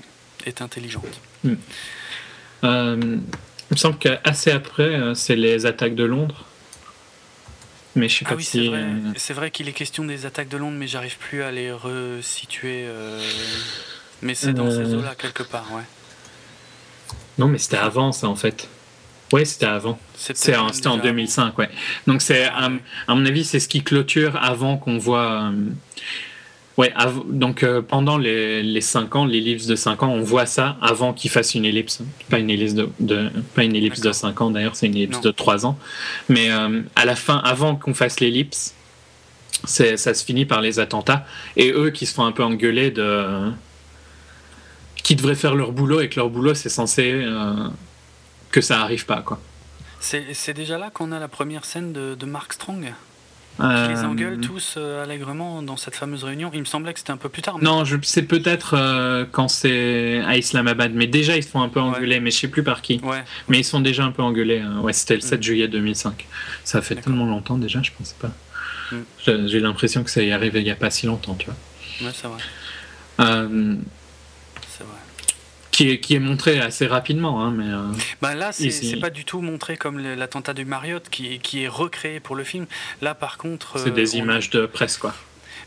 [0.48, 1.22] est intelligente.
[1.46, 6.46] euh, il me semble qu'assez après, c'est les attaques de Londres.
[7.96, 8.68] Mais je sais pas Ah oui, c'est si.
[8.70, 11.72] vrai, c'est vrai qu'il est question des attaques de Londres, mais j'arrive plus à les
[11.72, 12.86] resituer.
[12.88, 13.22] euh,
[14.24, 15.84] Mais c'est dans ces eaux-là quelque part, ouais.
[17.38, 18.68] Non, mais c'était avant, ça, en fait.
[19.34, 20.00] Ouais, c'était avant.
[20.16, 21.70] C'était en déjà 2005, ouais.
[22.08, 22.70] Donc, c'est, à,
[23.10, 25.44] mon avis, c'est ce qui clôture avant qu'on voit.
[25.52, 25.52] euh,
[26.78, 30.46] Ouais, av- donc euh, pendant les, les 5 ans, l'ellipse de 5 ans, on voit
[30.46, 32.02] ça avant qu'il fasse une ellipse.
[32.30, 34.16] Pas une ellipse de, de- pas une ellipse de D'accord.
[34.16, 35.22] 5 ans d'ailleurs, c'est une ellipse Non.
[35.24, 35.78] de 3 ans.
[36.30, 38.76] Mais euh, à la fin, avant qu'on fasse l'ellipse,
[39.66, 41.26] ça se finit par les attentats.
[41.56, 43.50] Et eux qui se font un peu engueuler de.
[45.04, 47.26] qui devraient faire leur boulot et que leur boulot c'est censé.
[48.60, 49.39] Que ça arrive pas, quoi.
[49.99, 53.99] C'est, déjà là qu'on a la première scène de, de Mark Strong qui Euh, les
[54.01, 56.51] engueule tous euh, allègrement dans cette fameuse réunion.
[56.53, 57.58] Il me semblait que c'était un peu plus tard.
[57.58, 61.62] mais- Non, je, c'est peut-être euh, quand c'est à Islamabad, mais déjà ils se font
[61.64, 62.99] un peu engueuler, mais je sais plus par qui.
[63.03, 64.60] Ouais, Mais ils sont déjà un peu engueulés.
[64.60, 64.80] hein.
[64.82, 65.43] Ouais, c'était le 7 Mm.
[65.43, 66.28] juillet 2005.
[66.64, 68.32] Ça fait tellement longtemps déjà, je pensais pas.
[68.91, 68.95] Mm.
[69.26, 71.47] J'ai, j'ai l'impression que ça y est arrivé il y a pas si longtemps, tu
[71.47, 71.55] vois.
[72.08, 72.41] ouais, c'est vrai.
[75.78, 77.68] Euh, qui, est, qui est montré assez rapidement, hein, mais.
[77.68, 77.84] euh,
[78.22, 81.68] Bah là, c'est, pas du tout montré comme l'attentat du Marriott qui, est- qui est
[81.68, 82.66] recréé pour le film.
[83.02, 83.78] Là, par contre.
[83.80, 85.14] c'est euh, des a- images de presse, quoi.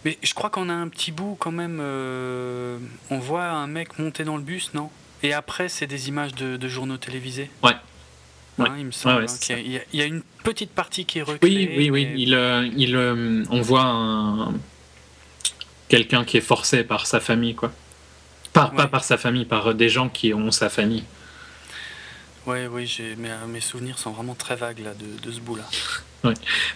[0.05, 1.79] Mais je crois qu'on a un petit bout quand même.
[1.81, 2.79] euh,
[3.11, 4.91] On voit un mec monter dans le bus, non?
[5.23, 7.51] Et après, c'est des images de, de journaux télévisés.
[7.63, 7.73] Ouais.
[7.73, 8.69] Hein, Ouais.
[8.79, 11.19] il me semble Ouais, ouais, hein, qu'il y a, y y une petite partie qui
[11.19, 11.69] est recréée.
[11.77, 12.09] Oui, oui, oui.
[12.17, 14.55] Il, euh, il, euh, on voit un-
[15.89, 17.73] quelqu'un qui est forcé par sa famille, quoi.
[18.53, 18.89] Par, Pas Ouais.
[18.89, 21.05] par sa famille, par des gens qui ont sa famille.
[22.47, 25.65] Ouais, oui, j'ai, mes, mes souvenirs sont vraiment très vagues là, de, de ce bout-là.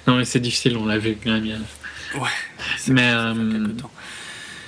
[0.07, 1.45] Non, mais c'est difficile, on l'a vu quand même.
[1.45, 2.29] il y a- Ouais,
[2.89, 3.91] Mais, euh, temps.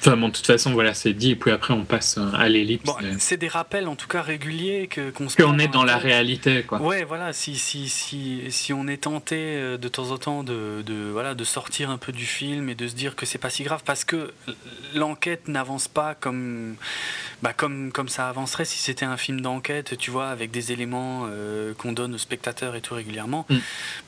[0.07, 2.49] Enfin, bon, de toute façon, voilà, c'est dit, et puis après, on passe euh, à
[2.49, 2.85] l'ellipse.
[2.85, 5.85] Bon, c'est des rappels en tout cas réguliers que, qu'on se qu'on prend est dans
[5.85, 6.81] la réalité, quoi.
[6.81, 10.83] Ouais, voilà, si, si, si, si on est tenté euh, de temps en temps de,
[10.87, 13.51] de, voilà, de sortir un peu du film et de se dire que c'est pas
[13.51, 14.33] si grave parce que
[14.95, 16.77] l'enquête n'avance pas comme,
[17.43, 21.27] bah, comme, comme ça avancerait si c'était un film d'enquête, tu vois, avec des éléments
[21.29, 23.47] euh, qu'on donne aux spectateurs et tout régulièrement.
[23.49, 23.57] Mm.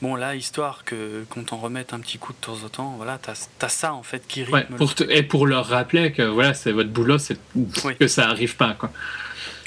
[0.01, 3.19] Bon, là, histoire que, qu'on t'en remette un petit coup de temps en temps, voilà,
[3.21, 4.53] t'as, t'as ça en fait qui rythme.
[4.53, 7.37] Ouais, pour et pour leur rappeler que voilà, c'est votre boulot, c'est
[7.83, 7.95] Oui.
[7.99, 8.91] que ça arrive pas, quoi.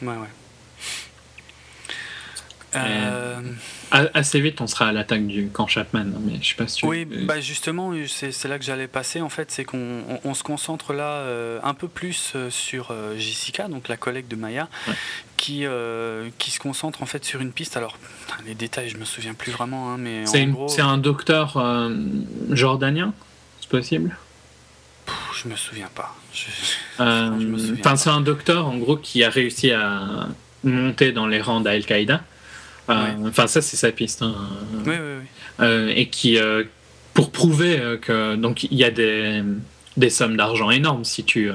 [0.03, 0.29] Ouais, ouais.
[2.75, 3.41] Euh,
[3.91, 6.67] A- Assez vite, on sera à l'attaque du camp Chapman, hein, mais je sais pas
[6.67, 9.21] si tu- Oui, euh, bah justement, c'est là que j'allais passer.
[9.21, 12.89] En fait, c'est qu'on on- on se concentre là euh, un peu plus euh, sur
[12.91, 14.95] euh, Jessica, donc la collègue de Maya, Ouais.
[15.37, 17.77] qui, euh, qui se concentre en fait sur une piste.
[17.77, 21.95] Alors, putain, les détails, je me souviens plus vraiment, hein, mais c'est un docteur euh,
[22.49, 23.13] jordanien,
[23.61, 24.17] c'est possible?
[25.07, 26.15] Pff, je me souviens pas.
[26.33, 26.45] Je-
[27.03, 27.97] Euh, Je me souviens Enfin, pas.
[27.97, 30.29] c'est un docteur en gros qui a réussi à
[30.65, 32.23] monter dans les rangs d'Al-Qaïda.
[32.91, 32.95] Euh.
[33.29, 34.23] Enfin, ça, c'est sa piste.
[34.23, 34.35] hein.
[34.75, 35.27] Oui, oui, oui.
[35.61, 36.39] Euh, et qui,
[37.15, 39.43] pour prouver que donc il y a des,
[39.97, 41.51] des sommes d'argent énormes si tu.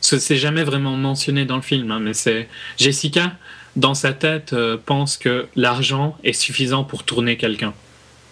[0.00, 3.32] Ce- c'est jamais vraiment mentionné dans le film, hein, mais c'est Jessica
[3.76, 4.54] dans sa tête
[4.86, 7.72] pense que l'argent est suffisant pour tourner quelqu'un.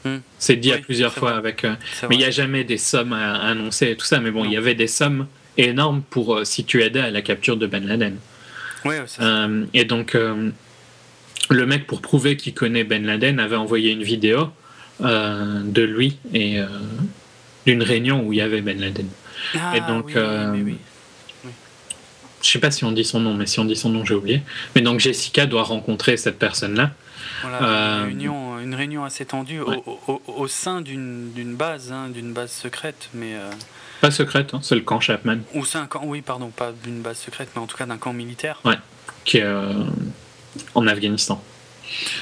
[0.05, 0.19] Hmm.
[0.39, 1.39] C'est dit à Oui, plusieurs fois vrai.
[1.39, 1.65] avec.
[1.65, 1.75] euh,
[2.09, 4.19] mais il n'y a jamais des sommes à, à annoncer et tout ça.
[4.21, 5.27] Mais bon, il y avait des sommes
[5.57, 8.17] énormes pour euh, si tu aidais à la capture de Ben Laden.
[8.85, 10.51] C'est- Euh, et donc, euh,
[11.51, 14.49] le mec, pour prouver qu'il connaît Ben Laden, avait envoyé une vidéo
[15.01, 16.59] de lui et
[17.67, 19.07] d'une réunion où il y avait Ben Laden.
[19.55, 20.23] Ah, et donc, oui,
[20.53, 20.77] oui, oui.
[22.43, 24.15] Je sais pas si on dit son nom, mais si on dit son nom, j'ai
[24.15, 24.43] oublié.
[24.75, 26.91] Mais donc, Jessica doit rencontrer cette personne-là.
[27.43, 29.83] Voilà, Euh, une, réunion, une réunion assez tendue au- Ouais.
[29.87, 33.51] au, au- au sein d'une base, hein, d'une base secrète, mais euh,
[34.01, 37.01] Pas secrète, hein, c'est le camp Chapman, ou c'est un camp, oui, pardon, pas d'une
[37.03, 38.61] base secrète, mais en tout cas d'un camp militaire.
[39.25, 39.73] qui est euh,
[40.75, 41.43] en Afghanistan.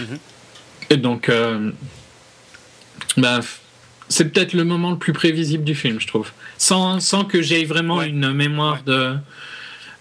[0.01, 0.19] Mhm.
[0.91, 1.71] Et donc, euh,
[3.17, 3.41] bah,
[4.09, 6.31] c'est peut-être le moment le plus prévisible du film, je trouve.
[6.59, 8.09] Sans, sans que j'aie vraiment Ouais.
[8.09, 8.93] une mémoire Ouais.
[8.93, 9.17] de.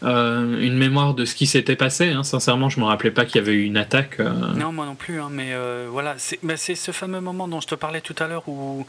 [0.04, 2.10] Euh, une mémoire de ce qui s'était passé.
[2.12, 2.24] hein.
[2.24, 4.20] Sincèrement, je me rappelais pas qu'il y avait eu une attaque.
[4.20, 7.60] euh, Non, moi non plus, hein, mais euh, voilà, c'est bah, ce fameux moment dont
[7.62, 8.86] je te parlais tout à l'heure où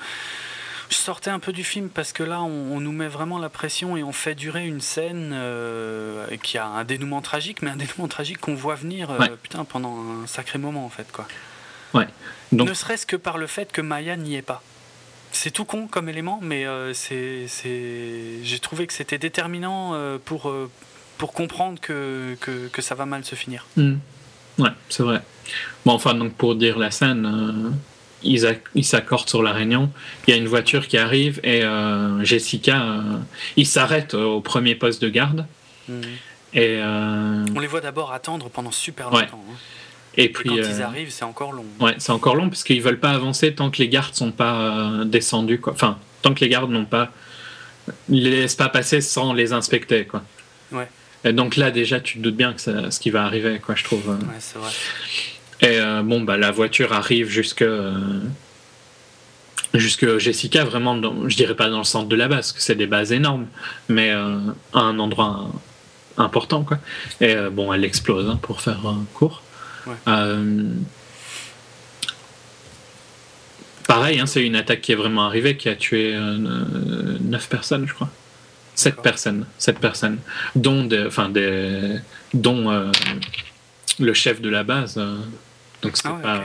[0.89, 3.49] je sortais un peu du film parce que là, on, on nous met vraiment la
[3.49, 5.37] pression et on fait durer une scène
[6.43, 9.31] qui a un dénouement tragique, mais un dénouement tragique qu'on voit venir Ouais.
[9.43, 11.07] putain, pendant un sacré moment en fait.
[11.13, 11.27] Quoi.
[12.53, 14.63] Donc- Ne serait-ce que par le fait que Maya n'y est pas.
[15.33, 17.47] C'est tout con comme élément, mais euh, c'est...
[18.43, 20.69] j'ai trouvé que c'était déterminant euh, pour, euh,
[21.21, 23.67] pour comprendre que, que, que ça va mal se finir.
[23.77, 23.97] hmm.
[24.59, 25.21] Ouais, c'est vrai.
[25.85, 27.71] Bon, enfin, donc pour dire la scène, euh,
[28.23, 29.91] ils, ils s'accordent sur la réunion.
[30.27, 33.03] Il y a une voiture qui arrive et euh, Jessica, euh,
[33.57, 35.47] il s'arrête au premier poste de garde.
[35.89, 36.03] Mhm.
[36.55, 39.23] Et, euh, On les voit d'abord attendre pendant super Ouais.
[39.23, 39.45] longtemps.
[39.51, 39.55] hein.
[40.17, 41.65] et Et puis, quand euh, ils arrivent, c'est encore long.
[41.81, 44.55] ouais, c'est encore long parce qu'ils veulent pas avancer tant que les gardes sont pas
[44.61, 45.61] euh, descendus.
[45.61, 45.75] Quoi.
[45.75, 47.13] Enfin, tant que les gardes n'ont pas.
[48.09, 50.07] Ils les laissent pas passer sans les inspecter.
[50.07, 50.23] Quoi.
[50.73, 50.89] Ouais.
[51.25, 53.75] Et donc là, déjà, tu te doutes bien que ça- ce qui va arriver, quoi,
[53.75, 54.09] je trouve.
[54.09, 54.71] Ouais, c'est vrai.
[55.61, 57.63] Et euh, bon, bah, la voiture arrive jusque.
[57.63, 57.93] euh,
[59.75, 62.61] jusque Jessica, vraiment, dans- je dirais pas dans le centre de la base, parce que
[62.63, 63.47] c'est des bases énormes,
[63.89, 64.39] mais euh,
[64.73, 65.49] à un endroit
[66.17, 66.79] important, quoi.
[67.21, 69.43] Et bon, elle explose, hein, pour faire un court.
[69.87, 69.95] Ouais.
[73.87, 76.15] Pareil, hein, c'est une attaque qui est vraiment arrivée, qui a tué
[77.21, 78.09] 9 personnes, je crois.
[78.81, 79.03] 7 D'accord.
[79.03, 80.19] personnes, sept personnes,
[80.55, 81.99] dont, des, enfin, des,
[82.33, 82.91] dont euh,
[83.99, 84.97] le chef de la base.
[84.97, 85.17] euh,
[85.83, 86.41] donc Ah ouais, pas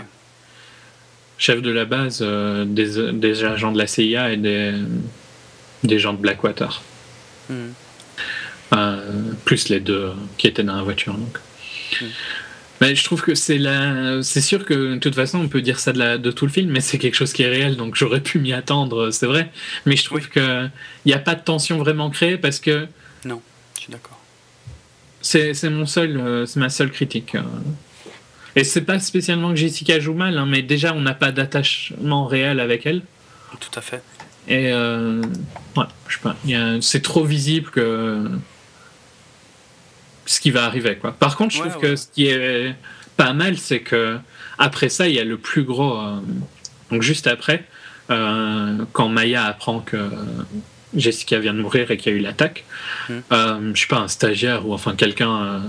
[1.38, 4.74] chef de la base euh, des, des agents de la CIA et des,
[5.84, 6.82] des gens de Blackwater.
[8.74, 8.98] Euh,
[9.46, 11.14] plus les deux qui étaient dans la voiture.
[11.14, 11.38] Donc.
[12.02, 12.06] Mm.
[12.82, 14.22] Mais je trouve que c'est la...
[14.22, 16.18] c'est sûr que de toute façon on peut dire ça de, la...
[16.18, 18.52] de tout le film, mais c'est quelque chose qui est réel, donc j'aurais pu m'y
[18.54, 19.50] attendre, c'est vrai.
[19.86, 20.30] Mais je trouve Oui.
[20.30, 20.66] que
[21.06, 22.88] il n'y a pas de tension vraiment créée parce que
[23.24, 23.30] Je
[23.82, 24.20] suis d'accord.
[25.22, 27.36] c'est c'est mon seul, euh, c'est ma seule critique.
[27.36, 27.42] euh.
[28.58, 32.26] Et c'est pas spécialement que Jessica joue mal, hein, mais déjà on n'a pas d'attachement
[32.26, 33.02] réel avec elle.
[33.60, 34.02] Tout à fait.
[34.48, 35.22] Et euh,
[35.76, 38.30] ouais, je sais pas, a- c'est trop visible que
[40.26, 41.12] ce qui va arriver quoi.
[41.14, 41.90] Par contre, je Ouais, trouve ouais.
[41.92, 42.76] que ce qui est
[43.18, 44.18] pas mal, c'est que
[44.58, 45.98] après ça, il y a le plus gros.
[45.98, 46.16] euh,
[46.92, 47.66] donc juste après,
[48.12, 50.10] euh, quand Maya apprend que
[50.96, 52.64] Jessica vient de mourir et qu'il y a eu l'attaque,
[53.10, 53.14] Mm.
[53.32, 55.62] euh, je sais pas, un stagiaire ou enfin quelqu'un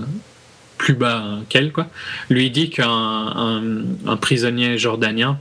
[0.77, 1.87] plus bas qu'elle quoi,
[2.29, 3.63] lui dit qu'un un,
[4.05, 5.39] un prisonnier jordanien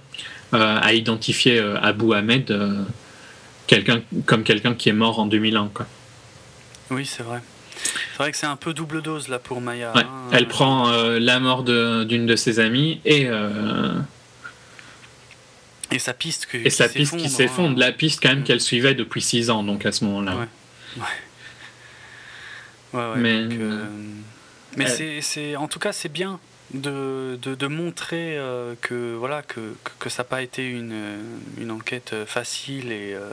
[0.52, 2.56] a identifié Abu Ahmed
[3.66, 5.86] quelqu'un comme quelqu'un qui est mort en 2001 quoi.
[6.90, 7.40] Oui, c'est vrai.
[8.16, 9.92] C'est vrai que c'est un peu double dose là pour Maya.
[9.94, 10.30] Ouais, hein.
[10.32, 13.92] elle prend euh, la mort d'une de, ses amies et, euh,
[15.90, 17.28] Et sa piste, que, et sa piste qui hein.
[17.28, 18.44] s'effondre, la piste quand même Mm.
[18.44, 20.34] qu'elle suivait depuis 6 ans donc à ce moment-là.
[20.34, 21.02] Ouais.
[22.94, 23.84] Ouais, ouais, Mais- donc, euh,
[24.78, 26.40] mais elle- c'est, c'est, en tout cas, c'est bien
[26.72, 31.18] de, de, de montrer euh, que, voilà, que, que, que ça n'a pas été une,
[31.60, 33.28] une enquête facile et, euh,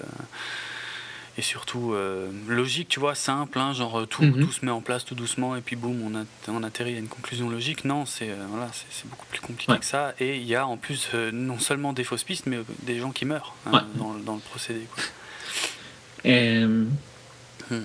[1.38, 4.46] et surtout euh, logique, tu vois, simple, hein, genre euh, tout, Mhm.
[4.46, 7.00] tout se met en place tout doucement et puis boum, on, a, on atterrit à
[7.00, 7.86] une conclusion logique.
[7.86, 9.80] Non, c'est euh, voilà, c'est- beaucoup plus compliqué Ouais.
[9.80, 10.14] que ça.
[10.20, 13.12] Et il y a en plus euh, non seulement des fausses pistes, mais des gens
[13.12, 13.80] qui meurent hein, Ouais.
[13.96, 14.82] dans, dans le procédé.
[14.94, 15.04] Quoi.
[16.26, 16.64] Et,
[17.70, 17.84] Hmm.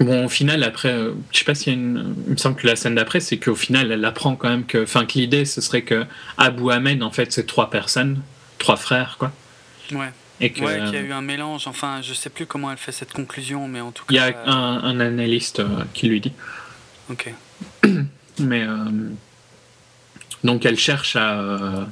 [0.00, 0.92] Bon, au final, après,
[1.32, 2.14] je sais pas s'il y a une.
[2.26, 4.82] Il me semble que la scène d'après, c'est qu'au final, elle apprend quand même que.
[4.82, 6.04] Enfin, que l'idée, ce serait que
[6.36, 8.20] Abu Ahmed, en fait, c'est trois personnes,
[8.58, 9.32] trois frères, quoi.
[9.92, 10.60] Ouais, Et que.
[10.60, 11.66] ouais qu'il y a eu un mélange.
[11.66, 14.12] Enfin, je sais plus comment elle fait cette conclusion, mais en tout cas.
[14.12, 16.32] Il y a euh, un, un analyste euh, qui lui dit.
[17.10, 17.32] Ok.
[18.38, 18.62] Mais.
[18.62, 18.76] euh,
[20.44, 21.86] donc, elle cherche à.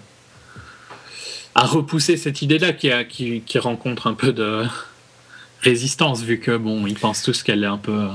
[1.54, 4.64] à repousser cette idée-là qui, a- qui, qui rencontre un peu de
[5.62, 8.08] résistance, vu que, bon, ils pensent tous qu'elle est un peu.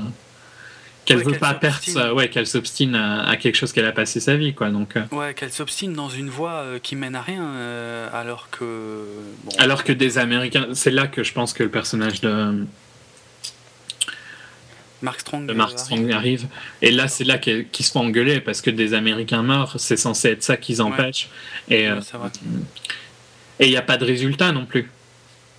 [1.05, 4.19] Qu'elle Ouais, veut pas perdre ouais qu'elle s'obstine à, à quelque chose qu'elle a passé
[4.19, 7.21] sa vie quoi donc euh, Ouais, qu'elle s'obstine dans une voie euh, qui mène à
[7.21, 9.05] rien, euh, alors que.
[9.43, 12.65] bon, alors que des américains c'est là que je pense que le personnage de,
[15.01, 15.47] Mark Strong.
[15.47, 15.83] de Mark arrive.
[15.83, 16.47] Strong arrive
[16.83, 20.29] et là c'est là qu'ils se font engueuler parce que des américains morts c'est censé
[20.29, 21.29] être ça qu'ils empêchent
[21.69, 21.99] et Ouais,
[23.59, 24.89] il n'y a pas de résultat non plus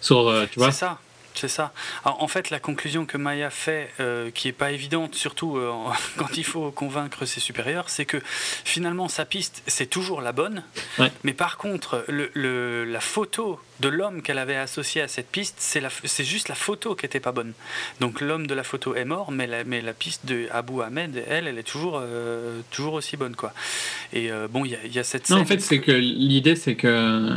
[0.01, 0.98] sur euh, tu vois C'est ça.
[1.34, 1.72] C'est ça.
[2.04, 5.72] Alors, en fait, la conclusion que Maya fait, euh, qui est pas évidente, surtout euh,
[6.16, 8.18] quand il faut convaincre ses supérieurs, c'est que
[8.64, 10.62] finalement sa piste, c'est toujours la bonne.
[10.98, 11.10] Ouais.
[11.24, 15.56] Mais par contre, le, le- la photo de l'homme qu'elle avait associé à cette piste,
[15.59, 17.52] c'est juste la photo qui était pas bonne.
[18.00, 21.24] Donc l'homme de la photo est mort, mais la, mais la piste de Abu Ahmed,
[21.28, 23.52] elle, elle est toujours, euh, toujours aussi bonne, quoi.
[24.12, 25.44] Et bon, il y, a- il y a cette non scène.
[25.44, 27.30] en fait c'est que l'idée c'est que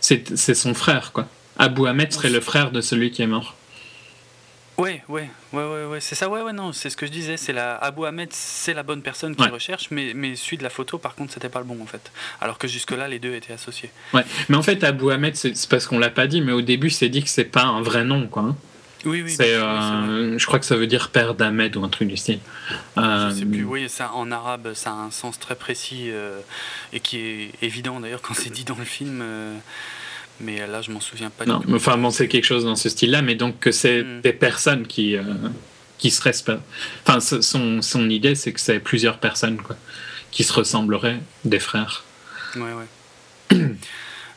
[0.00, 1.26] c'est c'est son frère quoi
[1.60, 3.54] Abu Ahmed serait le frère de celui qui est mort
[4.78, 7.36] Ouais, ouais, ouais, ouais, ouais, c'est ça, ouais, ouais, non, c'est ce que je disais,
[7.36, 9.50] c'est la Abu Ahmed, c'est la bonne personne qui Ouais.
[9.50, 12.10] recherche, mais, mais celui de la photo, par contre, c'était pas le bon en fait.
[12.40, 13.90] Alors que jusque-là, les deux étaient associés.
[14.14, 16.88] ouais mais en fait Abu Ahmed c'est parce qu'on l'a pas dit mais au début
[16.88, 18.56] c'est dit que c'est pas un vrai nom quoi hein.
[19.06, 21.88] Oui, oui, C'est, oui, euh, je crois que ça veut dire père d'Ahmed ou un
[21.88, 22.38] truc du style.
[22.98, 26.38] Euh, Je sais plus, oui, ça, en arabe, ça a un sens très précis euh,
[26.92, 29.22] et qui est évident d'ailleurs quand c'est dit dans le film.
[30.40, 32.76] Euh, mais là, je m'en souviens pas non, mais enfin bon, c'est quelque chose dans
[32.76, 34.20] ce style-là, mais donc que c'est Mm.
[34.22, 35.22] des personnes qui euh,
[35.98, 36.62] qui se respectent.
[37.06, 39.76] Enfin, son, son idée, c'est que c'est plusieurs personnes quoi,
[40.30, 42.04] qui se ressembleraient, des frères.
[42.56, 42.62] Ouais,
[43.52, 43.58] ouais.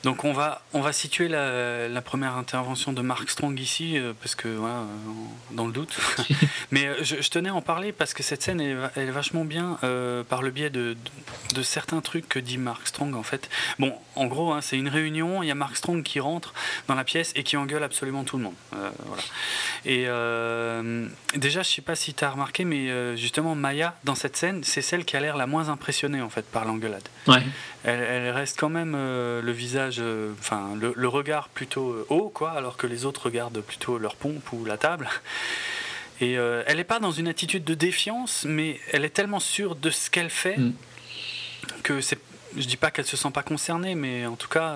[0.03, 4.11] Donc on va, on va situer la, la première intervention de Mark Strong ici, euh,
[4.21, 4.85] parce que voilà, euh,
[5.51, 5.95] dans le doute.
[6.71, 8.91] Mais euh, je, je tenais à en parler parce que cette scène elle, est va-
[8.97, 9.77] elle est vachement bien
[10.30, 10.95] par le biais de,
[11.51, 13.49] de, de certains trucs que dit Mark Strong en fait.
[13.80, 16.53] Bon, en gros, hein, c'est une réunion, il y a Mark Strong qui rentre
[16.88, 18.55] dans la pièce et qui engueule absolument tout le monde.
[18.71, 19.23] Voilà.
[19.85, 20.05] Et
[21.38, 24.81] déjà, je sais pas si tu as remarqué, mais justement, Maya, dans cette scène, c'est
[24.81, 27.07] celle qui a l'air la moins impressionnée en fait par l'engueulade.
[27.27, 27.41] Ouais.
[27.85, 32.05] Elle, elle reste quand même euh, le visage, euh, enfin le, le regard plutôt euh,
[32.10, 35.10] haut, quoi, alors que les autres regardent plutôt leur pompe ou la table.
[36.22, 39.76] Et euh, elle n'est pas dans une attitude de défiance, mais elle est tellement sûre
[39.76, 40.73] de ce qu'elle fait Mm.
[41.84, 42.18] que c'est.
[42.55, 44.76] Je dis pas qu'elle se sent pas concernée, mais en tout cas,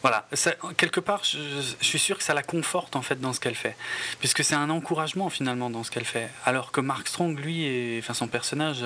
[0.00, 0.26] voilà.
[0.32, 1.36] Ça- quelque part, je,
[1.80, 3.76] je suis sûr que ça la conforte en fait dans ce qu'elle fait,
[4.20, 6.30] puisque c'est un encouragement finalement dans ce qu'elle fait.
[6.46, 8.78] Alors que Mark Strong, lui, et, enfin son personnage.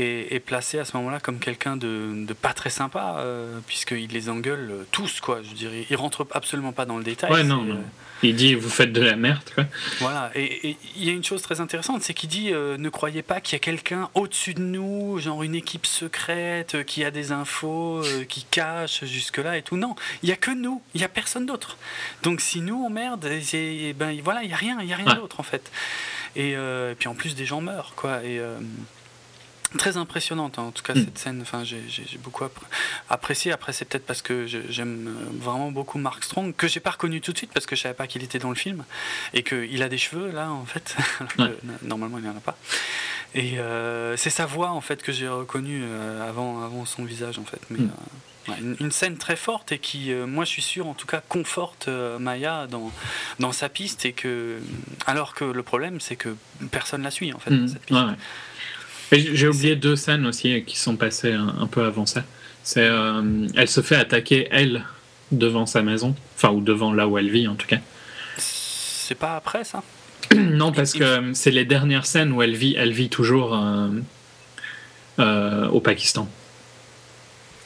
[0.00, 4.08] Est, est placé à ce moment-là comme quelqu'un de, de pas très sympa, euh, puisqu'il
[4.12, 5.40] les engueule euh, tous, quoi.
[5.42, 7.30] Je dirais, il rentre absolument pas dans le détail.
[7.30, 7.80] Ouais, c'est, non, euh, non.
[8.24, 9.64] Il dit vous faites de la merde quoi.
[10.00, 13.22] voilà, et il y a une chose très intéressante, c'est qu'il dit euh, ne croyez
[13.22, 17.30] pas qu'il y a quelqu'un au-dessus de nous, genre une équipe secrète qui a des
[17.30, 19.76] infos, euh, qui cache jusque-là et tout.
[19.76, 19.94] Non,
[20.24, 21.76] il y a que nous, il y a personne d'autre.
[22.24, 24.88] Donc si nous on merde, et c'est- et ben voilà, il y a rien, il
[24.88, 25.14] y a rien Ouais.
[25.14, 25.70] d'autre en fait.
[26.34, 28.24] Et, euh, et puis en plus des gens meurent quoi.
[28.24, 28.40] Et
[29.76, 31.04] très impressionnante hein, en tout cas Mm.
[31.04, 31.38] cette scène.
[31.42, 31.82] Enfin, j'ai
[32.22, 32.64] beaucoup appré-
[33.10, 33.52] apprécié.
[33.52, 37.20] Après, c'est peut-être parce que j'aime euh, vraiment beaucoup Mark Strong que j'ai pas reconnu
[37.20, 38.84] tout de suite parce que je savais pas qu'il était dans le film
[39.34, 40.96] et qu'il a des cheveux là en fait.
[41.38, 41.44] Ouais.
[41.64, 42.56] n- Normalement, il n'y en a pas.
[43.34, 47.38] Et euh, c'est sa voix en fait que j'ai reconnu euh, avant, avant son visage
[47.38, 47.60] en fait.
[47.70, 47.90] Mais Mm.
[48.48, 50.94] euh, ouais, une, une scène très forte et qui, euh, moi, je suis sûr, en
[50.94, 52.90] tout cas, conforte euh, Maya dans
[53.38, 54.58] dans sa piste et que
[55.06, 56.34] alors que le problème, c'est que
[56.70, 57.50] personne la suit en fait.
[57.50, 58.00] dans Mm, cette piste.
[58.00, 58.14] ouais,
[59.12, 62.24] J'ai oublié deux scènes aussi qui sont passées un, un peu avant ça.
[62.62, 64.84] C'est euh, elle se fait attaquer elle
[65.32, 67.78] devant sa maison, enfin ou devant là où elle vit en tout cas.
[68.36, 69.82] C'est pas après ça?
[70.34, 73.88] Non parce que euh, c'est les dernières scènes où elle vit, elle vit toujours euh,
[75.20, 76.28] euh, au Pakistan.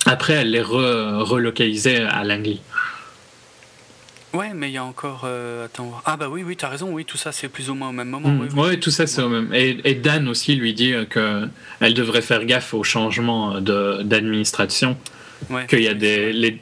[0.07, 2.59] Après, elle est re- relocalisée à Langley.
[4.33, 5.23] Ouais, mais il y a encore.
[5.25, 5.93] euh, attends.
[6.05, 8.09] Ah, bah oui, oui, t'as raison, oui, tout ça c'est plus ou moins au même
[8.09, 8.29] moment.
[8.29, 8.41] Mm.
[8.41, 8.61] oui, oui.
[8.61, 9.53] Ouais, tout ça c'est au même.
[9.53, 11.47] Et, et Dan aussi lui dit euh, que
[11.81, 14.97] elle devrait faire gaffe au changement de- d'administration.
[15.51, 16.33] Ouais, Qu'il y a des.
[16.33, 16.61] les-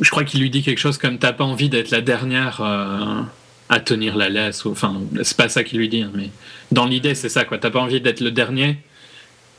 [0.00, 2.60] Je crois qu'il lui dit quelque chose comme t'as pas envie d'être la dernière.
[2.60, 3.22] euh,
[3.70, 4.66] à tenir la laisse.
[4.66, 6.28] Enfin, c'est pas ça qu'il lui dit, hein, mais
[6.70, 7.56] dans l'idée, c'est ça, quoi.
[7.56, 8.76] T'as pas envie d'être le dernier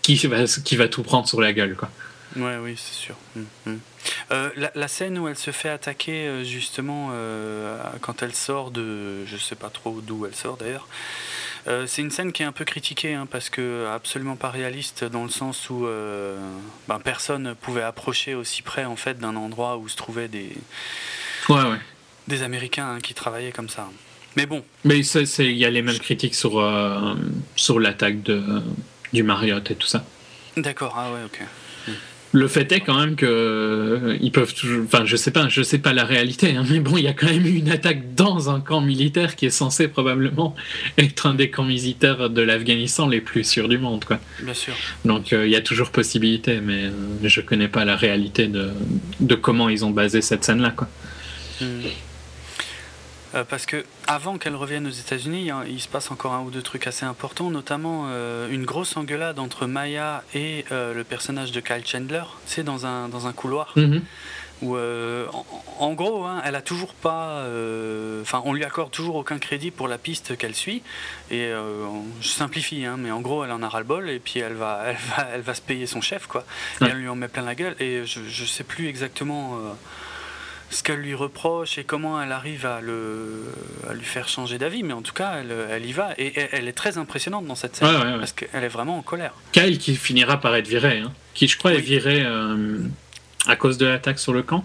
[0.03, 1.89] qui va, qui va tout prendre sur la gueule, quoi.
[2.35, 3.15] Ouais, oui, c'est sûr.
[3.35, 3.79] Mm, mm.
[4.31, 8.71] Euh, la, la scène où elle se fait attaquer, euh, justement, euh, quand elle sort
[8.71, 9.25] de.
[9.25, 10.87] Je sais pas trop d'où elle sort d'ailleurs.
[11.67, 15.03] euh, c'est une scène qui est un peu critiquée hein, parce que absolument pas réaliste
[15.03, 15.87] dans le sens où
[16.87, 20.51] ben, personne pouvait approcher aussi près en fait d'un endroit où se trouvaient des,
[21.49, 21.79] Ouais, ouais.
[22.27, 23.87] des Américains hein, qui travaillaient comme ça.
[24.35, 26.61] Mais bon, Mais il y a les mêmes critiques sur,
[27.55, 28.61] sur l'attaque de,
[29.13, 30.03] du Marriott et tout ça.
[30.57, 31.39] d'accord, ah ouais, ok.
[32.35, 34.83] Le fait est quand même que euh, ils peuvent toujours.
[34.83, 37.13] Enfin, je sais pas, je sais pas la réalité, hein, mais bon, il y a
[37.13, 40.53] quand même eu une attaque dans un camp militaire qui est censé probablement
[40.97, 44.19] être un des camps militaires de l'Afghanistan les plus sûrs du monde, quoi.
[44.41, 44.73] Bien sûr.
[45.05, 46.91] Donc euh, il y a toujours possibilité, mais euh,
[47.23, 48.67] je connais pas la réalité de,
[49.21, 50.89] de comment ils ont basé cette scène-là, quoi.
[51.61, 51.65] Mm.
[53.35, 56.61] Euh, parce que avant qu'elle revienne aux États-Unis, il se passe encore un ou deux
[56.61, 61.59] trucs assez importants, notamment euh, une grosse engueulade entre Maya et euh, le personnage de
[61.59, 63.73] Kyle Chandler, c'est dans un, dans un couloir.
[63.75, 64.01] Mhm.
[64.61, 65.45] Où, en,
[65.79, 67.43] en gros, hein, elle a toujours pas.
[68.21, 70.81] Enfin, on lui accorde toujours aucun crédit pour la piste qu'elle suit.
[71.29, 74.53] Et on- je simplifie, hein, mais en gros, elle en a ras-le-bol et puis elle
[74.53, 76.45] va, elle va, elle va se payer son chef, quoi.
[76.79, 76.89] Et Ouais.
[76.91, 77.75] elle lui en met plein la gueule.
[77.81, 79.59] Et je, je sais plus exactement.
[80.75, 83.45] Ce qu'elle lui reproche et comment elle arrive à, le,
[83.89, 86.49] à lui faire changer d'avis, mais en tout cas, elle, elle y va et elle,
[86.51, 88.19] elle est très impressionnante dans cette scène Ouais, ouais, ouais.
[88.19, 89.33] parce qu'elle est vraiment en colère.
[89.51, 92.77] Kyle qui finira par être viré, hein, qui je crois est viré euh,
[93.47, 94.63] à cause de l'attaque sur le camp.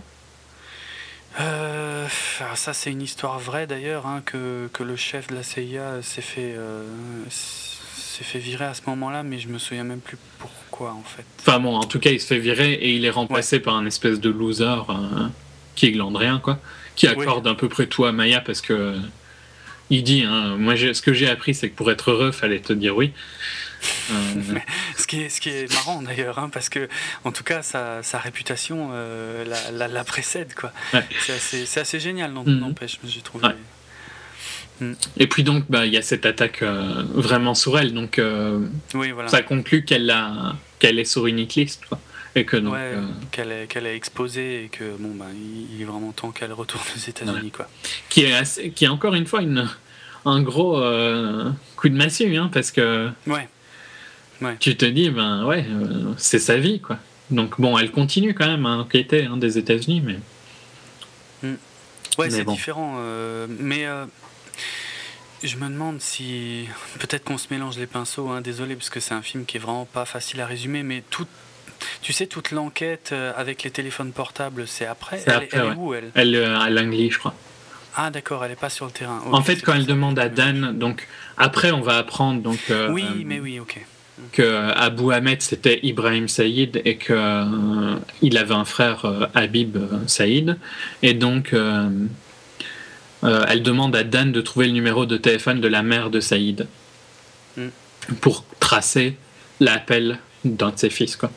[1.41, 2.07] Euh,
[2.41, 6.03] alors ça, c'est une histoire vraie d'ailleurs, hein, que, que le chef de la CIA
[6.03, 6.83] s'est fait, euh,
[7.31, 11.25] s'est fait virer à ce moment-là, mais je me souviens même plus pourquoi en fait.
[11.41, 13.87] Enfin bon, en tout cas, il se fait virer et il est remplacé par un
[13.87, 14.75] espèce de loser
[15.81, 16.59] qui est glandrien, quoi,
[16.95, 18.97] qui accorde à peu près tout à Maya parce que euh,
[19.89, 22.75] il dit, hein, moi, ce que j'ai appris, c'est que pour être heureux, fallait te
[22.75, 23.13] dire oui.
[24.11, 24.15] Euh,
[24.99, 26.87] Ce qui est, ce qui est marrant d'ailleurs, hein, parce que
[27.25, 30.71] en tout cas, sa, sa réputation euh, la, la- la précède, quoi.
[30.93, 31.03] Ouais.
[31.21, 32.59] C'est assez, assez génial, Mhm.
[32.59, 33.47] n'empêche, j'ai trouvé.
[33.47, 33.57] Ouais.
[35.19, 38.21] Et puis donc, bah, il y a cette attaque euh, vraiment sur elle, donc
[38.95, 39.29] Oui, voilà.
[39.31, 40.15] ça conclut qu'elle
[40.79, 41.99] qu'elle est sur une hitlist, quoi.
[42.37, 43.03] Et que donc, ouais, euh,
[43.33, 45.27] qu'elle est, qu'elle est exposée et que bon ben
[45.75, 47.69] il, est vraiment temps qu'elle retourne aux États-Unis quoi.
[48.09, 49.69] qui est assez- qui est encore une fois une,
[50.25, 53.49] un gros euh, coup de massue, hein, parce que Ouais.
[54.61, 56.99] tu te dis, ben ouais, euh, c'est sa vie, quoi.
[57.31, 60.19] Donc bon, elle continue quand même à enquêter hein, des États-Unis, mais
[62.19, 62.53] Ouais, Mais c'est bon.
[62.53, 62.97] différent.
[62.99, 64.05] euh, mais euh,
[65.43, 66.67] je me demande si
[66.99, 68.29] peut-être qu'on se mélange les pinceaux.
[68.29, 71.03] Hein, désolé parce que c'est un film qui est vraiment pas facile à résumer, mais
[71.11, 71.27] tout.
[72.03, 75.19] Tu sais, toute l'enquête euh, avec les téléphones portables, c'est après.
[75.19, 75.75] C'est elle, après, elle est ouais.
[75.77, 76.11] où elle?
[76.15, 77.35] Elle euh, à Langley, je crois.
[77.97, 79.21] Ah d'accord, elle est pas sur le terrain.
[79.31, 79.89] en fait, quand elle ça.
[79.89, 83.85] demande à Dan, donc après, on va apprendre donc euh, Oui, euh, mais oui, ok.
[84.33, 89.05] que Abu Ahmed c'était Ibrahim Saïd et que euh, il avait un frère
[89.35, 89.77] Habib
[90.07, 90.57] Saïd
[91.03, 91.55] et donc
[93.23, 96.67] elle demande à Dan de trouver le numéro de téléphone de la mère de Saïd
[97.57, 97.67] Mm.
[98.21, 99.17] pour tracer
[99.59, 101.31] l'appel d'un de ses fils quoi.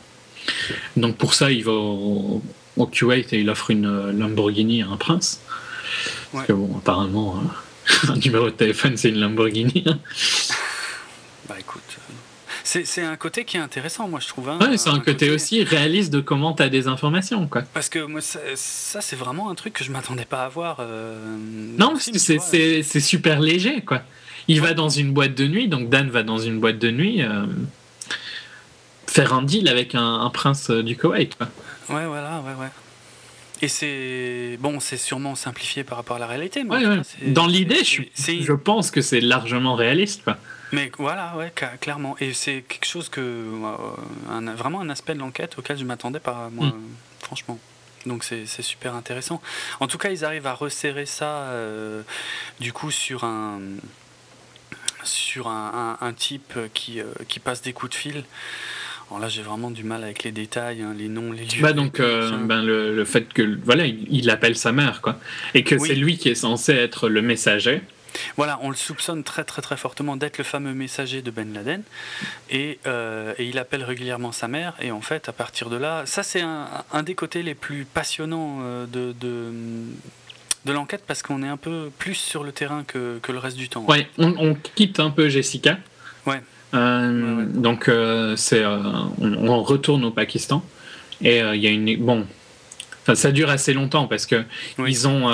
[0.97, 2.41] Donc pour ça il va au,
[2.77, 5.39] au Kuwait et il offre une euh, Lamborghini à un prince.
[6.31, 9.83] Parce que bon apparemment euh, un numéro de téléphone c'est une Lamborghini.
[9.87, 9.99] hein.
[11.49, 14.47] Bah écoute, euh, c'est un côté qui est intéressant, moi je trouve.
[14.47, 17.63] hein, Ouais, c'est un côté aussi réaliste de comment t'as des informations, quoi.
[17.73, 20.77] Parce que moi, ça, ça, c'est vraiment un truc que je m'attendais pas à voir.
[20.79, 21.35] euh,
[21.77, 24.03] Non, c'est tu super léger, quoi.
[24.47, 27.21] Il va dans une boîte de nuit, donc Dan va dans une boîte de nuit
[27.21, 27.45] euh,
[29.13, 31.47] faire un deal avec un, un prince euh, du Koweït, quoi.
[31.89, 32.69] Ouais, voilà, ouais, ouais.
[33.61, 34.57] Et c'est.
[34.59, 36.63] Bon, c'est sûrement simplifié par rapport à la réalité.
[36.63, 37.01] Mais, Ouais, ouais.
[37.27, 40.37] Dans l'idée, je, pense que c'est largement réaliste, quoi.
[40.73, 42.15] Mais voilà, ouais, clairement.
[42.19, 43.21] Et c'est quelque chose que.
[43.21, 43.75] euh,
[44.31, 46.73] un- vraiment un aspect de l'enquête auquel je m'attendais pas, moi, Mm.
[47.21, 47.59] franchement.
[48.05, 49.41] Donc c'est c'est super intéressant.
[49.79, 52.01] En tout cas, ils arrivent à resserrer ça, euh,
[52.59, 53.59] du coup, sur un
[55.05, 58.23] sur un, un- un type qui, euh, qui passe des coups de fil.
[59.13, 61.61] Alors là, j'ai vraiment du mal avec les détails, hein, les noms, les lieux.
[61.61, 65.19] Bah donc, euh, ben, le, le fait que, voilà, il, il appelle sa mère, quoi.
[65.53, 65.87] Et que Oui.
[65.87, 67.83] c'est lui qui est censé être le messager.
[68.37, 71.83] Voilà, on le soupçonne très très très fortement d'être le fameux messager de Ben Laden
[72.49, 76.03] et, euh, et il appelle régulièrement sa mère et en fait à partir de là,
[76.05, 79.51] ça c'est un, un des côtés les plus passionnants euh, de, de,
[80.65, 83.57] de l'enquête parce qu'on est un peu plus sur le terrain que, que le reste
[83.57, 83.83] du temps.
[83.87, 85.77] Ouais, on, on quitte un peu Jessica.
[86.27, 86.41] Ouais.
[86.73, 87.45] Euh, Ouais, ouais.
[87.53, 88.77] Donc, euh, c'est, euh,
[89.21, 90.63] on, on retourne au Pakistan.
[91.21, 91.95] Et il y a une.
[92.03, 92.25] Bon.
[93.03, 94.43] Enfin, ça dure assez longtemps parce que
[94.77, 94.91] Oui.
[94.91, 95.29] ils ont.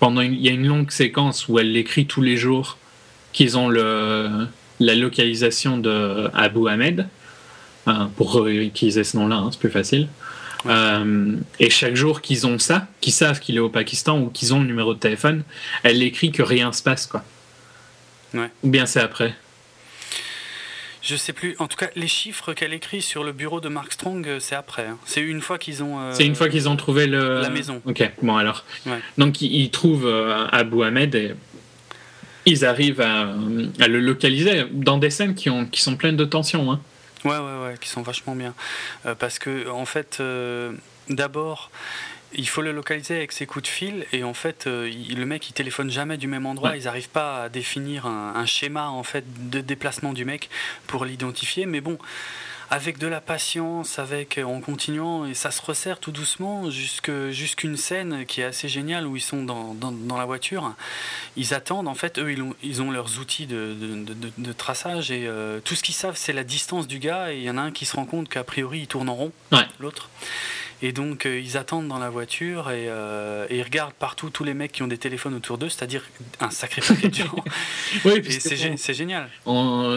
[0.00, 2.78] pendant il y a une longue séquence où elle l'écrit tous les jours
[3.32, 4.46] qu'ils ont le,
[4.80, 7.06] la localisation de Abu Ahmed
[8.16, 10.08] pour utiliser ce nom-là, hein, c'est plus facile.
[11.58, 14.60] Et chaque jour qu'ils ont ça, qu'ils savent qu'il est au Pakistan ou qu'ils ont
[14.60, 15.42] le numéro de téléphone,
[15.82, 17.22] elle écrit que rien se passe quoi.
[18.34, 19.34] Ou bien c'est après.
[21.06, 21.54] Je sais plus.
[21.60, 24.56] En tout cas, les chiffres qu'elle écrit sur le bureau de Mark Strong, euh, c'est
[24.56, 24.86] après.
[24.86, 24.98] hein.
[25.06, 26.00] C'est une fois qu'ils ont.
[26.00, 27.80] euh, C'est une fois qu'ils ont trouvé le la maison.
[27.84, 28.64] Ok, bon alors.
[28.86, 28.98] Ouais.
[29.16, 31.34] Donc ils, trouvent euh, Abu Ahmed et
[32.44, 33.34] ils arrivent à,
[33.80, 36.72] à le localiser dans des scènes qui, ont, qui sont pleines de tension.
[36.72, 36.80] Hein.
[37.24, 38.54] Ouais, ouais, ouais, qui sont vachement bien.
[39.04, 40.72] Euh, parce que, en fait, euh,
[41.08, 41.70] d'abord,
[42.34, 44.06] il faut le localiser avec ses coups de fil.
[44.12, 46.70] Et en fait, euh, il- le mec, il téléphone jamais du même endroit.
[46.70, 46.78] Ouais.
[46.78, 50.50] Ils n'arrivent pas à définir un, un schéma en fait de déplacement du mec
[50.86, 51.66] pour l'identifier.
[51.66, 51.98] Mais bon.
[52.68, 58.26] Avec de la patience, avec en continuant, et ça se resserre tout doucement jusqu'une scène
[58.26, 60.74] qui est assez géniale où ils sont dans, dans, dans la voiture.
[61.36, 64.52] Ils attendent, en fait, eux, ils ont, ils ont leurs outils de, de, de- de
[64.52, 67.32] traçage et euh, tout ce qu'ils savent, c'est la distance du gars.
[67.32, 69.14] Et il y en a un qui se rend compte qu'a priori, il tourne en
[69.14, 69.58] rond, Ouais.
[69.78, 70.10] l'autre.
[70.82, 74.44] Et donc, euh, ils attendent dans la voiture et, euh, et ils regardent partout tous
[74.44, 76.02] les mecs qui ont des téléphones autour d'eux, c'est-à-dire
[76.40, 77.44] un sacré paquet de gens.
[78.04, 79.28] Oui, c'est génial.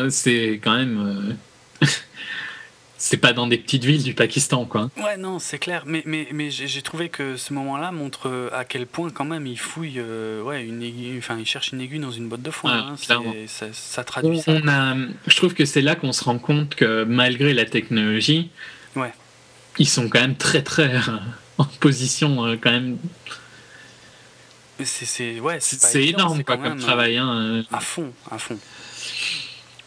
[0.09, 1.35] c'est quand même.
[1.81, 1.85] euh,
[2.97, 4.89] c'est pas dans des petites villes du Pakistan, quoi.
[4.97, 5.83] Ouais, non, c'est clair.
[5.85, 9.59] Mais, mais, mais j'ai trouvé que ce moment-là montre à quel point, quand même, il
[9.59, 12.71] fouille, euh, ouais, une aiguille, enfin, il cherche une aiguille dans une botte de foin.
[12.73, 12.95] Hein.
[13.01, 13.33] Clairement.
[13.47, 13.67] ça,
[13.99, 14.51] On, traduit ça.
[14.51, 14.95] on a,
[15.27, 18.49] je trouve que c'est là qu'on se rend compte que malgré la technologie,
[18.95, 19.13] Ouais.
[19.77, 21.17] Ils sont quand même très très euh,
[21.57, 22.97] en position euh, quand même.
[24.83, 27.17] C'est ouais, C'est pas énorme quand comme travail.
[27.17, 27.63] hein, euh.
[27.71, 28.57] À fond, à fond.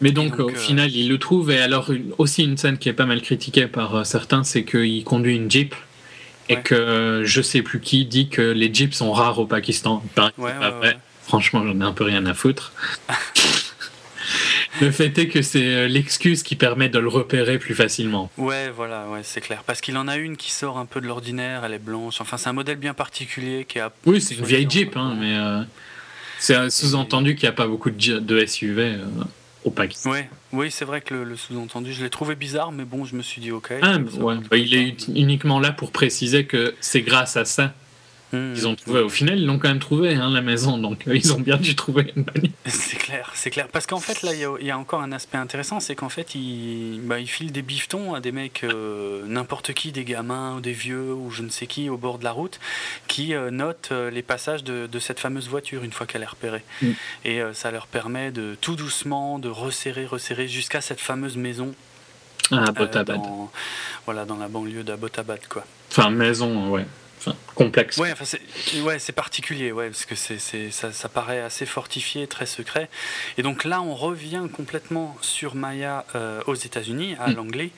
[0.01, 1.49] Mais donc, donc, au euh, final, il le trouve.
[1.51, 5.03] Et alors, une- aussi une scène qui est pas mal critiquée par certains, c'est qu'il
[5.03, 5.73] conduit une Jeep.
[6.49, 6.61] Et Ouais.
[6.61, 10.01] que je sais plus qui dit que les Jeeps sont rares au Pakistan.
[10.05, 10.87] Il paraît que Ouais, c'est pas ouais, vrai.
[10.89, 10.97] ouais.
[11.23, 12.73] Franchement, j'en ai un peu rien à foutre.
[14.81, 18.29] le fait est que c'est euh, l'excuse qui permet de le repérer plus facilement.
[18.37, 19.63] Ouais, voilà, ouais, c'est clair.
[19.65, 22.21] Parce qu'il en a une qui sort un peu de l'ordinaire, elle est blanche.
[22.21, 23.91] Enfin, c'est un modèle bien particulier qui a.
[24.05, 25.61] Oui, c'est une vieille Jeep, hein, mais euh,
[26.39, 28.97] c'est un sous-entendu qu'il n'y a pas beaucoup de, SUV euh,
[29.63, 30.11] au Pakistan.
[30.11, 33.15] Ouais, oui, c'est vrai que le, le sous-entendu, je l'ai trouvé bizarre, mais bon, je
[33.15, 33.73] me suis dit ok.
[33.81, 37.73] Ah, ouais, bah, il est uniquement là pour préciser que c'est grâce à ça
[38.33, 38.65] Mmh.
[38.65, 38.99] ont trouvé.
[39.01, 41.57] Au final, ils l'ont quand même trouvé, hein, la maison, donc euh, ils ont bien
[41.57, 42.49] dû trouver une bagnole.
[42.65, 43.67] C'est clair, c'est clair.
[43.71, 45.95] Parce qu'en fait, là, il y a- il y, a encore un aspect intéressant, c'est
[45.95, 50.03] qu'en fait, il, bah, il file des bifetons à des mecs, euh, n'importe qui, des
[50.03, 52.59] gamins ou des vieux ou je ne sais qui, au bord de la route,
[53.07, 56.63] qui euh, notent les passages de, de cette fameuse voiture une fois qu'elle est repérée.
[56.81, 56.87] Mm.
[57.25, 61.73] Et ça leur permet de tout doucement, de resserrer, resserrer jusqu'à cette fameuse maison.
[62.51, 63.17] Ah, euh, Abbottabad.
[63.17, 63.51] dans,
[64.05, 65.65] voilà, dans la banlieue d'Abbottabad, quoi.
[65.91, 66.85] Enfin, maison, ouais.
[67.25, 67.97] Enfin, complexe.
[67.97, 72.27] Ouais, enfin, c'est ouais, particulier, ouais, parce que c'est, c'est- ça, ça paraît assez fortifié,
[72.27, 72.89] très secret.
[73.37, 77.35] Et donc là, on revient complètement sur Maya euh, aux États-Unis, à Mm.
[77.35, 77.69] Langley,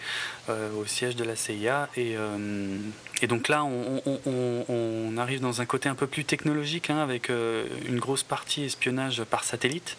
[0.49, 1.89] euh, au siège de la CIA.
[1.95, 2.75] Et, euh,
[3.21, 6.89] et donc là, on, on- on- on arrive dans un côté un peu plus technologique,
[6.89, 9.95] hein, avec euh, une grosse partie espionnage par satellite.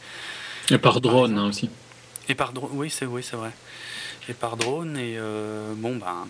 [0.71, 1.71] Et par drone hein, aussi.
[2.29, 3.53] Et par drone, oui, c'est oui, vrai.
[4.29, 5.17] Et par drone, et
[5.77, 6.27] bon, ben.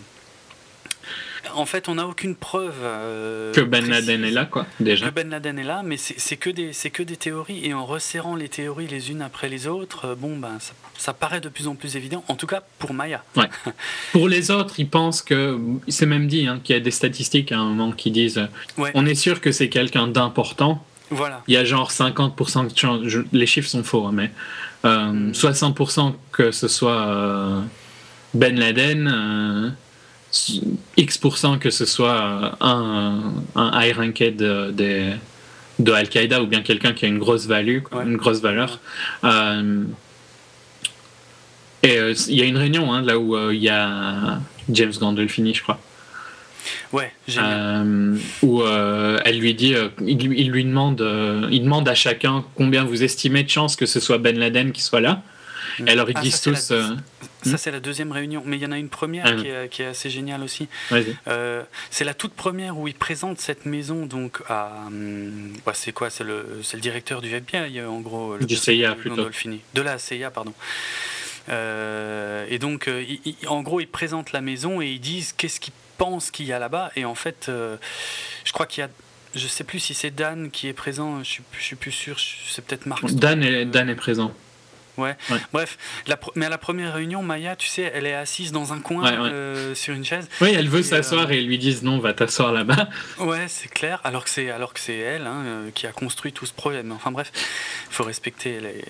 [1.54, 2.74] En fait, on n'a aucune preuve.
[2.82, 3.88] euh, Que Ben.
[3.88, 5.06] Laden est là, quoi, déjà.
[5.08, 7.64] Que Ben Laden est là, mais c'est que, des- que des théories.
[7.64, 11.12] Et en resserrant les théories les unes après les autres, euh, bon, ben, ça, ça
[11.14, 12.24] paraît de plus en plus évident.
[12.28, 13.22] En tout cas, pour Maya.
[14.12, 15.58] Pour les autres, ils pensent que.
[15.88, 18.48] C'est même dit hein, qu'il y a des statistiques à un moment qui disent
[18.78, 18.90] Ouais.
[18.94, 20.84] on est sûr que c'est quelqu'un d'important.
[21.10, 21.42] Voilà.
[21.46, 23.00] Il y a genre 50% de chance.
[23.06, 24.30] je- les chiffres sont faux, hein, mais.
[24.84, 27.60] euh, 60% que ce soit euh,
[28.34, 29.74] Ben Laden.
[31.06, 35.12] X% que ce soit euh, un, un high ranked de,
[35.92, 38.04] Al-Qaïda ou bien quelqu'un qui a une grosse value, Ouais.
[38.04, 38.78] une grosse valeur.
[39.24, 39.84] Euh,
[41.82, 45.54] et euh, il y a une réunion hein, là où il y a James Gandolfini,
[45.54, 45.78] je crois,
[46.92, 51.00] Ouais, euh, où euh, elle lui dit, euh, il, lui- il lui demande,
[51.50, 54.82] il demande à chacun combien vous estimez de chances que ce soit Ben Laden qui
[54.82, 55.22] soit là.
[55.86, 56.72] Et alors ils Ah, disent tous,
[57.50, 58.42] Ça, c'est la deuxième réunion.
[58.46, 59.32] Mais il y en a une première Ah.
[59.34, 60.68] qui, est, qui est assez géniale aussi.
[61.28, 64.72] Euh, c'est la toute première où il présente cette maison donc à.
[65.64, 66.10] bah, c'est quoi?
[66.10, 68.36] C'est le, c'est le directeur du FBI, euh, en gros.
[68.36, 69.16] Le Du CIA, de plutôt.
[69.16, 69.60] Gandolfini.
[69.74, 70.52] De la CIA, pardon.
[71.48, 75.32] Euh, et donc, euh, il- il- en gros, ils présentent la maison et ils disent
[75.32, 76.90] qu'est-ce qu'ils pensent qu'il y a là-bas.
[76.96, 77.76] Et en fait, euh,
[78.44, 78.90] je crois qu'il y a.
[79.34, 82.16] Je sais plus si c'est Dan qui est présent, je suis, je suis plus sûr,
[82.48, 83.04] c'est peut-être Mark.
[83.12, 84.32] Dan est, Dan est présent.
[84.96, 85.16] Ouais.
[85.30, 85.38] Ouais.
[85.52, 88.80] Bref, la mais à la première réunion, Maya, tu sais, elle est assise dans un
[88.80, 89.30] coin Ouais, ouais.
[89.32, 90.28] euh, sur une chaise.
[90.40, 92.88] Oui, elle veut s'asseoir euh, et ils lui disent non, va t'asseoir là-bas.
[93.18, 94.00] Ouais, c'est clair.
[94.04, 96.52] Alors que c'est alors que c'est elle hein, euh, qui a construit tout ce.
[96.82, 97.30] Mais enfin bref,
[97.90, 98.84] il faut respecter les-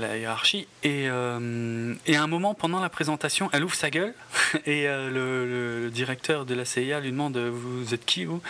[0.00, 0.66] la hiérarchie.
[0.82, 4.14] Et, euh, et à un moment pendant la présentation, elle ouvre sa gueule
[4.66, 8.40] et le, directeur de la CIA lui demande vous êtes qui vous?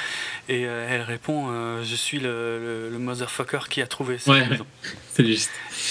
[0.49, 1.49] Et elle répond
[1.83, 4.67] je suis le, le, le motherfucker qui a trouvé cette maison.
[5.13, 5.51] C'est juste.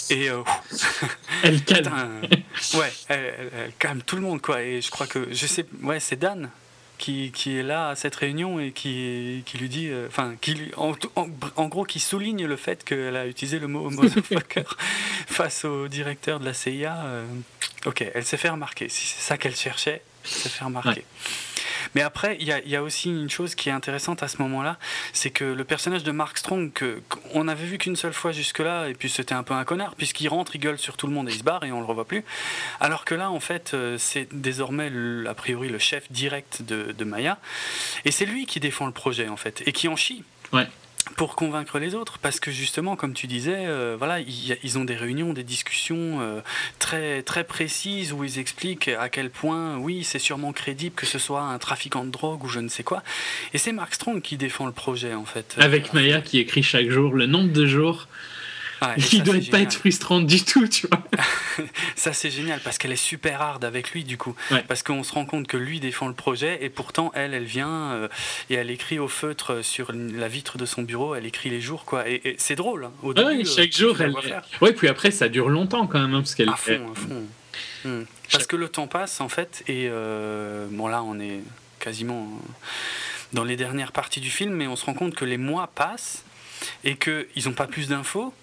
[0.09, 0.29] Et
[1.43, 2.21] Elle calme.
[2.21, 4.61] Putain, ouais, elle, elle- elle calme tout le monde, quoi.
[4.61, 6.49] Et je crois que, je sais, ouais, c'est Dan
[6.97, 10.53] qui, qui est là à cette réunion et qui, qui lui dit, euh, enfin, qui
[10.55, 14.63] lui, en, en- en gros, qui souligne le fait qu'elle a utilisé le mot motherfucker
[15.27, 16.97] face au directeur de la CIA.
[17.05, 17.25] euh,
[17.85, 18.89] ok, elle s'est fait remarquer.
[18.89, 20.89] Si c'est ça qu'elle cherchait, elle s'est fait remarquer.
[20.89, 21.05] Ouais.
[21.95, 24.77] Mais après, il y a, aussi une chose qui est intéressante à ce moment-là,
[25.13, 26.71] c'est que le personnage de Mark Strong,
[27.07, 30.27] qu'on avait vu qu'une seule fois jusque-là, et puis c'était un peu un connard, puisqu'il
[30.27, 32.05] rentre, il gueule sur tout le monde et il se barre et on le revoit
[32.05, 32.23] plus.
[32.79, 34.91] Alors que là, en fait, euh, c'est désormais,
[35.27, 37.37] a priori, le chef direct de, de Maya,
[38.05, 40.23] et c'est lui qui défend le projet, en fait, et qui en chie.
[40.53, 40.67] Ouais.
[41.15, 44.95] Pour convaincre les autres, parce que justement, comme tu disais, euh, voilà, ils ont des
[44.95, 46.41] réunions, des discussions euh,
[46.77, 51.19] très très précises où ils expliquent à quel point, oui, c'est sûrement crédible que ce
[51.19, 53.03] soit un trafiquant de drogue ou je ne sais quoi.
[53.53, 55.55] Et c'est Mark Strong qui défend le projet, en fait.
[55.57, 58.07] Avec Maya qui écrit chaque jour le nombre de jours
[58.81, 59.61] ouais, et qui doit c'est pas génial.
[59.63, 61.01] être frustrante du tout, tu vois.
[61.95, 64.35] Ça, c'est génial parce qu'elle est super hard avec lui, du coup.
[64.51, 64.63] Ouais.
[64.67, 67.91] Parce qu'on se rend compte que lui défend le projet et pourtant, elle, elle vient
[67.91, 68.07] euh,
[68.49, 71.85] et elle écrit au feutre sur la vitre de son bureau, elle écrit les jours,
[71.85, 72.07] quoi.
[72.09, 72.85] Et, et c'est drôle.
[72.85, 72.91] hein.
[73.03, 74.13] Au Ouais, début, euh, chaque tu jour, elle.
[74.61, 76.49] Ouais, puis après, ça dure longtemps quand même, hein, parce qu'elle.
[76.49, 77.25] À fond, à fond.
[77.85, 78.03] Hmm.
[78.31, 81.39] Parce que le temps passe, en fait, et euh, bon, là, on est
[81.79, 82.47] quasiment euh,
[83.33, 86.23] dans les dernières parties du film, mais on se rend compte que les mois passent
[86.83, 88.33] et qu'ils n'ont pas plus d'infos.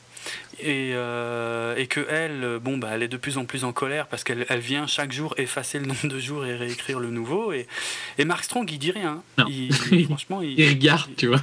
[0.58, 4.06] Et, euh, et que elle, bon, bah, elle est de plus en plus en colère
[4.06, 7.52] parce qu'elle elle vient chaque jour effacer le nombre de jours et réécrire le nouveau.
[7.52, 7.66] Et,
[8.16, 9.22] et Mark Strong, il dit rien.
[9.36, 9.44] Non.
[9.48, 9.74] Il,
[10.06, 11.42] franchement, il, Il regarde, tu vois.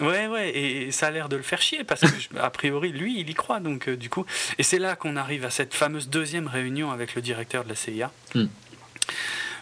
[0.00, 3.20] Ouais, ouais, et ça a l'air de le faire chier parce que, a priori, lui,
[3.20, 3.60] il y croit.
[3.60, 4.24] Donc, euh, du coup,
[4.58, 7.74] et c'est là qu'on arrive à cette fameuse deuxième réunion avec le directeur de la
[7.74, 8.10] CIA.
[8.34, 8.46] Hmm.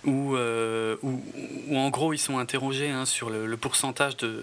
[0.04, 1.22] Où, euh, où,
[1.68, 4.42] où, en gros ils sont interrogés hein, sur le, le pourcentage de.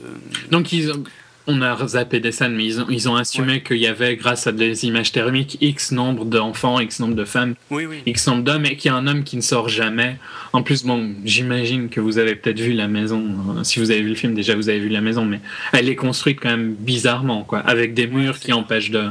[0.52, 1.04] Donc, ils ont-
[1.52, 4.46] on a zappé des scènes, mais ils ont, ils ont assumé qu'il y avait, grâce
[4.48, 8.04] à des images thermiques, X nombre d'enfants, X nombre de femmes, Oui, oui.
[8.06, 10.18] X nombre d'hommes, et qu'il y a un homme qui ne sort jamais.
[10.54, 13.24] En plus, bon, j'imagine que vous avez peut-être vu la maison.
[13.58, 15.40] euh, Si vous avez vu le film, déjà, vous avez vu la maison, mais
[15.74, 19.06] elle est construite quand même bizarrement, quoi, avec des murs qui empêchent de,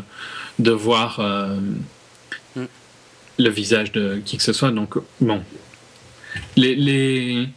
[0.58, 1.56] de voir euh,
[2.56, 2.64] Mm.
[3.38, 4.70] le visage de qui que ce soit.
[4.70, 5.42] Donc, bon.
[6.56, 7.48] Les, les...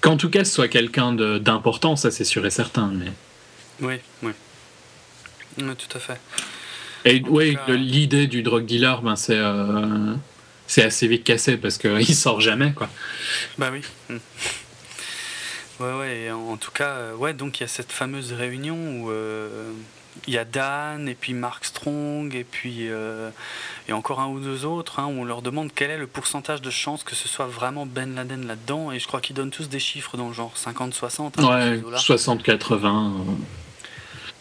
[0.00, 2.92] Qu'en tout cas, ce soit quelqu'un d'important, ça c'est sûr et certain.
[2.94, 3.10] Mais...
[3.80, 4.32] Oui, oui.
[5.58, 6.20] Oui, tout à fait.
[7.04, 10.14] Et oui, cas- l'idée du drug dealer, ben, c'est euh,
[10.78, 12.72] assez vite cassé parce qu'il sort jamais.
[12.72, 12.88] Quoi.
[13.58, 13.80] Bah oui.
[14.10, 14.18] Hmm.
[15.78, 18.76] Ouais, ouais, et en tout cas, euh, ouais, donc il y a cette fameuse réunion
[19.02, 19.70] où euh,
[20.26, 23.28] il y a Dan, et puis Mark Strong, et puis euh,
[23.86, 26.62] et encore un ou deux autres, hein, où on leur demande quel est le pourcentage
[26.62, 29.68] de chance que ce soit vraiment Ben Laden là-dedans, et je crois qu'ils donnent tous
[29.68, 31.32] des chiffres dans le genre 50-60.
[31.38, 31.98] hein, Ouais, ces eaux-là.
[31.98, 33.12] 60-80.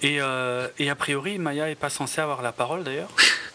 [0.02, 3.10] Et, euh, et a priori, Maya est pas censée avoir la parole d'ailleurs.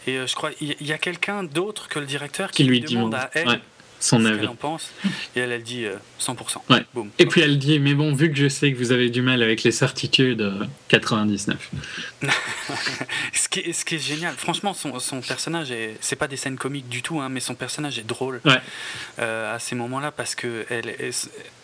[0.06, 2.80] Et euh, je crois il y, a quelqu'un d'autre que le directeur qui, qui lui
[2.80, 3.60] demande à elle ouais,
[4.00, 4.46] son avis.
[4.46, 4.90] en pense.
[5.36, 6.34] Et elle, elle dit euh, 100%.
[6.70, 6.84] Ouais.
[6.94, 7.10] Boum.
[7.18, 9.42] Et puis elle dit, mais bon, vu que je sais que vous avez du mal
[9.42, 11.70] avec les certitudes, euh, 99.
[13.32, 16.36] Ce qui, est, ce qui est génial, franchement, son, son personnage, est, c'est pas des
[16.36, 18.60] scènes comiques du tout, hein, mais son personnage est drôle Ouais.
[19.18, 20.64] euh, à ces moments-là parce que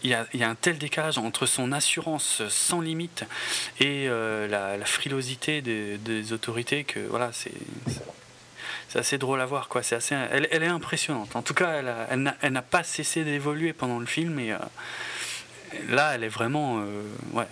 [0.03, 3.25] il y, a, il y a un tel décalage entre son assurance sans limite
[3.81, 7.53] et euh, la, la frilosité des, des autorités que voilà, c'est.
[7.89, 8.03] c'est-
[8.89, 9.83] c'est assez drôle à voir, quoi.
[9.83, 11.35] C'est assez, elle, elle est impressionnante.
[11.37, 14.39] En tout cas, elle, a- elle n'a, elle n'a pas cessé d'évoluer pendant le film
[14.39, 14.59] et euh,
[15.89, 17.03] là, elle est vraiment, euh,
[17.33, 17.47] ouais,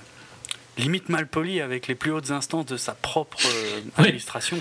[0.79, 4.05] limite mal polie avec les plus hautes instances de sa propre euh, Oui.
[4.07, 4.61] administration.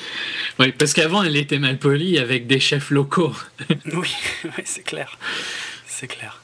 [0.60, 3.36] Oui, parce qu'avant, elle était mal polie avec des chefs locaux.
[3.94, 4.14] Oui,
[4.46, 5.18] oui, c'est clair.
[5.88, 6.42] C'est clair.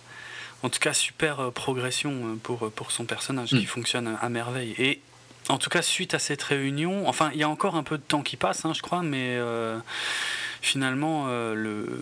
[0.64, 3.60] En tout cas, super euh, progression pour, pour son personnage Mm.
[3.60, 4.76] qui fonctionne à, à merveille.
[4.78, 5.00] Et
[5.48, 8.04] en tout cas, suite à cette réunion, enfin, il y a encore un peu de
[8.04, 9.78] temps qui passe, hein, je crois, mais euh,
[10.62, 12.02] finalement, euh, le,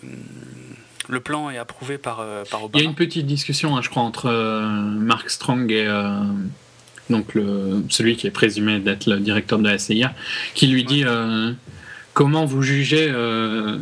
[1.08, 2.82] le plan est approuvé par, euh, par Il y Obama.
[2.84, 6.20] a une petite discussion, hein, je crois, entre euh, Mark Strong et euh,
[7.10, 10.14] donc le, celui qui est présumé d'être le directeur de la CIA,
[10.54, 11.54] qui lui dit euh,
[12.14, 13.78] comment vous jugez euh,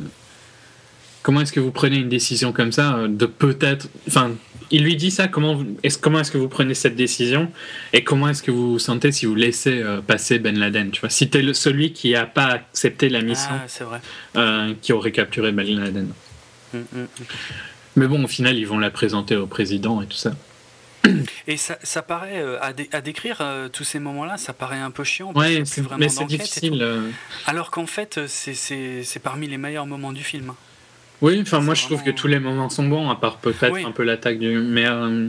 [1.24, 4.34] comment est-ce que vous prenez une décision comme ça euh, de peut-être, enfin,
[4.72, 5.28] il lui dit ça.
[5.28, 7.52] Comment est-ce comment est-ce que vous prenez cette décision
[7.94, 11.02] et comment est-ce que vous vous sentez si vous laissez euh, passer Ben Laden Tu
[11.02, 14.00] vois, si t'es le, celui qui a pas accepté la mission, Ah, c'est vrai.
[14.36, 16.12] euh, qui aurait capturé Ben Laden.
[16.74, 17.08] Mm, mm, mm.
[17.98, 20.34] Mais bon, au final, ils vont la présenter au président et tout ça.
[21.48, 24.80] Et ça, ça paraît, euh, à, dé- à décrire euh, tous ces moments-là, ça paraît
[24.80, 25.32] un peu chiant.
[25.34, 26.84] parce Ouais, c'est- vraiment mais c'est difficile.
[27.46, 30.54] Alors qu'en fait, c'est- c'est c'est parmi les meilleurs moments du film.
[31.26, 33.84] Oui, enfin moi je trouve que tous les moments sont bons, à part peut-être Oui.
[33.84, 34.58] un peu l'attaque du.
[34.60, 35.28] Mais euh,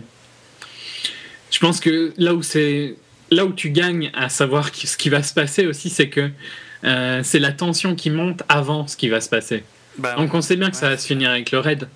[1.51, 2.97] je pense que là où c'est
[3.31, 6.29] là où tu gagnes à savoir ce qui va se passer aussi, c'est que
[6.85, 9.65] euh, c'est la tension qui monte avant ce qui va se passer.
[9.99, 11.89] Bah, Donc on sait bien que ça va se finir avec le raid.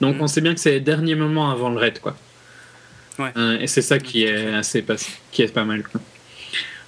[0.00, 0.22] Donc Mm.
[0.22, 2.16] on sait bien que c'est les derniers moments avant le raid, quoi.
[3.20, 3.30] Ouais.
[3.36, 4.96] Euh, et c'est ça qui est assez pas,
[5.30, 5.84] qui est pas mal.
[5.84, 6.00] Quoi.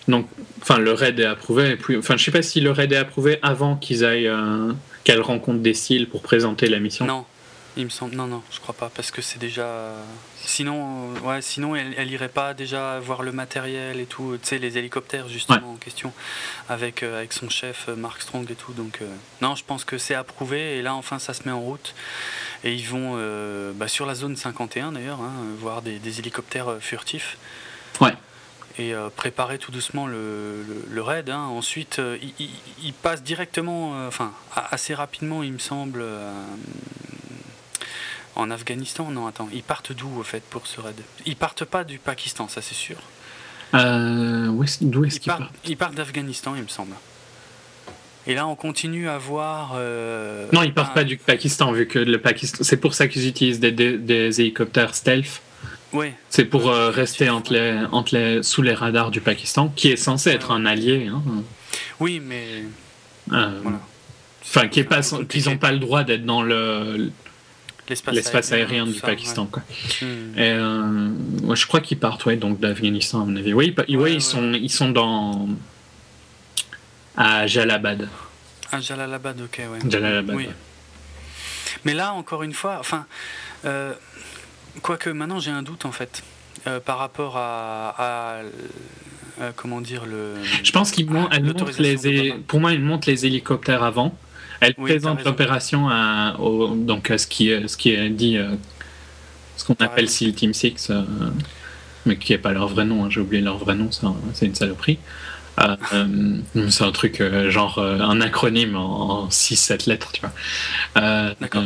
[0.08, 0.28] Donc,
[0.60, 1.70] enfin le raid est approuvé.
[1.70, 4.30] Et puis, enfin je sais pas si le raid est approuvé avant qu'ils aillent
[5.08, 7.06] qu'elle rencontre des cils pour présenter la mission.
[7.06, 7.24] Non,
[7.78, 8.14] il me semble.
[8.14, 9.94] Non, non, je crois pas, parce que c'est déjà.
[10.44, 14.36] Sinon, euh, ouais, sinon elle, elle irait pas déjà voir le matériel et tout.
[14.42, 16.12] Tu sais, les hélicoptères justement en question,
[16.68, 18.74] avec euh, avec son chef euh, Mark Strong et tout.
[18.74, 19.06] Donc, euh,
[19.40, 20.76] non, je pense que c'est approuvé.
[20.76, 21.94] Et là, enfin, ça se met en route.
[22.64, 23.16] Et ils vont
[23.76, 27.38] bah, sur la zone 51 d'ailleurs, hein, voir des, des hélicoptères furtifs.
[28.02, 28.12] Ouais.
[28.80, 31.30] Et euh, préparer tout doucement le, le, le raid.
[31.30, 31.46] hein.
[31.50, 32.50] Ensuite, euh, il, il-
[32.84, 36.04] il passe directement, euh, enfin assez rapidement, il me semble,
[38.36, 39.10] en Afghanistan.
[39.10, 41.00] Non, attends, ils partent d'où au fait pour ce raid?
[41.26, 42.96] Ils partent pas du Pakistan, ça c'est sûr.
[43.74, 46.94] Euh, où est-ce- D'où est-ce Ils qu'il partent, part ils partent d'Afghanistan, il me semble.
[48.26, 49.72] Et là, on continue à voir.
[49.74, 52.58] euh, Non, ils partent un- pas du Pakistan, vu que le Pakistan.
[52.62, 55.40] C'est pour ça qu'ils utilisent des, des- des hélicoptères stealth.
[55.92, 59.88] Ouais, C'est pour euh, rester entre les, entre les, sous les radars du Pakistan, qui
[59.90, 61.06] est censé être un allié.
[61.06, 61.22] hein.
[62.00, 62.64] oui, mais
[63.32, 63.80] Euh, voilà.
[64.42, 67.10] Enfin, qui est pas, qu'ils n'ont pas le droit d'être dans le,
[67.88, 69.46] l'espace, aérien du ça, Pakistan.
[69.46, 69.62] Quoi.
[70.02, 70.38] Hmm.
[70.38, 71.08] Et euh,
[71.44, 73.52] ouais, je crois qu'ils partent ouais, donc d'Afghanistan, à mon avis.
[73.54, 74.20] Oui, ils ouais.
[74.20, 75.48] Sont, ils sont dans.
[77.16, 78.08] à Jalalabad.
[78.72, 79.90] Ah, Jalalabad, ok, ouais.
[79.90, 80.36] Jalalabad.
[80.36, 80.48] Oui.
[81.84, 83.06] Mais là, encore une fois, enfin,
[83.64, 83.92] euh,
[84.82, 86.22] quoique maintenant j'ai un doute en fait
[86.66, 88.32] euh, par rapport à, à,
[89.40, 90.34] euh, comment dire le.
[90.62, 94.16] Je pense qu'ils mon- elle montre L'autorisation les, pour moi, ils montrent les hélicoptères avant.
[94.60, 98.50] Elle Oui, présente l'opération à, au- donc à ce qui ce qui est dit, euh,
[99.56, 100.12] ce qu'on appelle raison.
[100.12, 101.02] SEAL Team 6, euh,
[102.06, 103.04] mais qui n'est pas leur vrai nom.
[103.04, 104.98] hein, J'ai oublié leur vrai nom, c'est un- c'est une saloperie.
[105.60, 105.76] Euh,
[106.70, 110.32] c'est un truc euh, genre euh, un acronyme en 6-7 lettres, tu vois.
[111.40, 111.64] D'accord.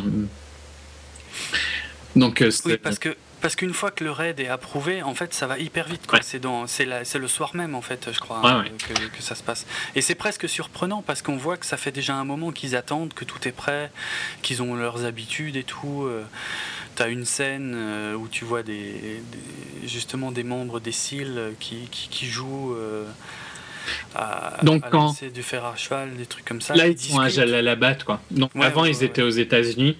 [2.16, 5.34] Euh, donc, Oui, parce que parce qu'une fois que le raid est approuvé, en fait,
[5.34, 6.02] ça va hyper vite.
[6.12, 6.20] Ouais.
[6.22, 8.70] C'est dans, c'est la- c'est le soir même, en fait, je crois, Ouais, hein, ouais.
[8.94, 9.66] Que, que ça se passe.
[9.97, 13.12] Et c'est presque surprenant parce qu'on voit que ça fait déjà un moment qu'ils attendent,
[13.14, 13.90] que tout est prêt,
[14.43, 16.05] qu'ils ont leurs habitudes et tout.
[16.05, 16.22] Euh,
[16.94, 21.89] T'as une scène euh, où tu vois des, des- justement des membres des SEAL qui,
[21.90, 23.06] qui, qui jouent euh,
[24.14, 26.74] à, Donc à quand- du fer à cheval, des trucs comme ça.
[26.74, 27.47] Là, ils sont à discutent.
[27.47, 28.20] Jalalabad, quoi.
[28.30, 29.97] Donc, avant, ils étaient aux États-Unis.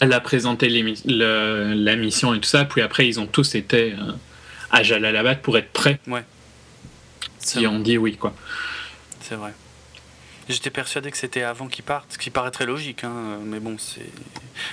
[0.00, 2.64] Elle a présenté le- la mission et tout ça.
[2.64, 4.12] Puis après, ils ont tous été euh,
[4.70, 5.98] à Jalalabad pour être prêts.
[6.06, 6.24] Ouais.
[7.38, 8.34] Si on dit oui, quoi.
[9.20, 9.52] C'est vrai.
[10.48, 13.76] J'étais persuadé que c'était avant qu'ils partent, ce qui paraît très logique, hein, mais bon,
[13.78, 14.00] c'est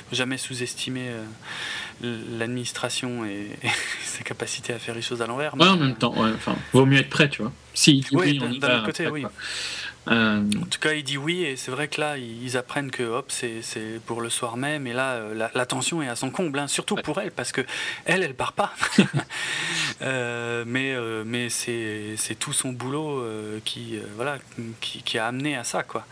[0.10, 3.70] faut jamais sous-estimer euh, l'administration et, et
[4.06, 5.54] ses capacités à faire les choses à l'envers.
[5.56, 7.52] Ouais, en même temps, ouais, enfin, vaut mieux être prêt, tu vois.
[7.74, 8.84] Si Oui, oui, on y va.
[8.86, 9.22] côté, après, oui.
[9.24, 9.32] quoi.
[10.08, 13.02] Euh, En tout cas, il dit oui, et c'est vrai que là, ils apprennent que
[13.04, 13.62] hop, c'est
[14.06, 16.68] pour le soir même, et là, euh, la, la tension est à son comble, hein,
[16.68, 17.02] surtout Ouais.
[17.02, 17.62] pour elle, parce que
[18.06, 18.74] elle, elle part pas.
[20.02, 23.24] Euh, mais euh, mais c'est tout son boulot
[23.64, 24.38] qui, voilà,
[24.82, 26.06] qui, qui a amené à ça, quoi.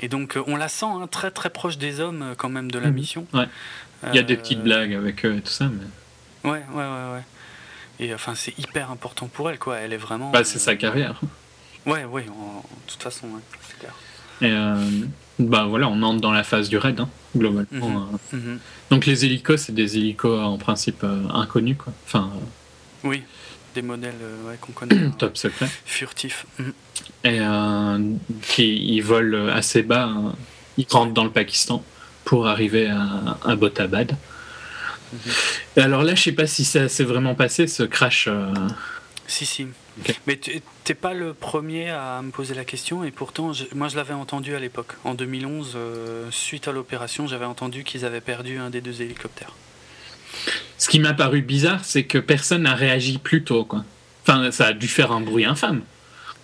[0.00, 2.88] Et donc, on la sent hein, très très proche des hommes, quand même, de la
[2.88, 2.94] Mhm.
[2.94, 3.26] mission.
[3.32, 3.46] Ouais.
[4.08, 7.12] Il y a des petites blagues avec eux et tout ça, mais Ouais, ouais, ouais,
[7.14, 7.24] ouais.
[7.98, 9.76] Et enfin, c'est hyper important pour elle, quoi.
[9.78, 10.30] Elle est vraiment.
[10.30, 11.20] bah, c'est sa carrière.
[11.86, 13.94] Ouais, ouais, en toute façon, ouais, c'est clair.
[14.42, 14.76] Et euh,
[15.38, 17.66] bah voilà, on entre dans la phase du raid, hein, globalement.
[17.88, 17.96] Mhm.
[18.32, 18.36] euh.
[18.36, 18.58] Mhm.
[18.90, 21.92] Donc les hélicos, c'est des hélicos en principe euh, inconnus, quoi.
[22.06, 22.30] Enfin,
[23.04, 23.22] Oui,
[23.74, 24.96] des modèles euh, ouais, qu'on connaît.
[24.96, 25.68] hein, top secret.
[25.84, 26.46] Furtifs.
[26.58, 26.72] Mhm.
[27.24, 27.98] et euh,
[28.42, 30.04] qui ils volent assez bas.
[30.04, 30.34] hein.
[30.76, 31.82] Ils rentrent dans le Pakistan
[32.24, 34.16] pour arriver à, à Botabad.
[35.76, 38.26] Et alors là, je sais pas si ça s'est vraiment passé ce crash.
[38.28, 38.52] euh,
[39.26, 39.66] Si, si.
[40.26, 43.88] Mais tu- t'es pas le premier à me poser la question, et pourtant, je- moi
[43.88, 44.94] je l'avais entendu à l'époque.
[45.04, 49.54] En 2011, euh, suite à l'opération, j'avais entendu qu'ils avaient perdu un des deux hélicoptères.
[50.78, 53.84] Ce qui m'a paru bizarre, c'est que personne n'a réagi plus tôt, quoi.
[54.26, 55.82] Enfin, ça a dû faire un bruit infâme.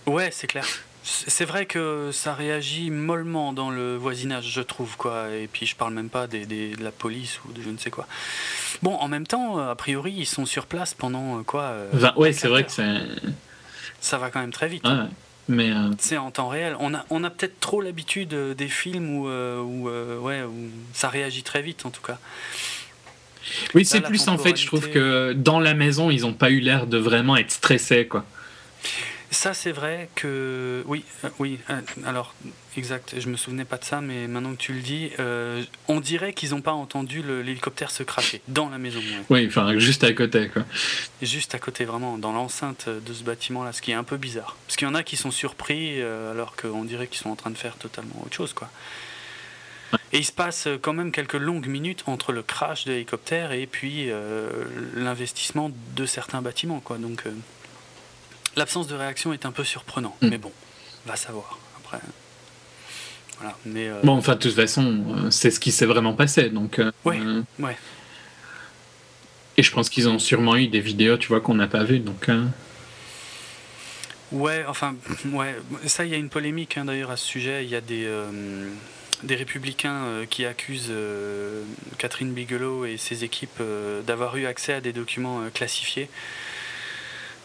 [0.05, 0.65] Ouais, c'est clair.
[1.09, 5.29] c'est vrai que ça réagit mollement dans le voisinage, je trouve, quoi.
[5.31, 7.77] Et puis je parle même pas des, des- de la police ou de je ne
[7.77, 8.05] sais quoi.
[8.81, 11.89] Bon, en même temps, euh, a priori, ils sont sur place pendant euh, quoi euh,
[12.17, 12.65] ouais, 24 c'est vrai heures.
[12.67, 13.31] que c'est.
[14.01, 14.83] Ça va quand même très vite.
[14.85, 15.09] Ouais, ouais.
[15.47, 16.75] mais euh, C'est en temps réel.
[16.79, 19.89] On a, on a peut-être trop l'habitude euh, des films où, euh, où,
[20.23, 22.17] ouais, où ça réagit très vite, en tout cas.
[23.73, 26.59] oui, c'est plus en fait, je trouve que dans la maison, ils ont pas eu
[26.59, 28.25] l'air de vraiment être stressés, quoi.
[29.29, 30.83] Ça, c'est vrai que.
[30.87, 31.59] Oui, euh, oui.
[31.69, 32.33] euh, alors,
[32.77, 33.15] exact.
[33.19, 36.31] Je me souvenais pas de ça, mais maintenant que tu le dis, euh, on dirait
[36.33, 38.99] qu'ils n'ont pas entendu l'hélicoptère se cracher dans la maison.
[38.99, 39.23] ouais.
[39.29, 40.63] Oui, enfin, juste à côté, quoi.
[41.21, 44.55] Juste à côté, vraiment, dans l'enceinte de ce bâtiment-là, ce qui est un peu bizarre.
[44.65, 47.35] Parce qu'il y en a qui sont surpris, euh, alors qu'on dirait qu'ils sont en
[47.35, 48.69] train de faire totalement autre chose, quoi.
[50.11, 53.67] Et il se passe quand même quelques longues minutes entre le crash de l'hélicoptère et
[53.67, 54.49] puis euh,
[54.95, 56.97] l'investissement de certains bâtiments, quoi.
[56.97, 57.23] Donc,
[58.57, 60.15] l'absence de réaction est un peu surprenant.
[60.21, 60.27] Mm.
[60.29, 60.51] Mais bon,
[61.05, 61.57] va savoir.
[61.79, 61.99] Après,
[63.39, 63.55] voilà.
[63.65, 66.79] Mais euh, Bon, enfin, de toute façon, euh, c'est ce qui s'est vraiment passé, donc.
[66.79, 67.77] euh, Ouais, euh, ouais.
[69.55, 71.99] Et je pense qu'ils ont sûrement eu des vidéos, tu vois, qu'on n'a pas vues,
[71.99, 72.29] donc.
[74.31, 74.95] Ouais, enfin,
[75.31, 75.55] ouais,
[75.85, 77.63] ça, il y a une polémique hein, d'ailleurs à ce sujet.
[77.63, 78.07] Il y a des,
[79.23, 81.63] des républicains euh, qui accusent euh,
[81.97, 86.09] Catherine Bigelow et ses équipes euh, d'avoir eu accès à des documents classifiés.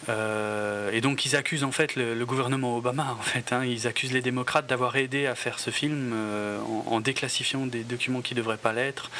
[0.08, 3.64] Euh, et donc ils accusent en fait le, le gouvernement Obama en fait, hein.
[3.64, 7.84] ils accusent les démocrates d'avoir aidé à faire ce film euh, en, en déclassifiant des
[7.84, 9.10] documents qui ne devraient pas l'être.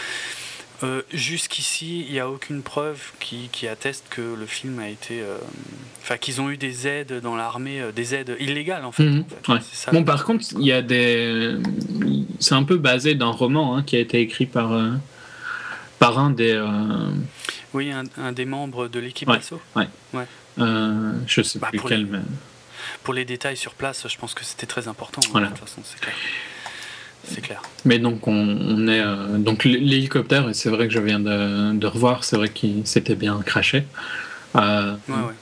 [0.82, 5.22] Euh, Jusqu'ici, il n'y a aucune preuve qui, qui atteste que le film a été.
[6.02, 9.04] Enfin, qu'ils ont eu des aides dans l'armée, des aides illégales en fait.
[9.04, 9.52] Mhm, en fait.
[9.52, 9.58] ouais.
[9.70, 9.92] C'est ça.
[9.92, 11.54] Bon, par contre, il y a des.
[12.40, 14.76] C'est un peu basé d'un roman hein, qui a été écrit par,
[16.00, 16.60] par un des.
[17.72, 19.38] Oui, un, un des membres de l'équipe Ouais.
[20.58, 22.18] Euh, je sais Bah, plus pour quel, les- mais.
[23.04, 25.20] Pour les détails sur place, je pense que c'était très important.
[25.30, 25.48] Voilà.
[25.48, 26.14] De toute façon, c'est clair.
[27.24, 27.62] C'est clair.
[27.84, 29.00] Mais donc, on, on est.
[29.00, 32.86] euh, donc, l'hélicoptère, et c'est vrai que je viens de, de revoir, c'est vrai qu'il
[32.86, 33.84] s'était bien craché.
[34.56, 35.34] Euh, Ouais, ouais.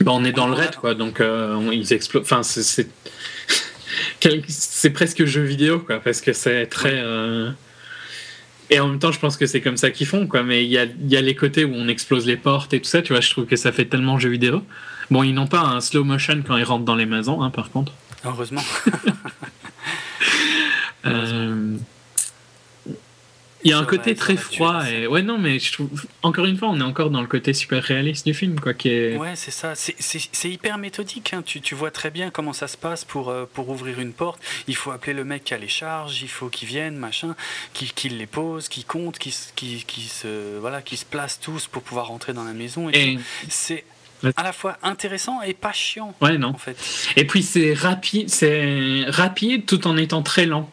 [0.00, 2.22] bah, on est dans le raid, quoi, donc on- ils explosent.
[2.22, 2.62] Enfin, c'est-
[4.48, 4.90] c'est.
[4.90, 7.02] presque jeu vidéo, quoi, parce que c'est très.
[8.70, 10.42] Et en même temps, je pense que c'est comme ça qu'ils font, quoi.
[10.42, 12.88] Mais il y a, y a les côtés où on explose les portes et tout
[12.88, 14.62] ça, tu vois, je trouve que ça fait tellement jeu vidéo.
[15.10, 17.70] Bon, ils n'ont pas un slow motion quand ils rentrent dans les maisons, hein, par
[17.70, 17.92] contre.
[18.24, 18.62] Heureusement.
[21.06, 21.76] Euh,
[23.62, 25.90] Il y a un côté très froid et ouais non mais je trouve
[26.22, 28.88] encore une fois on est encore dans le côté super réaliste du film quoi qui
[28.88, 29.74] est Ouais, c'est ça.
[29.74, 31.32] C'est- hyper méthodique.
[31.34, 31.42] hein.
[31.44, 34.40] Tu, tu vois très bien comment ça se passe pour, euh, pour ouvrir une porte.
[34.66, 37.36] Il faut appeler le mec qui a les charges, il faut qu'il vienne, machin,
[37.74, 41.38] qu'il qu'il les pose, qu'il compte, qu'il se- qu'il- qu'il se, voilà, qu'ils se placent
[41.40, 42.88] tous pour pouvoir rentrer dans la maison.
[42.90, 43.22] Et et tout.
[43.50, 43.84] C'est
[44.36, 46.76] à la fois intéressant et pas chiant, ouais non en fait.
[47.16, 50.70] et puis c'est rapide c'est rapide tout en étant très lent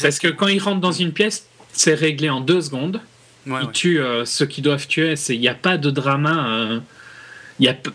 [0.00, 3.00] parce que quand ils rentrent dans une pièce c'est réglé en deux secondes
[3.46, 3.72] Ouais, ils ouais.
[3.72, 6.80] tuent euh, ceux qui doivent tuer c'est il n'y a pas de drama euh,
[7.58, 7.90] il y a p-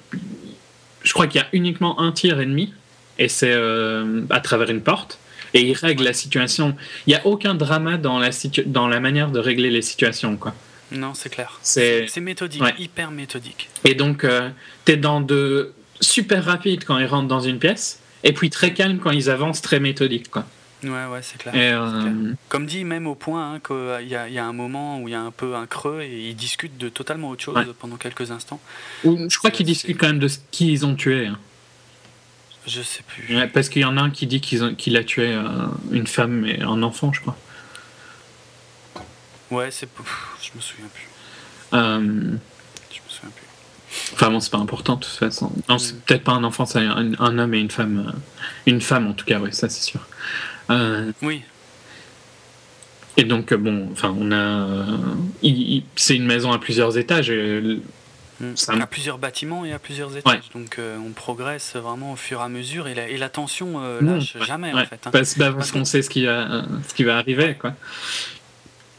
[1.04, 2.74] je crois qu'il y a uniquement un tir ennemi
[3.18, 5.20] et c'est euh, à travers une porte
[5.54, 6.76] et ils règlent la situation
[7.06, 10.36] il n'y a aucun drama dans la situ- dans la manière de régler les situations
[10.36, 10.54] quoi
[10.92, 11.60] Non, c'est clair.
[11.64, 12.74] C'est- méthodique, ouais.
[12.80, 13.70] hyper méthodique.
[13.86, 14.50] Et donc, euh,
[14.86, 18.98] t'es dans de super rapide quand ils rentrent dans une pièce, et puis très calme
[19.00, 20.30] quand ils avancent, très méthodique.
[20.30, 20.46] Quoi.
[20.84, 21.56] Ouais, ouais, c'est clair.
[21.56, 22.14] Et, euh, clair.
[22.50, 25.08] Comme dit, même au point hein, qu'il y, a- il y a un moment où
[25.08, 27.66] il y a un peu un creux et ils discutent de totalement autre chose Ouais.
[27.80, 28.60] pendant quelques instants.
[29.04, 31.28] ou- je crois qu'ils discutent quand même de qui ils ont tué.
[31.28, 31.40] hein.
[32.68, 33.36] Je sais plus.
[33.36, 35.44] Ouais, parce qu'il y en a un qui dit qu'il a tué euh,
[35.92, 37.38] une femme et un enfant, je crois.
[39.52, 39.88] Ouais, c'est.
[40.44, 41.08] Je me souviens plus.
[41.74, 42.00] Euh,
[42.92, 43.46] Je me souviens plus.
[44.14, 45.52] Enfin bon, c'est pas important de toute façon.
[45.70, 46.00] Non, c'est Mm.
[46.06, 48.06] peut-être pas un enfant, c'est un, un homme et une femme.
[48.10, 48.20] euh,
[48.66, 50.02] une femme en tout cas, oui, ça c'est sûr.
[50.70, 51.42] Euh, Oui,
[53.20, 54.36] et donc, euh, bon, enfin, on a.
[54.36, 54.84] euh,
[55.96, 57.30] c'est une maison à plusieurs étages.
[57.30, 57.80] et
[58.40, 58.56] Mm.
[58.56, 60.50] Ça- à plusieurs bâtiments et à plusieurs étages.
[60.54, 63.82] Donc euh, on progresse vraiment au fur et à mesure et la, et la tension
[63.84, 65.00] euh, Non, lâche jamais ouais, en fait.
[65.08, 65.10] hein.
[65.12, 67.74] parce, bah, parce qu'on sait ce qui va, ce qui va arriver, quoi.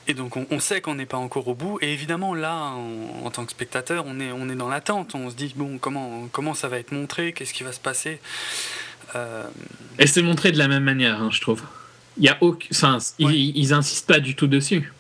[0.08, 1.78] Et donc on, on sait qu'on n'est pas encore au bout.
[1.82, 5.14] Et évidemment là, en, en tant que spectateur, on est, on est dans l'attente.
[5.14, 7.32] On se dit bon, comment, comment ça va être montré?
[7.32, 8.18] Qu'est-ce qui va se passer?
[9.98, 11.62] Et c'est montré de la même manière, hein, je trouve.
[12.18, 13.34] Il y a aucun, enfin, ils- Ouais.
[13.34, 14.92] ils, ils insistent pas du tout dessus,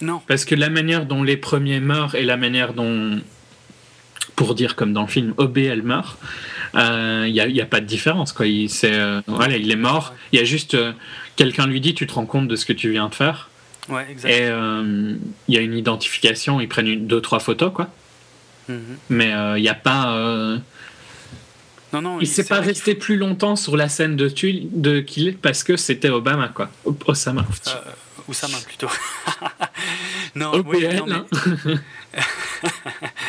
[0.00, 3.20] Non, parce que la manière dont les premiers meurent et la manière dont,
[4.36, 6.16] pour dire comme dans le film, OB elle meurt,
[6.76, 8.46] euh, il n'y a, pas de différence, quoi.
[8.46, 10.14] Il, c'est, euh, voilà, il est mort.
[10.32, 10.92] Il y a juste euh,
[11.36, 13.50] quelqu'un lui dit, tu te rends compte de ce que tu viens de faire,
[13.88, 15.14] ouais, et euh,
[15.48, 16.60] il y a une identification.
[16.60, 17.88] Ils prennent une, deux, trois photos, quoi.
[18.68, 18.78] Mhm.
[19.08, 20.56] mais euh, il n'y a pas euh,
[21.92, 25.36] Non, non, Il s'est pas resté plus longtemps sur la scène de, tuile, de Kill
[25.36, 26.70] parce que c'était Obama, quoi.
[27.06, 27.44] Osama.
[27.68, 27.72] euh,
[28.28, 28.88] Oussama plutôt.
[30.36, 31.80] non, OPL, oui, non, mais- hein.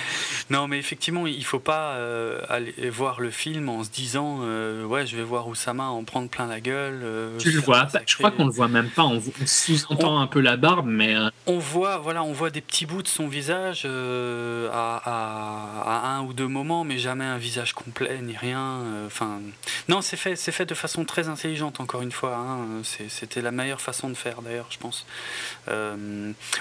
[0.52, 4.84] Non, mais effectivement, il faut pas euh, aller voir le film en se disant euh,
[4.84, 7.00] ouais, je vais voir Oussama en prendre plein la gueule.
[7.04, 8.02] euh, Tu le vois pas.
[8.06, 9.04] Je crois qu'on le voit même pas.
[9.04, 11.16] On, sous-entend un peu la barbe, mais
[11.48, 16.22] On voit, voilà, on voit des petits bouts de son visage à, à- à un
[16.24, 18.80] ou deux moments, mais jamais un visage complet ni rien.
[19.06, 19.40] Enfin,
[19.88, 21.80] non, c'est fait, c'est fait de façon très intelligente.
[21.80, 25.06] Encore une fois, hein, c'était la meilleure façon de faire d'ailleurs, je pense.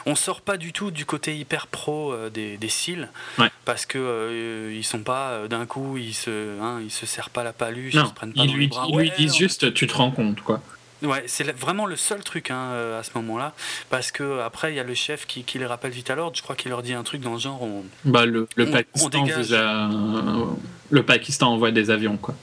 [0.07, 3.09] On sort pas du tout du côté hyper pro des, des cils,
[3.39, 3.51] Ouais.
[3.65, 7.31] parce que euh, ils sont pas euh, d'un coup, ils se, hein, ils se serrent
[7.31, 8.07] pas la paluche, ils non.
[8.07, 8.87] se prennent pas Ils dans les lui, bras.
[8.89, 10.61] ils lui disent juste, tu te rends compte, quoi.
[11.03, 13.55] Ouais, c'est vraiment le seul truc hein, euh, à ce moment-là,
[13.89, 16.37] parce que après il y a le chef qui, qui les rappelle vite à l'ordre.
[16.37, 17.85] Je crois qu'il leur dit un truc dans le genre on...
[18.05, 20.57] Bah, le, le On- on Pakistan vous a-
[20.91, 22.35] le Pakistan envoie des avions, quoi.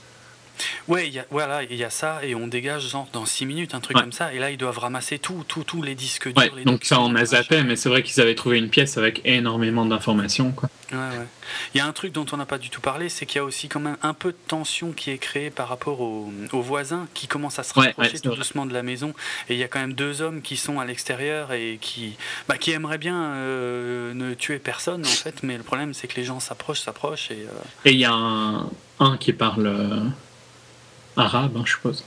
[0.88, 3.46] Ouais, il y a, voilà, il y a ça et on dégage genre dans 6
[3.46, 4.02] minutes un truc Ouais.
[4.02, 4.32] comme ça.
[4.32, 6.36] Et là ils doivent ramasser tout, tout, tous les disques durs.
[6.36, 8.96] Ouais, les donc ça on a zappé, mais c'est vrai qu'ils avaient trouvé une pièce
[8.98, 10.68] avec énormément d'informations, quoi.
[10.90, 11.26] Ouais, ouais.
[11.74, 13.40] Il y a un truc dont on n'a pas du tout parlé, c'est qu'il y
[13.40, 16.62] a aussi quand même un peu de tension qui est créée par rapport aux, aux
[16.62, 18.36] voisins qui commencent à se rapprocher ouais, tout vrai.
[18.38, 19.12] doucement de la maison.
[19.50, 22.16] Et il y a quand même deux hommes qui sont à l'extérieur et qui,
[22.48, 26.16] bah, qui aimeraient bien euh, ne tuer personne en fait, mais le problème c'est que
[26.16, 27.50] les gens s'approchent, s'approchent et euh,
[27.84, 28.70] Et il y a un,
[29.00, 30.00] un qui parle euh,
[31.18, 32.04] arabe, hein, je suppose.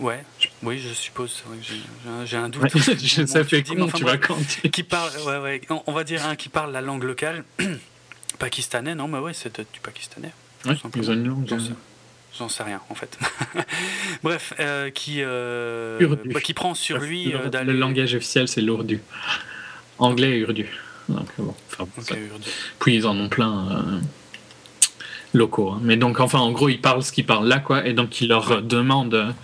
[0.00, 0.24] ouais,
[0.62, 2.62] oui je suppose, j'ai- un- doute.
[2.62, 4.70] Ouais, moment ça tu fait dis, mais con, enfin, tu vois, quand tu...
[4.70, 7.44] qui parle, ouais, ouais, on- va dire un qui parle la langue locale,
[8.38, 10.32] pakistanais, non, mais ouais, c'est du pakistanais.
[10.66, 11.46] Ouais, ils ont une langue.
[11.48, 11.72] J'en euh, sais,
[12.38, 13.18] j'en sais rien en fait.
[14.22, 19.00] Bref, euh, qui, euh, bah, qui prend sur lui le, langage officiel, c'est l'ourdu.
[19.98, 20.66] Anglais et urdu.
[21.08, 22.50] Donc, bon, enfin, Urdu.
[22.78, 24.00] Puis ils en ont plein
[25.34, 25.70] locaux.
[25.72, 25.80] hein.
[25.82, 27.86] Mais donc, enfin, en gros, ils parlent ce qu'ils parlent là, quoi.
[27.86, 29.34] Et donc, ils leur demandent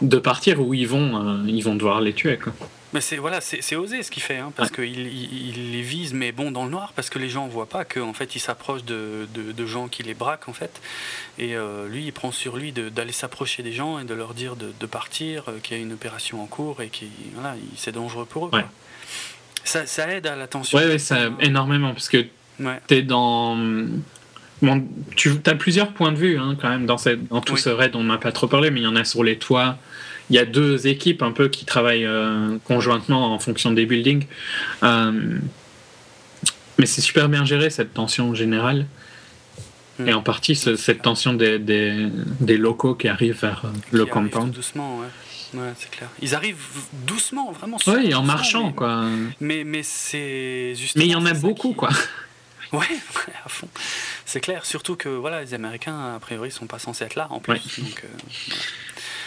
[0.00, 2.52] de partir ou ils vont, euh, ils vont devoir les tuer, quoi.
[2.94, 6.12] Mais c'est voilà, c'est osé ce qu'il fait, hein, parce qu'il il, il les vise,
[6.12, 8.84] mais bon dans le noir, parce que les gens voient pas qu'en fait il s'approche
[8.84, 10.78] de, de, de gens qui les braquent en fait,
[11.38, 14.34] et euh, lui il prend sur lui de- d'aller s'approcher des gens et de leur
[14.34, 17.78] dire de, partir, euh, qu'il y a une opération en cours et qui voilà, il-
[17.78, 18.50] c'est dangereux pour eux.
[18.52, 18.60] Ouais.
[18.60, 18.70] quoi.
[19.64, 20.76] Ça, ça aide à l'attention.
[20.76, 22.26] Ouais, ouais, ça énormément, parce que
[22.60, 22.78] Ouais.
[22.88, 23.56] t'es dans.
[24.62, 24.86] Bon,
[25.16, 27.60] tu as plusieurs points de vue hein, quand même dans, cette, dans tout Oui.
[27.60, 29.76] ce raid, on n'a pas trop parlé, mais il y en a sur les toits.
[30.30, 34.24] Il y a deux équipes un peu qui travaillent euh, conjointement en fonction des buildings.
[34.84, 35.36] Euh,
[36.78, 38.86] mais c'est super bien géré cette tension générale.
[39.98, 40.08] Mm.
[40.08, 42.06] Et en partie ce- cette tension des, des,
[42.40, 44.52] des locaux qui arrivent vers euh, le compound.
[44.52, 45.06] doucement, ouais.
[45.60, 46.08] Ouais, c'est clair.
[46.22, 46.56] Ils arrivent
[47.06, 47.76] doucement, vraiment.
[48.02, 49.04] Et en marchant, mais- quoi.
[49.40, 51.02] Mais, mais c'est justement.
[51.04, 51.90] Mais il y en a beaucoup, qui- quoi.
[52.78, 53.68] Ouais, ouais, à fond.
[54.24, 57.38] C'est clair, surtout que voilà, les Américains, a priori, sont pas censés être là en
[57.38, 57.52] plus.
[57.52, 57.60] Ouais.
[57.78, 58.08] Donc, euh,
[58.48, 58.60] voilà.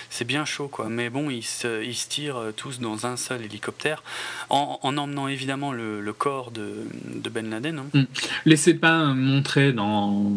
[0.09, 0.88] c'est bien chaud, quoi.
[0.89, 4.01] Mais bon, ils se, ils se tirent euh, tous dans un seul hélicoptère,
[4.49, 7.84] en, en emmenant évidemment le, le corps de, de Ben Laden.
[7.93, 8.05] hein.
[8.45, 10.31] Laissez pas montrer dans,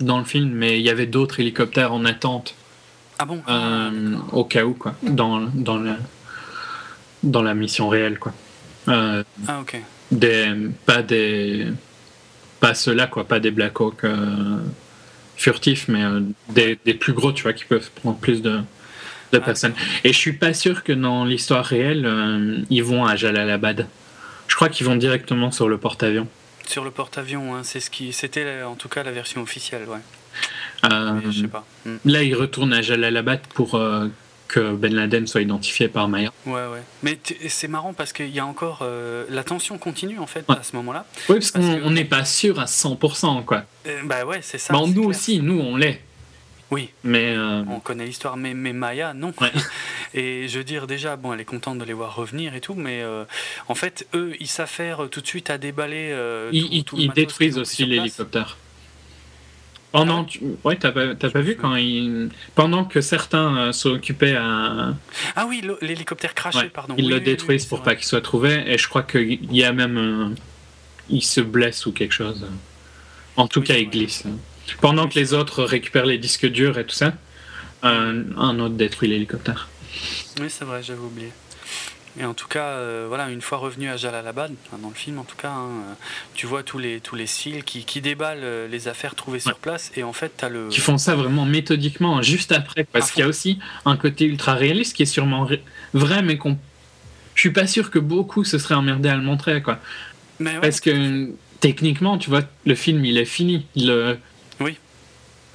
[0.00, 2.54] dans le film, mais il y avait d'autres hélicoptères en attente
[3.18, 3.42] Ah bon?
[3.46, 5.96] Ah, euh, au cas où, quoi, dans, dans, la,
[7.22, 8.32] dans la mission réelle, quoi.
[8.88, 9.82] Euh, Ah, ok.
[10.12, 10.54] des,
[10.86, 11.66] pas des.
[12.60, 14.58] Pas ceux-là, quoi, pas des Black Hawk euh,
[15.36, 18.62] furtifs, mais euh, des, des plus gros, tu vois, qui peuvent prendre plus de, de
[19.34, 19.74] Ah, personnes.
[20.04, 23.86] Et je suis pas sûr que dans l'histoire réelle, euh, ils vont à Jalalabad.
[24.48, 26.26] Je crois qu'ils vont directement sur le porte-avions.
[26.66, 29.98] Sur le porte-avions, hein, c'est ce qui, c'était en tout cas la version officielle, ouais.
[30.90, 31.64] Euh, Mais je sais pas.
[31.84, 31.96] Hmm.
[32.04, 34.08] Là, ils retournent à Jalalabad pour euh,
[34.48, 36.32] que Ben Laden soit identifié par Maya.
[36.46, 36.82] Ouais, ouais.
[37.02, 37.18] Mais
[37.48, 38.80] c'est marrant parce qu'il y a encore.
[38.82, 40.56] euh, la tension continue en fait Ouais.
[40.58, 41.04] à ce moment-là.
[41.28, 43.64] Oui, parce Parce qu'on que- n'est pas sûr à 100%, quoi.
[43.86, 44.74] Euh, bah ouais, c'est ça.
[44.74, 45.06] C'est nous clair.
[45.06, 46.00] aussi, nous, on l'est.
[46.70, 49.32] Oui, Mais euh, on connaît l'histoire, mais, mais Maya, non.
[49.40, 49.50] Ouais.
[50.14, 52.74] Et je veux dire, déjà, bon, elle est contente de les voir revenir et tout,
[52.74, 53.24] mais euh,
[53.68, 56.10] en fait, eux, ils s'affairent tout de suite à déballer.
[56.12, 58.58] euh, ils, tout- ils- tout le ils matos détruisent aussi l'hélicoptère.
[59.92, 64.36] Pendant, tu- ouais, t'as pas, t'as pas vu quand ils, pendant que certains euh, s'occupaient
[64.36, 64.94] à,
[65.34, 66.94] Ah oui, l'hélicoptère ouais, pardon.
[66.98, 67.84] ils Oui, le oui, détruisent pour vrai.
[67.84, 70.28] pas qu'il soit trouvé, et je crois qu'il y a même, euh,
[71.08, 72.46] il se blesse ou quelque chose.
[73.36, 74.24] En tout cas, il glisse.
[74.82, 77.14] Pendant que les autres récupèrent les disques durs et tout ça,
[77.82, 79.68] un autre détruit l'hélicoptère.
[80.40, 81.30] Oui, c'est vrai, j'avais oublié.
[82.20, 85.24] Et en tout cas, euh, voilà, une fois revenu à Jalalabad, dans le film en
[85.24, 85.92] tout cas, hein, euh,
[86.34, 89.56] tu vois tous les tous les cils qui, qui déballent euh, les affaires trouvées sur
[89.58, 90.68] place, et en fait, t'as le.
[90.68, 92.84] Qui font ça vraiment méthodiquement, juste après.
[92.84, 95.62] Parce qu'il y a aussi un côté ultra réaliste qui est sûrement ré-
[95.94, 96.58] vrai, mais qu'on.
[97.36, 99.78] Je suis pas sûr que beaucoup se seraient emmerdés à le montrer, quoi.
[100.40, 101.30] Mais ouais, Parce que
[101.60, 103.66] techniquement, tu vois, le film il est fini.
[103.76, 104.18] Le...
[104.58, 104.76] Oui.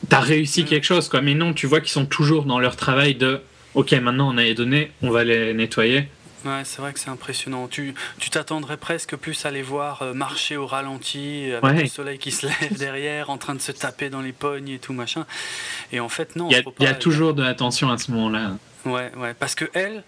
[0.08, 0.66] t'as réussi Mm.
[0.68, 1.20] quelque chose, quoi.
[1.22, 3.42] Mais non, tu vois qu'ils sont toujours dans leur travail de
[3.74, 6.08] ok, maintenant on a les données, on va les nettoyer.
[6.46, 7.68] Ouais, c'est vrai que c'est impressionnant.
[7.68, 11.82] Tu tu t'attendrais presque plus à les voir euh, marcher au ralenti, avec Ouais.
[11.84, 14.80] le soleil qui se lève derrière, en train de se taper dans les pognes et
[14.80, 15.26] tout machin.
[15.92, 16.50] Et en fait, non.
[16.50, 18.58] Il y a, y a toujours de l'attention à ce moment-là.
[18.86, 20.04] Ouais, ouais, parce que elle,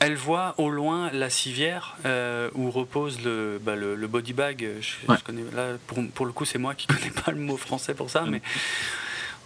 [0.00, 4.68] elle voit au loin la civière euh, où repose le, bah, le, le body bag.
[4.80, 5.16] Je, Ouais.
[5.18, 7.94] je connais, là, pour, pour le coup, c'est moi qui connais pas le mot français
[7.94, 8.42] pour ça, mais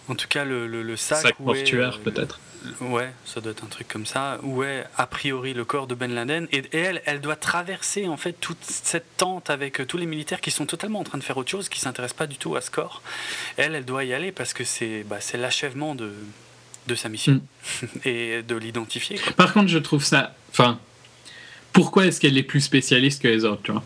[0.08, 1.18] en tout cas, le, le, le sac.
[1.22, 2.40] Sac mortuaire, euh, peut-être.
[2.80, 5.96] Ouais, ça doit être un truc comme ça, où est a priori le corps de
[5.96, 6.46] Ben Laden.
[6.52, 10.06] Et, et elle, elle doit traverser en fait toute cette tente avec euh, tous les
[10.06, 12.54] militaires qui sont totalement en train de faire autre chose, qui s'intéressent pas du tout
[12.54, 13.02] à ce corps.
[13.56, 16.12] Elle, elle doit y aller parce que c'est bah, l'achèvement de,
[16.86, 17.86] de sa mission Mm.
[18.04, 19.18] et de l'identifier.
[19.36, 20.34] Par contre, je trouve ça.
[20.50, 20.78] Enfin,
[21.72, 23.82] pourquoi est-ce qu'elle est plus spécialiste que les autres, tu vois?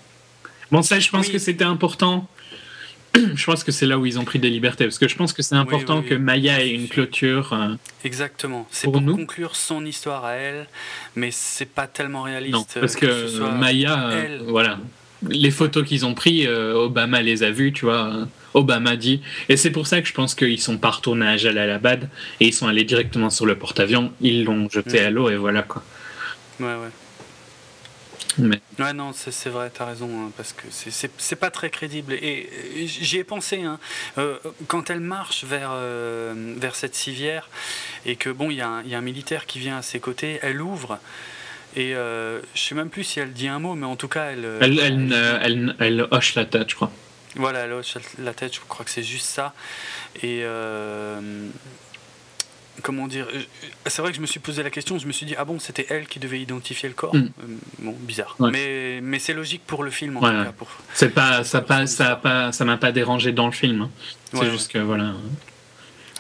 [0.70, 1.32] Bon, ça, je pense Oui.
[1.32, 2.28] que c'était important.
[3.34, 5.32] Je pense que c'est là où ils ont pris des libertés, parce que je pense
[5.32, 6.08] que c'est important oui, oui.
[6.10, 7.52] que Maya ait une clôture.
[7.54, 7.74] euh,
[8.04, 8.66] Exactement.
[8.70, 10.66] C'est Pour pour, nous conclure son histoire à elle,
[11.14, 12.52] mais c'est pas tellement réaliste.
[12.52, 14.42] non, parce que, ce soit- Maya, euh, elle.
[14.48, 14.78] voilà,
[15.28, 18.26] les photos qu'ils ont pris, euh, Obama les a vues, tu vois.
[18.52, 22.08] Obama dit, et c'est pour ça que je pense qu'ils sont pas retournés à Jalalabad
[22.40, 25.06] et ils sont allés directement sur le porte-avions, ils l'ont jeté Mm.
[25.06, 25.82] à l'eau et voilà quoi.
[26.60, 26.90] Ouais, ouais.
[28.38, 32.12] Mais Ouais, non, c'est vrai, t'as raison, hein, parce que c'est- pas très crédible.
[32.12, 33.78] Et, et j'y ai pensé, hein,
[34.18, 34.36] euh,
[34.68, 37.48] quand elle marche vers, euh, vers cette civière,
[38.04, 40.00] et que bon, il y, a un- y a un militaire qui vient à ses
[40.00, 40.98] côtés, elle ouvre,
[41.74, 44.30] et euh, je sais même plus si elle dit un mot, mais en tout cas,
[44.32, 44.46] elle.
[44.60, 46.92] elle, elle, elle, elle hoche la tête, je crois.
[47.34, 49.52] Voilà, elle hoche la tête, je crois que c'est juste ça.
[50.22, 50.40] Et.
[50.44, 51.20] euh,
[52.82, 53.40] Comment dire euh,
[53.86, 55.58] C'est vrai que je me suis posé la question, je me suis dit, ah bon,
[55.58, 57.18] c'était elle qui devait identifier le corps Mm.
[57.42, 57.46] Euh,
[57.78, 58.36] Bon, bizarre.
[58.38, 58.50] Ouais.
[58.52, 60.44] Mais, mais c'est logique pour le film, en Ouais, tout ouais.
[60.44, 60.52] cas.
[60.52, 60.68] Pour...
[60.94, 63.82] C'est pas, ça Pour pas, ça pas, ça m'a pas dérangé dans le film.
[63.82, 63.90] hein.
[64.32, 65.12] C'est Ouais, juste que voilà.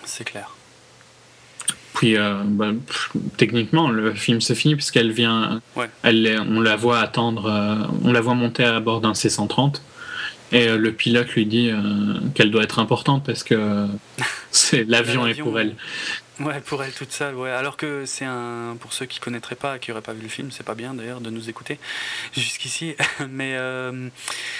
[0.04, 0.50] C'est clair.
[1.94, 5.62] Puis euh, bah, pff, techniquement, le film se finit puisqu'elle vient,
[6.02, 9.80] elle, on la voit attendre, euh, on la voit monter à bord d'un C-130
[10.52, 13.86] et euh, le pilote lui dit euh, qu'elle doit être importante parce que
[14.50, 15.74] c'est l'avion est pour elle.
[16.38, 17.50] Ouais, pour elle toute seule, ouais.
[17.50, 18.76] Alors que c'est un.
[18.78, 21.22] Pour ceux qui connaîtraient pas, qui n'auraient pas vu le film, c'est pas bien d'ailleurs
[21.22, 21.78] de nous écouter
[22.34, 22.94] jusqu'ici.
[23.30, 23.54] Mais.
[23.56, 24.08] euh,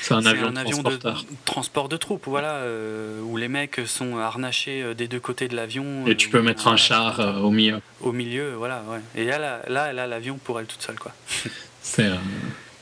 [0.01, 0.99] C'est un avion, un avion de
[1.45, 5.57] transport de troupes, voilà, euh, où les mecs sont harnachés euh, des deux côtés de
[5.57, 6.07] l'avion.
[6.07, 7.81] Et tu peux mettre un char au milieu.
[8.01, 9.01] au milieu, voilà, ouais.
[9.15, 11.13] Et elle a- là, elle a l'avion pour elle toute seule, quoi.
[11.83, 12.09] C'est,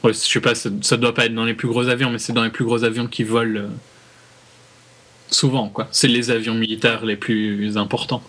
[0.04, 2.18] ouais, je sais pas, ça, ça doit pas être dans les plus gros avions, mais
[2.18, 3.68] c'est dans les plus gros avions qui volent
[5.30, 5.88] souvent, quoi.
[5.90, 8.22] C'est les avions militaires les plus importants.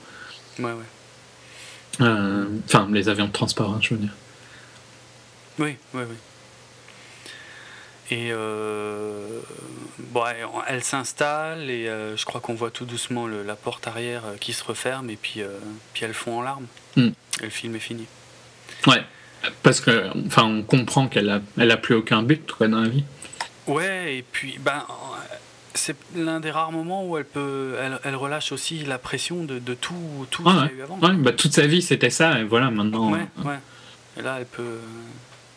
[0.59, 2.01] Ouais, ouais.
[2.01, 4.13] Euh, Enfin, les avions de transport, hein, je veux dire.
[5.59, 6.15] Oui, oui, oui.
[8.11, 9.39] Et euh,
[9.97, 13.87] bon, elle, elle s'installe et euh, je crois qu'on voit tout doucement le- la porte
[13.87, 15.47] arrière qui se referme et puis, euh,
[15.93, 16.67] puis elle fond en larmes.
[16.97, 17.09] Hmm.
[17.41, 18.05] Et le film est fini.
[18.85, 19.01] Ouais,
[19.63, 22.89] parce que, enfin, on comprend qu'elle a, elle a plus aucun but quoi, dans la
[22.89, 23.03] vie.
[23.65, 24.85] Ouais, et puis ben,
[25.75, 29.59] c'est l'un des rares moments où elle peut, elle, elle relâche aussi la pression de,
[29.59, 29.93] de tout,
[30.31, 30.67] tout Ouais, ce ouais.
[30.69, 30.99] qu'il y a eu avant.
[30.99, 33.11] Ouais, bah, toute sa vie c'était ça, et voilà, maintenant.
[33.11, 33.59] Ouais, euh, ouais.
[34.17, 34.79] Et là, elle peut,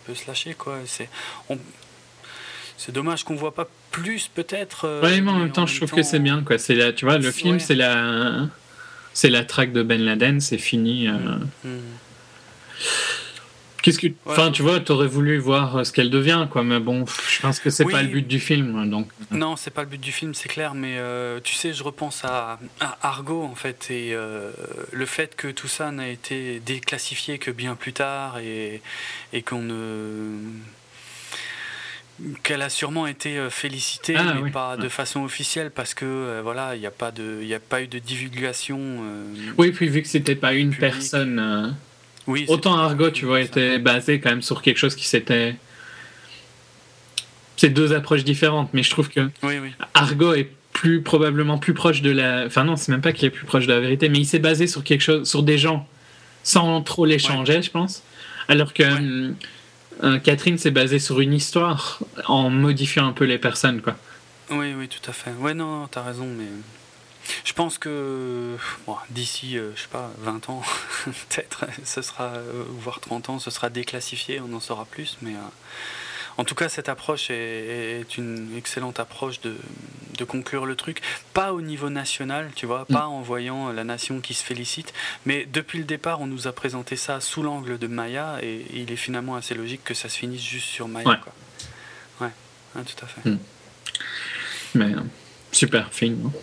[0.04, 0.78] peut se lâcher, quoi.
[0.84, 1.08] C'est,
[1.48, 1.58] on-
[2.76, 4.84] c'est dommage qu'on voit pas plus, peut-être.
[4.86, 6.58] euh, Ouais, mais en même temps, je trouve que c'est bien, quoi.
[6.58, 8.46] C'est la, tu vois, le film, c'est la,
[9.14, 11.08] c'est la traque de Ben Laden, c'est fini.
[11.08, 11.14] euh.
[11.64, 11.78] Hmm.
[13.88, 14.52] Qu'est-ce que, enfin, Ouais.
[14.52, 17.70] tu vois, t'aurais voulu voir euh, ce qu'elle devient, quoi, mais bon, je pense que
[17.70, 17.92] c'est Oui.
[17.92, 19.08] pas le but du film, donc.
[19.30, 22.22] Non, c'est pas le but du film, c'est clair, mais euh, tu sais, je repense
[22.24, 24.50] à, à Argo en fait, et euh,
[24.92, 28.82] le fait que tout ça n'a été déclassifié que bien plus tard, et,
[29.32, 30.36] et qu'on ne.
[32.42, 34.50] qu'elle a sûrement été félicitée, Ah, mais oui.
[34.50, 37.60] pas de façon officielle, parce que euh, voilà, il n'y a, pas de- il a
[37.60, 38.78] pas eu de divulgation.
[38.80, 39.24] euh,
[39.56, 41.74] Oui, puis vu que c'était pas une personne.
[42.28, 45.56] Euh, oui, Autant Argo, tu vois, était basé quand même sur quelque chose qui s'était.
[47.56, 49.72] C'est deux approches différentes, mais je trouve que Oui, oui.
[49.94, 52.44] Argo est plus probablement plus proche de la.
[52.46, 54.38] Enfin non, c'est même pas qu'il est plus proche de la vérité, mais il s'est
[54.38, 55.88] basé sur quelque chose, sur des gens,
[56.44, 58.02] sans trop les changer, je pense.
[58.46, 59.34] Alors que hum,
[60.04, 63.96] euh, Catherine s'est basée sur une histoire en modifiant un peu les personnes, quoi.
[64.50, 65.32] Oui, oui, tout à fait.
[65.40, 66.46] Ouais, non, t'as raison, mais
[67.44, 68.56] je pense que
[68.86, 70.62] bon, d'ici, euh, je sais pas, 20 ans,
[71.04, 75.32] peut-être, ce sera, euh, voire 30 ans, ce sera déclassifié, on en saura plus, mais
[75.34, 75.38] euh,
[76.36, 79.56] en tout cas, cette approche est, est une excellente approche de,
[80.16, 81.00] de conclure le truc.
[81.34, 84.94] Pas au niveau national, tu vois, pas en voyant la nation qui se félicite,
[85.26, 88.92] mais depuis le départ, on nous a présenté ça sous l'angle de Maya, et il
[88.92, 91.16] est finalement assez logique que ça se finisse juste sur Maya, Ouais.
[91.22, 91.32] quoi.
[92.20, 92.32] Ouais,
[92.76, 93.30] ouais, tout à fait.
[94.74, 95.00] Mais euh,
[95.50, 96.26] super film.
[96.26, 96.38] hein.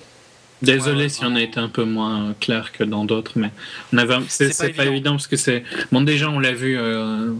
[0.65, 3.51] Désolé Ouais, si ouais, on a été un peu moins clair que dans d'autres, mais
[3.93, 5.11] on avait, c'est, pas évident.
[5.11, 5.63] parce que c'est.
[5.91, 7.31] Bon, déjà, on l'a vu euh,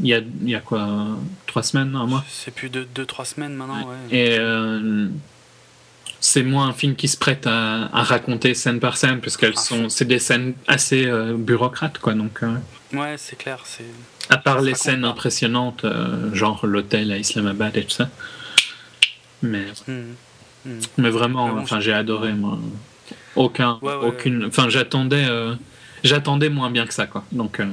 [0.00, 0.88] il y, a, il y a quoi
[1.46, 2.24] Trois semaines, un mois?
[2.28, 4.16] C'est plus de 2-3 semaines maintenant, ouais.
[4.16, 5.08] Et euh,
[6.20, 9.54] c'est moins un film qui se prête à, à raconter scène par scène, parce qu'elles
[9.56, 9.88] Ah, sont.
[9.88, 12.14] C'est des scènes assez euh, bureaucrates, quoi.
[12.14, 12.40] Donc,
[12.92, 13.84] Ouais, c'est clair, c'est.
[14.30, 15.84] à part les scènes impressionnantes,
[16.32, 18.08] genre l'hôtel à Islamabad et tout ça.
[19.42, 20.14] Mais, Hmm.
[20.68, 20.80] Hmm.
[20.98, 22.58] mais vraiment, enfin, j'ai adoré, moi.
[23.36, 24.44] Aucun, Ouais, ouais, aucune.
[24.46, 25.26] Enfin, j'attendais.
[25.28, 25.54] euh,
[26.04, 27.24] J'attendais moins bien que ça, quoi.
[27.32, 27.66] Donc, euh,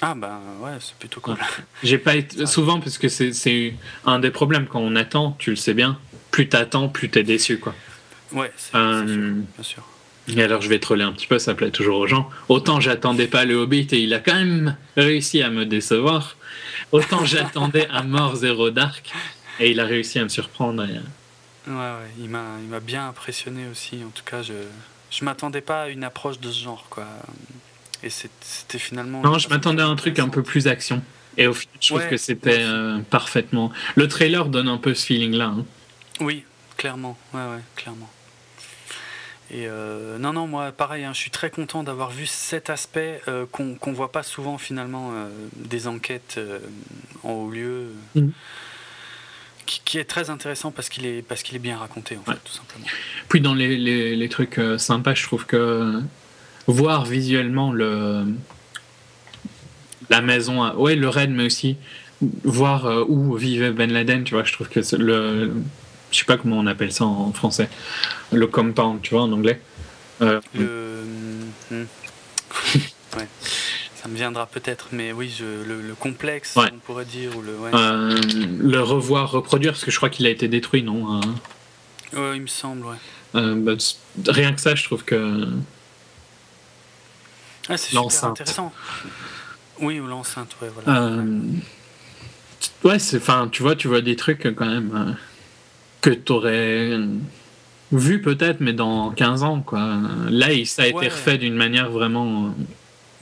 [0.00, 1.36] Ah bah ouais, c'est plutôt cool.
[1.82, 3.74] j'ai pas été souvent parce que c'est-
[4.04, 5.98] un des problèmes quand on attend, tu le sais bien.
[6.30, 7.74] Plus t'attends, plus t'es déçu, quoi.
[8.32, 9.82] Ouais, c'est Euh, sûr, bien sûr.
[10.36, 12.28] Et alors je vais troller un petit peu, ça plaît toujours aux gens.
[12.48, 16.36] Autant j'attendais pas le Hobbit et il a quand même réussi à me décevoir.
[16.92, 19.10] Autant j'attendais à mort Zéro Dark
[19.60, 20.82] et il a réussi à me surprendre.
[20.84, 21.00] et-
[21.66, 24.02] Ouais, ouais, il m'a, il m'a bien impressionné aussi.
[24.06, 24.52] En tout cas, je,
[25.10, 27.06] je m'attendais pas à une approche de ce genre, quoi.
[28.02, 29.22] Et c'était finalement.
[29.22, 31.02] Non, je m'attendais à un truc un peu plus action.
[31.38, 33.70] Et au final, je trouve Ouais, que c'était euh, parfaitement.
[33.94, 35.46] Le trailer donne un peu ce feeling-là.
[35.46, 35.64] hein.
[36.20, 36.44] Oui,
[36.76, 37.18] clairement.
[37.34, 38.08] Ouais, ouais, clairement.
[39.50, 43.20] Et euh, non, non, moi, pareil, hein, je suis très content d'avoir vu cet aspect
[43.28, 46.40] euh, qu'on qu'on voit pas souvent finalement euh, des enquêtes
[47.22, 48.32] en haut lieu, Mhm.
[49.66, 52.30] Qui, qui est très intéressant parce qu'il est parce qu'il est bien raconté en fait,
[52.32, 52.36] Ouais.
[52.44, 52.86] tout simplement.
[53.28, 56.00] Puis dans les, les- les trucs euh, sympas, je trouve que
[56.66, 58.24] voir visuellement le
[60.10, 61.76] la maison, à- ouais, le raid, mais aussi
[62.44, 65.52] voir euh, où vivait Ben Laden, tu vois, je trouve que le,
[66.10, 67.68] je sais pas comment on appelle ça en français,
[68.32, 69.60] le compound, tu vois, en anglais.
[70.22, 71.02] Euh, Le,
[71.70, 71.84] hmm.
[73.18, 73.28] ouais,
[74.06, 76.70] ça me viendra peut-être, mais oui, je, le, le complexe, Ouais.
[76.72, 77.70] on pourrait dire, ou le, ouais.
[77.74, 78.16] euh,
[78.60, 81.20] le revoir, reproduire, parce que je crois qu'il a été détruit, non hein.
[82.12, 82.94] Ouais, il me semble, ouais.
[83.34, 83.72] Euh, bah,
[84.28, 85.48] Rien que ça, je trouve que
[87.68, 88.72] Ah, c'est super intéressant.
[89.80, 91.02] Oui, ou l'enceinte, ouais, voilà.
[91.02, 91.40] Euh,
[92.84, 95.12] ouais, c'est, enfin, tu vois, tu vois des trucs euh, quand même euh,
[96.00, 96.96] que t'aurais
[97.90, 99.96] vu peut-être, mais dans 15 ans, quoi.
[100.30, 102.54] Là, ça a été refait d'une manière vraiment.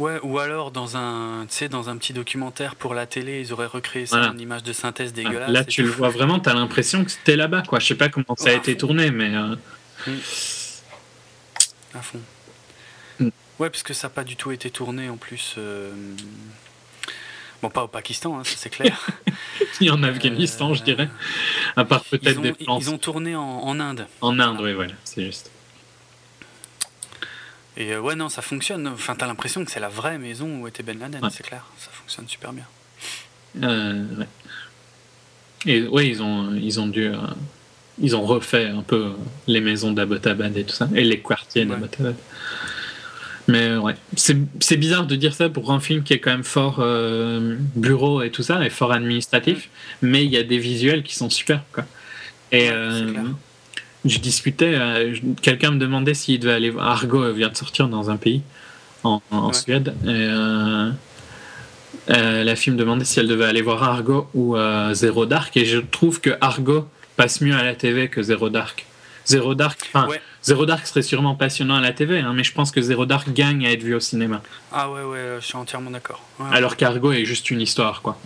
[0.01, 3.53] Euh, Ouais, ou alors dans un, tu dans un petit documentaire pour la télé, ils
[3.53, 4.33] auraient recréé ça Voilà.
[4.33, 5.51] en image de synthèse dégueulasse.
[5.51, 7.79] Là, tu le vois vraiment, t'as l'impression que c'était là-bas, quoi.
[7.79, 8.79] Je sais pas comment ça a été fond.
[8.79, 9.55] tourné, mais euh,
[11.95, 12.21] À fond.
[13.21, 13.29] Mm.
[13.61, 15.55] Ouais, parce que ça n'a pas du tout été tourné en plus.
[15.59, 15.93] euh,
[17.63, 19.07] Bon, pas au Pakistan, hein, ça c'est clair.
[19.81, 21.09] ni en Afghanistan, je Euh, dirais.
[21.77, 24.07] À part peut-être des plans ils ont tourné en, en Inde.
[24.21, 25.51] en Inde, oui, voilà, c'est juste.
[27.77, 28.87] Et euh, ouais, non, ça fonctionne.
[28.89, 31.31] Enfin, t'as l'impression que c'est la vraie maison où était Ben Laden, Ouais.
[31.33, 31.65] c'est clair.
[31.79, 32.65] Ça fonctionne super bien.
[33.63, 34.27] Euh, ouais.
[35.67, 37.07] Et ouais, ils ont, ils ont dû.
[37.09, 37.17] euh,
[38.01, 39.13] ils ont refait un peu
[39.47, 41.69] les maisons d'Abbottabad et tout ça, et les quartiers Ouais.
[41.71, 42.17] d'Abbottabad.
[43.47, 46.45] Mais ouais, c'est c'est bizarre de dire ça pour un film qui est quand même
[46.45, 49.69] fort euh, bureau et tout ça, et fort administratif,
[50.03, 51.85] mais il y a des visuels qui sont super, quoi.
[52.53, 53.05] Et Ouais.
[54.05, 56.89] Je discutais, euh, quelqu'un me demandait s'il devait aller voir.
[56.89, 58.43] Argo vient de sortir dans un pays,
[59.03, 59.53] en, en Ouais.
[59.55, 60.91] Suède, et euh,
[62.11, 64.57] euh, la fille me demandait si elle devait aller voir Argo ou
[64.93, 66.87] Zero Dark, et je trouve que Argo
[67.17, 68.87] passe mieux à la TV que Zero Dark.
[69.27, 70.21] Zero Dark, Ouais.
[70.43, 73.33] Zero Dark serait sûrement passionnant à la TV, hein, mais je pense que Zero Dark
[73.33, 74.43] gagne à être vu au cinéma.
[74.71, 76.23] Ah ouais, ouais, je suis entièrement d'accord.
[76.39, 78.19] Ouais, Alors qu'Argo est juste une histoire, quoi.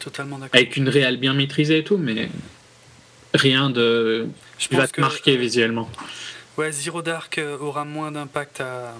[0.00, 0.56] totalement d'accord.
[0.56, 2.30] Avec une réelle bien maîtrisée et tout, mais
[3.36, 4.28] rien de.
[4.58, 5.88] Je qui va te que marquer visuellement.
[6.56, 8.94] ouais, Zero Dark euh, aura moins d'impact à,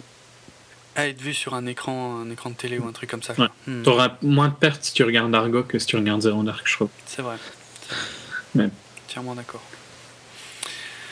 [0.96, 3.34] à être vu sur un écran, un écran de télé ou un truc comme ça.
[3.34, 3.50] quoi.
[3.66, 6.62] Hmm, T'auras moins de pertes si tu regardes Argo que si tu regardes Zero Dark,
[6.66, 6.88] je trouve.
[7.06, 7.36] c'est vrai.
[8.54, 8.68] Ouais.
[9.06, 9.62] Entièrement d'accord.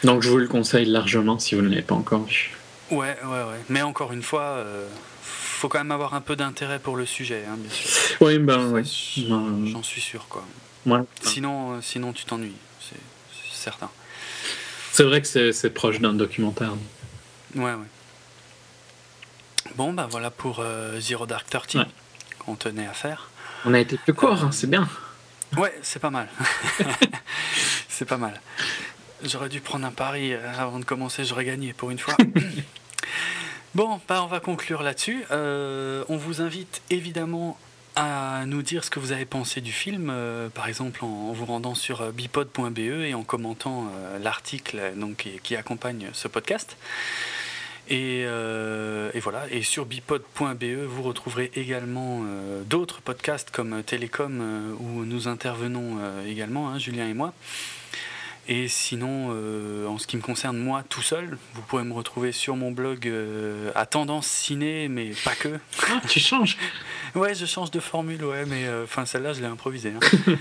[0.03, 2.51] Donc je vous le conseille largement si vous ne l'avez pas encore vu.
[2.91, 3.61] Ouais, ouais, ouais.
[3.71, 4.87] Mais encore une fois, euh,
[5.23, 8.17] faut quand même avoir un peu d'intérêt pour le sujet, hein, bien sûr.
[8.21, 10.45] Oui, ben j- Ben, J'en suis sûr, quoi.
[10.85, 12.53] moi, Sinon, euh, sinon tu t'ennuies,
[13.65, 13.91] certain.
[14.93, 16.73] c'est vrai que c'est c'est proche d'un documentaire.
[17.55, 17.91] Ouais, ouais.
[19.77, 21.87] Bon, bah voilà pour euh, Zero Dark Thirty Ouais.
[22.39, 23.31] qu'on tenait à faire.
[23.65, 24.89] On a été plus court, hein, c'est bien.
[25.57, 26.29] Ouais, c'est pas mal.
[27.89, 28.41] c'est pas mal.
[29.23, 32.17] J'aurais dû prendre un pari euh, avant de commencer, j'aurais gagné pour une fois.
[33.75, 35.25] bon, bah on va conclure là-dessus.
[35.31, 37.59] Euh, on vous invite évidemment
[37.97, 41.45] à nous dire ce que vous avez pensé du film, euh, par exemple en, vous
[41.45, 46.77] rendant sur euh, bipod.be et en commentant euh, l'article donc, qui, accompagne ce podcast.
[47.89, 48.25] Et,
[49.23, 52.23] voilà, et sur bipod.be, vous retrouverez également
[52.67, 57.35] d'autres podcasts comme Télécom où nous intervenons également, hein, Julien et moi.
[58.47, 62.31] Et sinon, euh, en ce qui me concerne moi tout seul, vous pourrez me retrouver
[62.31, 65.59] sur mon blog euh, à tendance ciné, mais pas que.
[65.89, 66.59] Ah, tu changes
[67.15, 69.95] Ouais, je change de formule, ouais, mais euh, enfin celle-là, je l'ai improvisée.
[69.97, 70.01] Hein.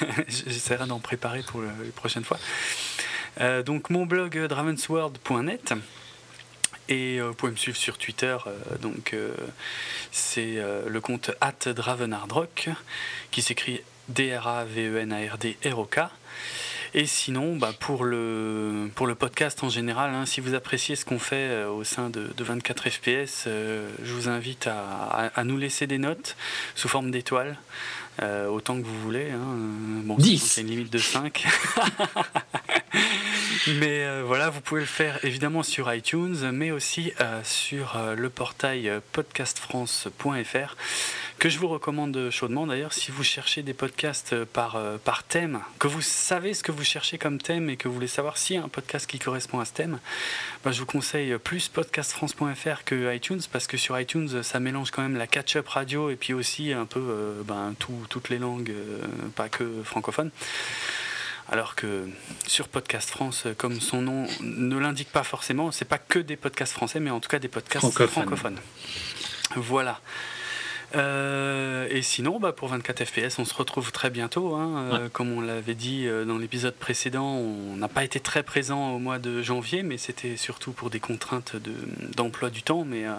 [0.28, 2.38] J'essaierai d'en préparer pour les prochaines fois.
[3.64, 5.74] Donc mon blog dravensworld.net.
[6.88, 8.36] Et vous pouvez me suivre sur Twitter,
[8.82, 9.14] donc
[10.10, 12.68] c'est le compte at Dravenardrock,
[13.30, 16.00] qui s'écrit D-R-A-V-E-N-A-R-D-R-O-K.
[16.92, 21.04] Et sinon, bah, pour, le, pour le podcast en général, hein, si vous appréciez ce
[21.04, 24.80] qu'on fait euh, au sein de, de 24 FPS, euh, je vous invite à,
[25.10, 26.36] à- à nous laisser des notes
[26.74, 27.56] sous forme d'étoiles,
[28.22, 29.30] euh, autant que vous voulez.
[29.30, 29.38] hein.
[30.04, 30.16] Bon,
[30.58, 31.44] a une limite de 5.
[33.68, 38.16] mais euh, voilà, vous pouvez le faire évidemment sur iTunes, mais aussi euh, sur euh,
[38.16, 40.76] le portail podcastfrance.fr
[41.40, 45.24] que je vous recommande chaudement d'ailleurs si vous cherchez des podcasts euh, par, euh, par
[45.24, 48.36] thème, que vous savez ce que vous cherchez comme thème et que vous voulez savoir
[48.36, 49.98] s'il y a un podcast qui correspond à ce thème,
[50.64, 55.00] bah, je vous conseille plus podcastfrance.fr que iTunes parce que sur iTunes ça mélange quand
[55.02, 58.70] même la catch-up radio et puis aussi un peu euh, ben, tout- toutes les langues,
[58.70, 59.00] euh,
[59.34, 60.30] pas que francophones.
[61.50, 62.06] Alors que
[62.46, 66.74] sur Podcast France, comme son nom ne l'indique pas forcément, c'est pas que des podcasts
[66.74, 68.08] français, mais en tout cas des podcasts Francophones.
[68.26, 68.58] francophones.
[69.56, 70.00] Voilà.
[70.94, 74.54] Euh, et sinon, bah, pour 24 FPS, on se retrouve très bientôt.
[74.56, 74.88] hein.
[74.92, 78.90] Euh, Comme on l'avait dit euh, dans l'épisode précédent, on n'a pas été très présent
[78.92, 81.72] au mois de janvier, mais c'était surtout pour des contraintes de-
[82.16, 82.84] d'emploi du temps.
[82.84, 83.12] Mais euh,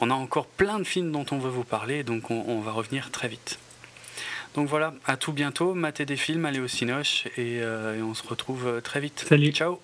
[0.00, 2.72] on a encore plein de films dont on veut vous parler, donc on, on va
[2.72, 3.58] revenir très vite.
[4.54, 8.26] Donc voilà, à tout bientôt, matez des films, allez au Cinoche, et, et on se
[8.26, 9.24] retrouve très vite.
[9.28, 9.50] Salut.
[9.52, 9.80] Ciao